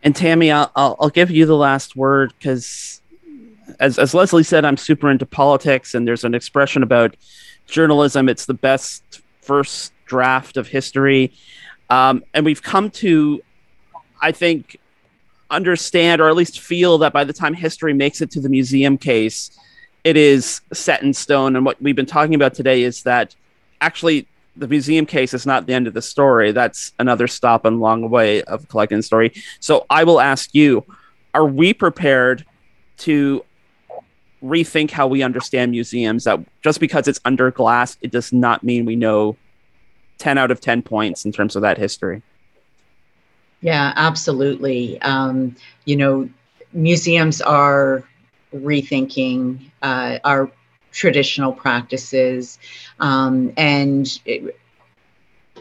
And 0.01 0.15
Tammy, 0.15 0.51
I'll, 0.51 0.71
I'll, 0.75 0.97
I'll 0.99 1.09
give 1.09 1.31
you 1.31 1.45
the 1.45 1.55
last 1.55 1.95
word 1.95 2.33
because 2.37 3.01
as, 3.79 3.97
as 3.97 4.13
Leslie 4.13 4.43
said, 4.43 4.65
I'm 4.65 4.77
super 4.77 5.09
into 5.09 5.25
politics, 5.25 5.93
and 5.93 6.07
there's 6.07 6.23
an 6.23 6.35
expression 6.35 6.83
about 6.83 7.15
journalism. 7.67 8.29
It's 8.29 8.45
the 8.45 8.53
best 8.53 9.21
first 9.41 9.93
draft 10.05 10.57
of 10.57 10.67
history. 10.67 11.33
Um, 11.89 12.23
and 12.33 12.45
we've 12.45 12.61
come 12.61 12.89
to, 12.91 13.41
I 14.21 14.31
think, 14.31 14.79
understand 15.49 16.21
or 16.21 16.29
at 16.29 16.35
least 16.35 16.59
feel 16.59 16.97
that 16.99 17.13
by 17.13 17.23
the 17.23 17.33
time 17.33 17.53
history 17.53 17.93
makes 17.93 18.21
it 18.21 18.31
to 18.31 18.41
the 18.41 18.49
museum 18.49 18.97
case, 18.97 19.51
it 20.03 20.17
is 20.17 20.61
set 20.73 21.03
in 21.03 21.13
stone. 21.13 21.55
And 21.55 21.65
what 21.65 21.81
we've 21.81 21.95
been 21.95 22.05
talking 22.05 22.35
about 22.35 22.53
today 22.53 22.83
is 22.83 23.03
that 23.03 23.35
actually 23.81 24.27
the 24.55 24.67
museum 24.67 25.05
case 25.05 25.33
is 25.33 25.45
not 25.45 25.65
the 25.65 25.73
end 25.73 25.87
of 25.87 25.93
the 25.93 26.01
story. 26.01 26.51
That's 26.51 26.91
another 26.99 27.27
stop 27.27 27.65
and 27.65 27.79
long 27.79 28.09
way 28.09 28.43
of 28.43 28.67
collecting 28.67 28.99
the 28.99 29.03
story. 29.03 29.33
So 29.59 29.85
I 29.89 30.03
will 30.03 30.19
ask 30.19 30.53
you, 30.53 30.85
are 31.33 31.45
we 31.45 31.73
prepared 31.73 32.45
to 32.97 33.43
rethink 34.43 34.91
how 34.91 35.07
we 35.07 35.23
understand 35.23 35.71
museums 35.71 36.25
that 36.25 36.39
just 36.61 36.79
because 36.79 37.07
it's 37.07 37.19
under 37.23 37.49
glass 37.51 37.97
it 38.01 38.11
does 38.11 38.33
not 38.33 38.63
mean 38.63 38.85
we 38.85 38.95
know 38.95 39.37
10 40.17 40.37
out 40.37 40.51
of 40.51 40.59
10 40.59 40.81
points 40.81 41.25
in 41.25 41.31
terms 41.31 41.55
of 41.55 41.61
that 41.61 41.77
history. 41.77 42.21
Yeah 43.61 43.93
absolutely. 43.95 45.01
Um, 45.01 45.55
you 45.85 45.95
know 45.95 46.29
museums 46.73 47.41
are 47.41 48.03
rethinking 48.53 49.69
uh, 49.81 50.19
our 50.23 50.51
traditional 50.91 51.51
practices 51.51 52.59
um, 52.99 53.51
and 53.57 54.19
it, 54.25 54.57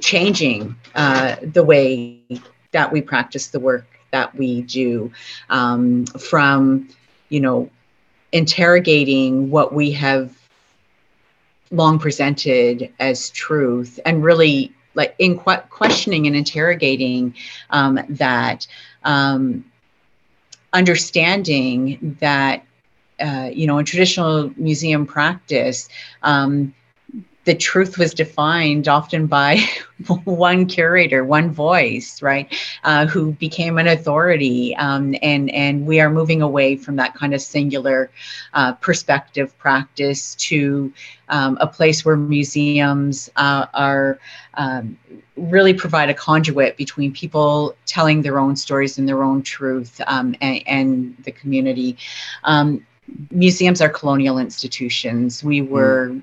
changing 0.00 0.74
uh, 0.94 1.36
the 1.42 1.62
way 1.62 2.20
that 2.72 2.92
we 2.92 3.00
practice 3.00 3.48
the 3.48 3.60
work 3.60 3.86
that 4.10 4.34
we 4.34 4.62
do 4.62 5.10
um, 5.50 6.04
from 6.06 6.88
you 7.28 7.40
know 7.40 7.70
interrogating 8.32 9.50
what 9.50 9.72
we 9.72 9.92
have 9.92 10.36
long 11.70 11.98
presented 11.98 12.92
as 13.00 13.30
truth 13.30 13.98
and 14.04 14.22
really 14.22 14.72
like 14.94 15.14
in 15.18 15.38
qu- 15.38 15.62
questioning 15.70 16.26
and 16.26 16.36
interrogating 16.36 17.34
um, 17.70 17.98
that 18.08 18.66
um, 19.04 19.64
understanding 20.72 22.16
that 22.20 22.64
uh, 23.20 23.50
you 23.52 23.66
know 23.66 23.78
in 23.78 23.84
traditional 23.84 24.52
museum 24.56 25.06
practice 25.06 25.88
um, 26.22 26.74
the 27.44 27.54
truth 27.54 27.98
was 27.98 28.14
defined 28.14 28.86
often 28.86 29.26
by 29.26 29.58
one 30.24 30.66
curator, 30.66 31.24
one 31.24 31.50
voice, 31.50 32.22
right, 32.22 32.52
uh, 32.84 33.06
who 33.06 33.32
became 33.32 33.78
an 33.78 33.88
authority, 33.88 34.76
um, 34.76 35.14
and 35.22 35.50
and 35.50 35.86
we 35.86 36.00
are 36.00 36.10
moving 36.10 36.40
away 36.40 36.76
from 36.76 36.96
that 36.96 37.14
kind 37.14 37.34
of 37.34 37.42
singular 37.42 38.10
uh, 38.54 38.72
perspective 38.74 39.56
practice 39.58 40.36
to 40.36 40.92
um, 41.28 41.58
a 41.60 41.66
place 41.66 42.04
where 42.04 42.16
museums 42.16 43.28
uh, 43.36 43.66
are 43.74 44.18
um, 44.54 44.96
really 45.36 45.74
provide 45.74 46.10
a 46.10 46.14
conduit 46.14 46.76
between 46.76 47.12
people 47.12 47.74
telling 47.86 48.22
their 48.22 48.38
own 48.38 48.54
stories 48.54 48.98
and 48.98 49.08
their 49.08 49.22
own 49.22 49.42
truth 49.42 50.00
um, 50.06 50.36
and, 50.40 50.62
and, 50.66 51.16
the 51.24 51.32
community. 51.32 51.96
Um, 52.44 52.86
museums 53.30 53.80
are 53.80 53.88
colonial 53.88 54.38
institutions. 54.38 55.42
We 55.42 55.60
were. 55.60 56.14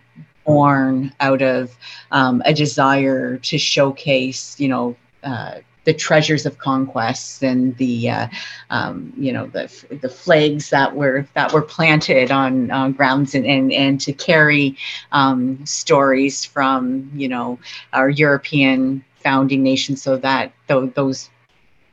Born 0.45 1.13
out 1.19 1.41
of 1.41 1.75
um, 2.11 2.41
a 2.45 2.53
desire 2.53 3.37
to 3.37 3.57
showcase, 3.57 4.59
you 4.59 4.67
know, 4.67 4.95
uh, 5.23 5.55
the 5.85 5.93
treasures 5.93 6.45
of 6.45 6.57
conquests 6.57 7.41
and 7.43 7.75
the, 7.77 8.09
uh, 8.09 8.27
um, 8.69 9.13
you 9.17 9.31
know, 9.31 9.47
the 9.47 9.69
the 10.01 10.09
flags 10.09 10.69
that 10.69 10.95
were 10.95 11.27
that 11.33 11.51
were 11.53 11.61
planted 11.61 12.31
on, 12.31 12.67
grounds 12.93 13.35
and, 13.35 13.45
and 13.45 13.71
and 13.71 13.99
to 14.01 14.13
carry 14.13 14.75
um, 15.11 15.65
stories 15.65 16.45
from, 16.45 17.09
you 17.13 17.27
know, 17.27 17.59
our 17.93 18.09
European 18.09 19.03
founding 19.23 19.63
nations, 19.63 20.01
so 20.01 20.17
that 20.17 20.51
th- 20.67 20.93
those 20.95 21.29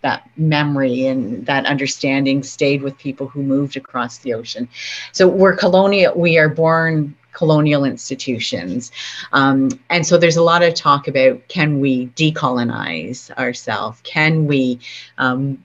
that 0.02 0.28
memory 0.36 1.06
and 1.06 1.46
that 1.46 1.66
understanding 1.66 2.42
stayed 2.42 2.82
with 2.82 2.96
people 2.98 3.26
who 3.28 3.42
moved 3.42 3.76
across 3.76 4.18
the 4.18 4.34
ocean. 4.34 4.68
So 5.12 5.26
we're 5.28 5.56
colonial. 5.56 6.12
We 6.16 6.38
are 6.38 6.48
born 6.48 7.14
colonial 7.36 7.84
institutions. 7.84 8.90
Um, 9.32 9.68
and 9.90 10.06
so 10.06 10.16
there's 10.16 10.38
a 10.38 10.42
lot 10.42 10.62
of 10.62 10.74
talk 10.74 11.06
about 11.06 11.46
can 11.48 11.80
we 11.80 12.08
decolonize 12.08 13.30
ourselves? 13.32 14.00
Can 14.02 14.46
we 14.46 14.80
um, 15.18 15.62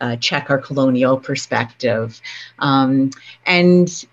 uh, 0.00 0.16
check 0.16 0.50
our 0.50 0.58
colonial 0.58 1.18
perspective? 1.18 2.20
Um, 2.58 3.10
and 3.44 4.06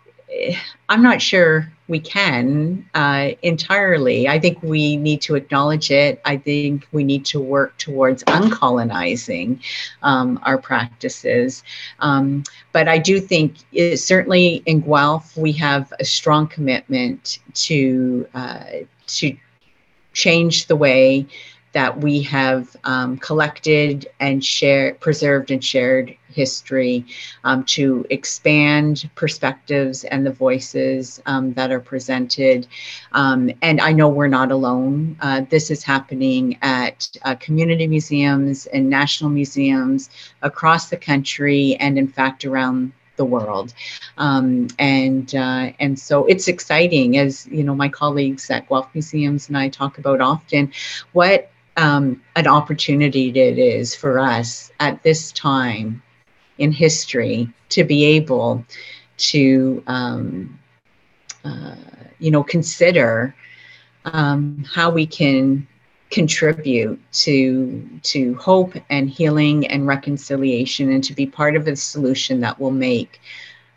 I'm 0.90 1.02
not 1.02 1.22
sure 1.22 1.72
we 1.88 2.00
can 2.00 2.86
uh, 2.94 3.32
entirely. 3.42 4.28
I 4.28 4.40
think 4.40 4.64
we 4.64 4.96
need 4.96 5.22
to 5.24 5.36
acknowledge 5.36 5.92
it. 5.92 6.22
I 6.26 6.38
think 6.38 6.88
we 6.92 7.04
need 7.04 7.26
to 7.26 7.40
work 7.40 7.78
towards 7.78 8.24
uncolonizing 8.24 9.60
um, 10.04 10.40
our 10.44 10.58
practices. 10.58 11.64
Um, 12.00 12.44
but 12.72 12.88
I 12.88 12.98
do 12.98 13.20
think 13.20 13.56
it, 13.74 13.98
certainly 13.98 14.64
in 14.66 14.82
Guelph, 14.82 15.36
we 15.36 15.52
have 15.54 15.92
a 16.00 16.06
strong 16.06 16.48
commitment 16.48 17.40
to 17.54 18.28
uh, 18.34 18.66
to 19.08 19.36
change 20.14 20.68
the 20.68 20.76
way 20.76 21.28
that 21.74 22.00
we 22.00 22.22
have 22.22 22.76
um, 22.84 23.18
collected 23.18 24.08
and 24.20 24.44
shared, 24.44 25.00
preserved 25.00 25.52
and 25.52 25.64
shared 25.64 26.16
history 26.28 27.06
um, 27.44 27.64
to 27.66 28.06
expand 28.10 29.10
perspectives 29.16 30.04
and 30.06 30.26
the 30.26 30.32
voices 30.32 31.22
um, 31.26 31.54
that 31.54 31.72
are 31.72 31.80
presented. 31.80 32.68
Um, 33.12 33.52
and 33.62 33.80
I 33.82 33.92
know 33.92 34.10
we're 34.10 34.28
not 34.28 34.52
alone. 34.52 35.18
Uh, 35.22 35.42
this 35.50 35.70
is 35.70 35.84
happening 35.84 36.58
at 36.62 37.10
uh, 37.24 37.36
community 37.36 37.88
museums 37.88 38.66
and 38.68 38.90
national 38.90 39.30
museums 39.30 40.10
across 40.42 40.90
the 40.90 40.98
country 40.98 41.76
and, 41.80 41.98
in 41.98 42.08
fact, 42.08 42.46
around 42.46 42.94
the 43.18 43.26
world. 43.26 43.74
Um, 44.18 44.68
and 44.80 45.36
uh, 45.36 45.72
and 45.80 46.00
so 46.00 46.26
it's 46.26 46.48
exciting, 46.48 47.18
as 47.18 47.46
you 47.48 47.64
know, 47.64 47.76
my 47.76 47.90
colleagues 47.90 48.50
at 48.50 48.68
Guelph 48.68 48.90
Museums 48.96 49.48
and 49.48 49.58
I 49.58 49.70
talk 49.70 50.00
about 50.00 50.22
often. 50.22 50.72
What 51.12 51.51
um, 51.78 52.22
an 52.36 52.48
opportunity 52.48 53.30
it 53.30 53.58
is 53.58 53.96
for 53.96 54.20
us 54.20 54.72
at 54.80 55.02
this 55.04 55.32
time 55.32 56.02
in 56.58 56.72
history 56.72 57.50
to 57.70 57.84
be 57.84 58.04
able 58.04 58.64
to, 59.18 59.84
um, 59.88 60.60
uh, 61.46 61.76
you 62.20 62.32
know, 62.32 62.44
consider 62.44 63.34
um, 64.06 64.64
how 64.72 64.90
we 64.90 65.06
can 65.06 65.68
contribute 66.10 67.00
to 67.14 67.88
to 68.04 68.36
hope 68.36 68.74
and 68.90 69.10
healing 69.10 69.66
and 69.68 69.88
reconciliation 69.88 70.92
and 70.92 71.04
to 71.06 71.14
be 71.14 71.26
part 71.26 71.56
of 71.56 71.68
a 71.68 71.76
solution 71.76 72.42
that 72.42 72.60
will 72.60 72.72
make 72.72 73.22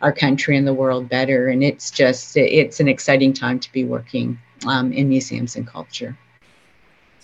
our 0.03 0.13
country 0.13 0.57
and 0.57 0.67
the 0.67 0.75
world 0.75 1.09
better. 1.09 1.49
And 1.49 1.63
it's 1.63 1.91
just 1.91 2.37
it's 2.37 2.81
an 2.81 2.89
exciting 2.89 3.33
time 3.33 3.61
to 3.61 3.73
be 3.73 3.85
working 3.85 4.39
um, 4.67 4.93
in 4.93 5.09
museums 5.09 5.55
and 5.55 5.67
culture 5.67 6.19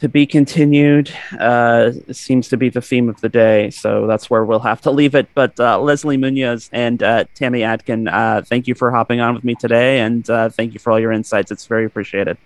to 0.01 0.09
be 0.09 0.27
continued 0.27 1.13
uh, 1.39 1.93
seems 2.11 2.49
to 2.49 2.57
be 2.57 2.69
the 2.71 2.81
theme 2.81 3.09
of 3.09 3.21
the 3.21 3.29
day. 3.29 3.71
So 3.71 4.07
that's 4.07 4.31
where 4.31 4.45
we'll 4.45 4.61
have 4.61 4.81
to 4.83 4.91
leave 4.91 5.15
it. 5.15 5.29
But 5.35 5.59
uh, 5.61 5.79
Leslie 5.79 6.17
Munoz 6.17 6.71
and 6.73 7.03
uh, 7.03 7.25
Tammy 7.35 7.61
Adkin, 7.61 8.11
uh, 8.13 8.43
thank 8.43 8.67
you 8.67 8.75
for 8.75 8.91
hopping 8.91 9.21
on 9.21 9.35
with 9.35 9.45
me 9.45 9.55
today. 9.55 10.01
And 10.01 10.29
uh, 10.29 10.49
thank 10.49 10.73
you 10.73 10.81
for 10.81 10.91
all 10.91 10.99
your 10.99 11.13
insights. 11.13 11.51
It's 11.51 11.67
very 11.67 11.85
appreciated. 11.85 12.39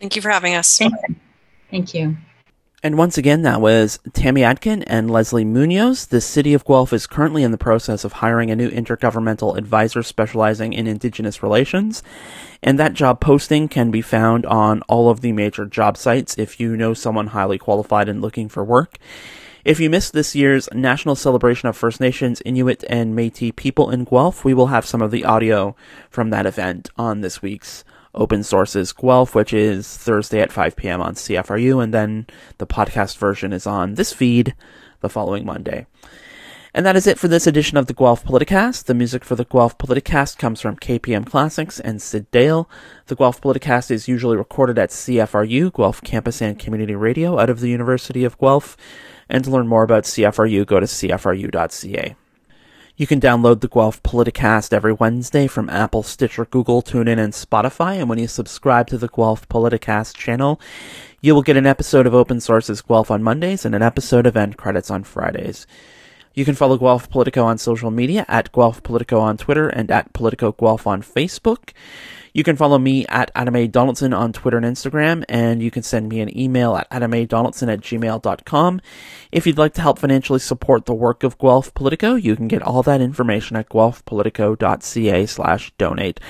Thank 0.00 0.16
you 0.16 0.22
for 0.22 0.30
having 0.30 0.54
us. 0.54 0.80
Thank 1.70 1.94
you. 1.94 2.16
And 2.84 2.98
once 2.98 3.16
again, 3.16 3.42
that 3.42 3.60
was 3.60 4.00
Tammy 4.12 4.40
Adkin 4.40 4.82
and 4.88 5.08
Leslie 5.08 5.44
Munoz. 5.44 6.06
The 6.06 6.20
city 6.20 6.52
of 6.52 6.64
Guelph 6.64 6.92
is 6.92 7.06
currently 7.06 7.44
in 7.44 7.52
the 7.52 7.58
process 7.58 8.02
of 8.02 8.14
hiring 8.14 8.50
a 8.50 8.56
new 8.56 8.68
intergovernmental 8.68 9.56
advisor 9.56 10.02
specializing 10.02 10.72
in 10.72 10.88
Indigenous 10.88 11.44
relations. 11.44 12.02
And 12.60 12.80
that 12.80 12.94
job 12.94 13.20
posting 13.20 13.68
can 13.68 13.92
be 13.92 14.02
found 14.02 14.44
on 14.46 14.82
all 14.88 15.10
of 15.10 15.20
the 15.20 15.30
major 15.30 15.64
job 15.64 15.96
sites 15.96 16.36
if 16.36 16.58
you 16.58 16.76
know 16.76 16.92
someone 16.92 17.28
highly 17.28 17.56
qualified 17.56 18.08
and 18.08 18.20
looking 18.20 18.48
for 18.48 18.64
work. 18.64 18.98
If 19.64 19.78
you 19.78 19.88
missed 19.88 20.12
this 20.12 20.34
year's 20.34 20.68
National 20.72 21.14
Celebration 21.14 21.68
of 21.68 21.76
First 21.76 22.00
Nations, 22.00 22.42
Inuit, 22.44 22.82
and 22.88 23.14
Metis 23.14 23.52
people 23.54 23.92
in 23.92 24.02
Guelph, 24.02 24.44
we 24.44 24.54
will 24.54 24.66
have 24.66 24.84
some 24.84 25.02
of 25.02 25.12
the 25.12 25.24
audio 25.24 25.76
from 26.10 26.30
that 26.30 26.46
event 26.46 26.90
on 26.96 27.20
this 27.20 27.40
week's 27.40 27.84
Open 28.14 28.42
Sources 28.42 28.92
Guelph, 28.92 29.34
which 29.34 29.52
is 29.52 29.96
Thursday 29.96 30.40
at 30.40 30.52
5 30.52 30.76
p.m. 30.76 31.00
on 31.00 31.14
CFRU, 31.14 31.82
and 31.82 31.94
then 31.94 32.26
the 32.58 32.66
podcast 32.66 33.16
version 33.16 33.52
is 33.52 33.66
on 33.66 33.94
this 33.94 34.12
feed 34.12 34.54
the 35.00 35.08
following 35.08 35.44
Monday. 35.44 35.86
And 36.74 36.86
that 36.86 36.96
is 36.96 37.06
it 37.06 37.18
for 37.18 37.28
this 37.28 37.46
edition 37.46 37.76
of 37.76 37.86
the 37.86 37.92
Guelph 37.92 38.24
Politicast. 38.24 38.84
The 38.84 38.94
music 38.94 39.24
for 39.24 39.36
the 39.36 39.44
Guelph 39.44 39.76
Politicast 39.76 40.38
comes 40.38 40.60
from 40.60 40.76
KPM 40.76 41.26
Classics 41.26 41.78
and 41.78 42.00
Syd 42.00 42.30
Dale. 42.30 42.68
The 43.06 43.14
Guelph 43.14 43.42
Politicast 43.42 43.90
is 43.90 44.08
usually 44.08 44.38
recorded 44.38 44.78
at 44.78 44.88
CFRU, 44.88 45.74
Guelph 45.74 46.02
Campus 46.02 46.40
and 46.40 46.58
Community 46.58 46.94
Radio, 46.94 47.38
out 47.38 47.50
of 47.50 47.60
the 47.60 47.68
University 47.68 48.24
of 48.24 48.38
Guelph. 48.38 48.78
And 49.28 49.44
to 49.44 49.50
learn 49.50 49.68
more 49.68 49.82
about 49.82 50.04
CFRU, 50.04 50.66
go 50.66 50.80
to 50.80 50.86
cfru.ca. 50.86 52.16
You 52.94 53.06
can 53.06 53.20
download 53.20 53.62
the 53.62 53.68
Guelph 53.68 54.02
Politicast 54.02 54.70
every 54.70 54.92
Wednesday 54.92 55.46
from 55.46 55.70
Apple, 55.70 56.02
Stitcher, 56.02 56.44
Google, 56.44 56.82
TuneIn, 56.82 57.18
and 57.18 57.32
Spotify. 57.32 57.98
And 57.98 58.06
when 58.06 58.18
you 58.18 58.28
subscribe 58.28 58.86
to 58.88 58.98
the 58.98 59.08
Guelph 59.08 59.48
Politicast 59.48 60.14
channel, 60.14 60.60
you 61.22 61.34
will 61.34 61.40
get 61.40 61.56
an 61.56 61.66
episode 61.66 62.06
of 62.06 62.14
Open 62.14 62.38
Sources 62.38 62.82
Guelph 62.82 63.10
on 63.10 63.22
Mondays 63.22 63.64
and 63.64 63.74
an 63.74 63.80
episode 63.80 64.26
of 64.26 64.36
End 64.36 64.58
Credits 64.58 64.90
on 64.90 65.04
Fridays. 65.04 65.66
You 66.34 66.44
can 66.44 66.54
follow 66.54 66.76
Guelph 66.76 67.08
Politico 67.08 67.44
on 67.44 67.56
social 67.56 67.90
media 67.90 68.26
at 68.28 68.52
Guelph 68.52 68.82
Politico 68.82 69.20
on 69.20 69.38
Twitter 69.38 69.70
and 69.70 69.90
at 69.90 70.12
Politico 70.12 70.52
Guelph 70.52 70.86
on 70.86 71.00
Facebook. 71.00 71.70
You 72.32 72.42
can 72.42 72.56
follow 72.56 72.78
me 72.78 73.04
at 73.06 73.30
Adam 73.34 73.54
A. 73.56 73.66
Donaldson 73.66 74.14
on 74.14 74.32
Twitter 74.32 74.56
and 74.56 74.64
Instagram, 74.64 75.24
and 75.28 75.62
you 75.62 75.70
can 75.70 75.82
send 75.82 76.08
me 76.08 76.20
an 76.20 76.36
email 76.36 76.76
at 76.76 76.88
adamadonaldson 76.90 77.72
at 77.72 77.80
gmail.com. 77.80 78.80
If 79.30 79.46
you'd 79.46 79.58
like 79.58 79.74
to 79.74 79.82
help 79.82 79.98
financially 79.98 80.38
support 80.38 80.86
the 80.86 80.94
work 80.94 81.22
of 81.22 81.38
Guelph 81.38 81.74
Politico, 81.74 82.14
you 82.14 82.34
can 82.34 82.48
get 82.48 82.62
all 82.62 82.82
that 82.84 83.02
information 83.02 83.56
at 83.56 83.68
guelphpolitico.ca 83.68 85.26
slash 85.26 85.72
donate. 85.76 86.20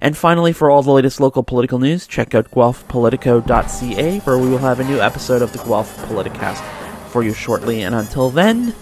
And 0.00 0.16
finally, 0.16 0.52
for 0.52 0.70
all 0.70 0.82
the 0.82 0.92
latest 0.92 1.18
local 1.20 1.42
political 1.42 1.80
news, 1.80 2.06
check 2.06 2.34
out 2.34 2.50
guelphpolitico.ca, 2.52 4.18
where 4.20 4.38
we 4.38 4.48
will 4.48 4.58
have 4.58 4.78
a 4.78 4.84
new 4.84 5.00
episode 5.00 5.42
of 5.42 5.52
the 5.52 5.58
Guelph 5.58 5.96
Politicast 6.06 6.62
for 7.08 7.24
you 7.24 7.34
shortly. 7.34 7.82
And 7.82 7.94
until 7.94 8.30
then, 8.30 8.74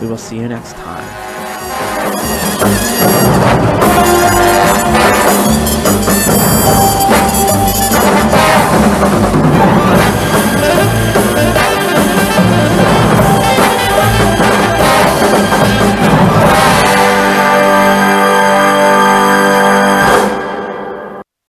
we 0.00 0.06
will 0.06 0.16
see 0.16 0.36
you 0.36 0.48
next 0.48 0.72
time. 0.74 1.28
Yeah. 8.78 9.77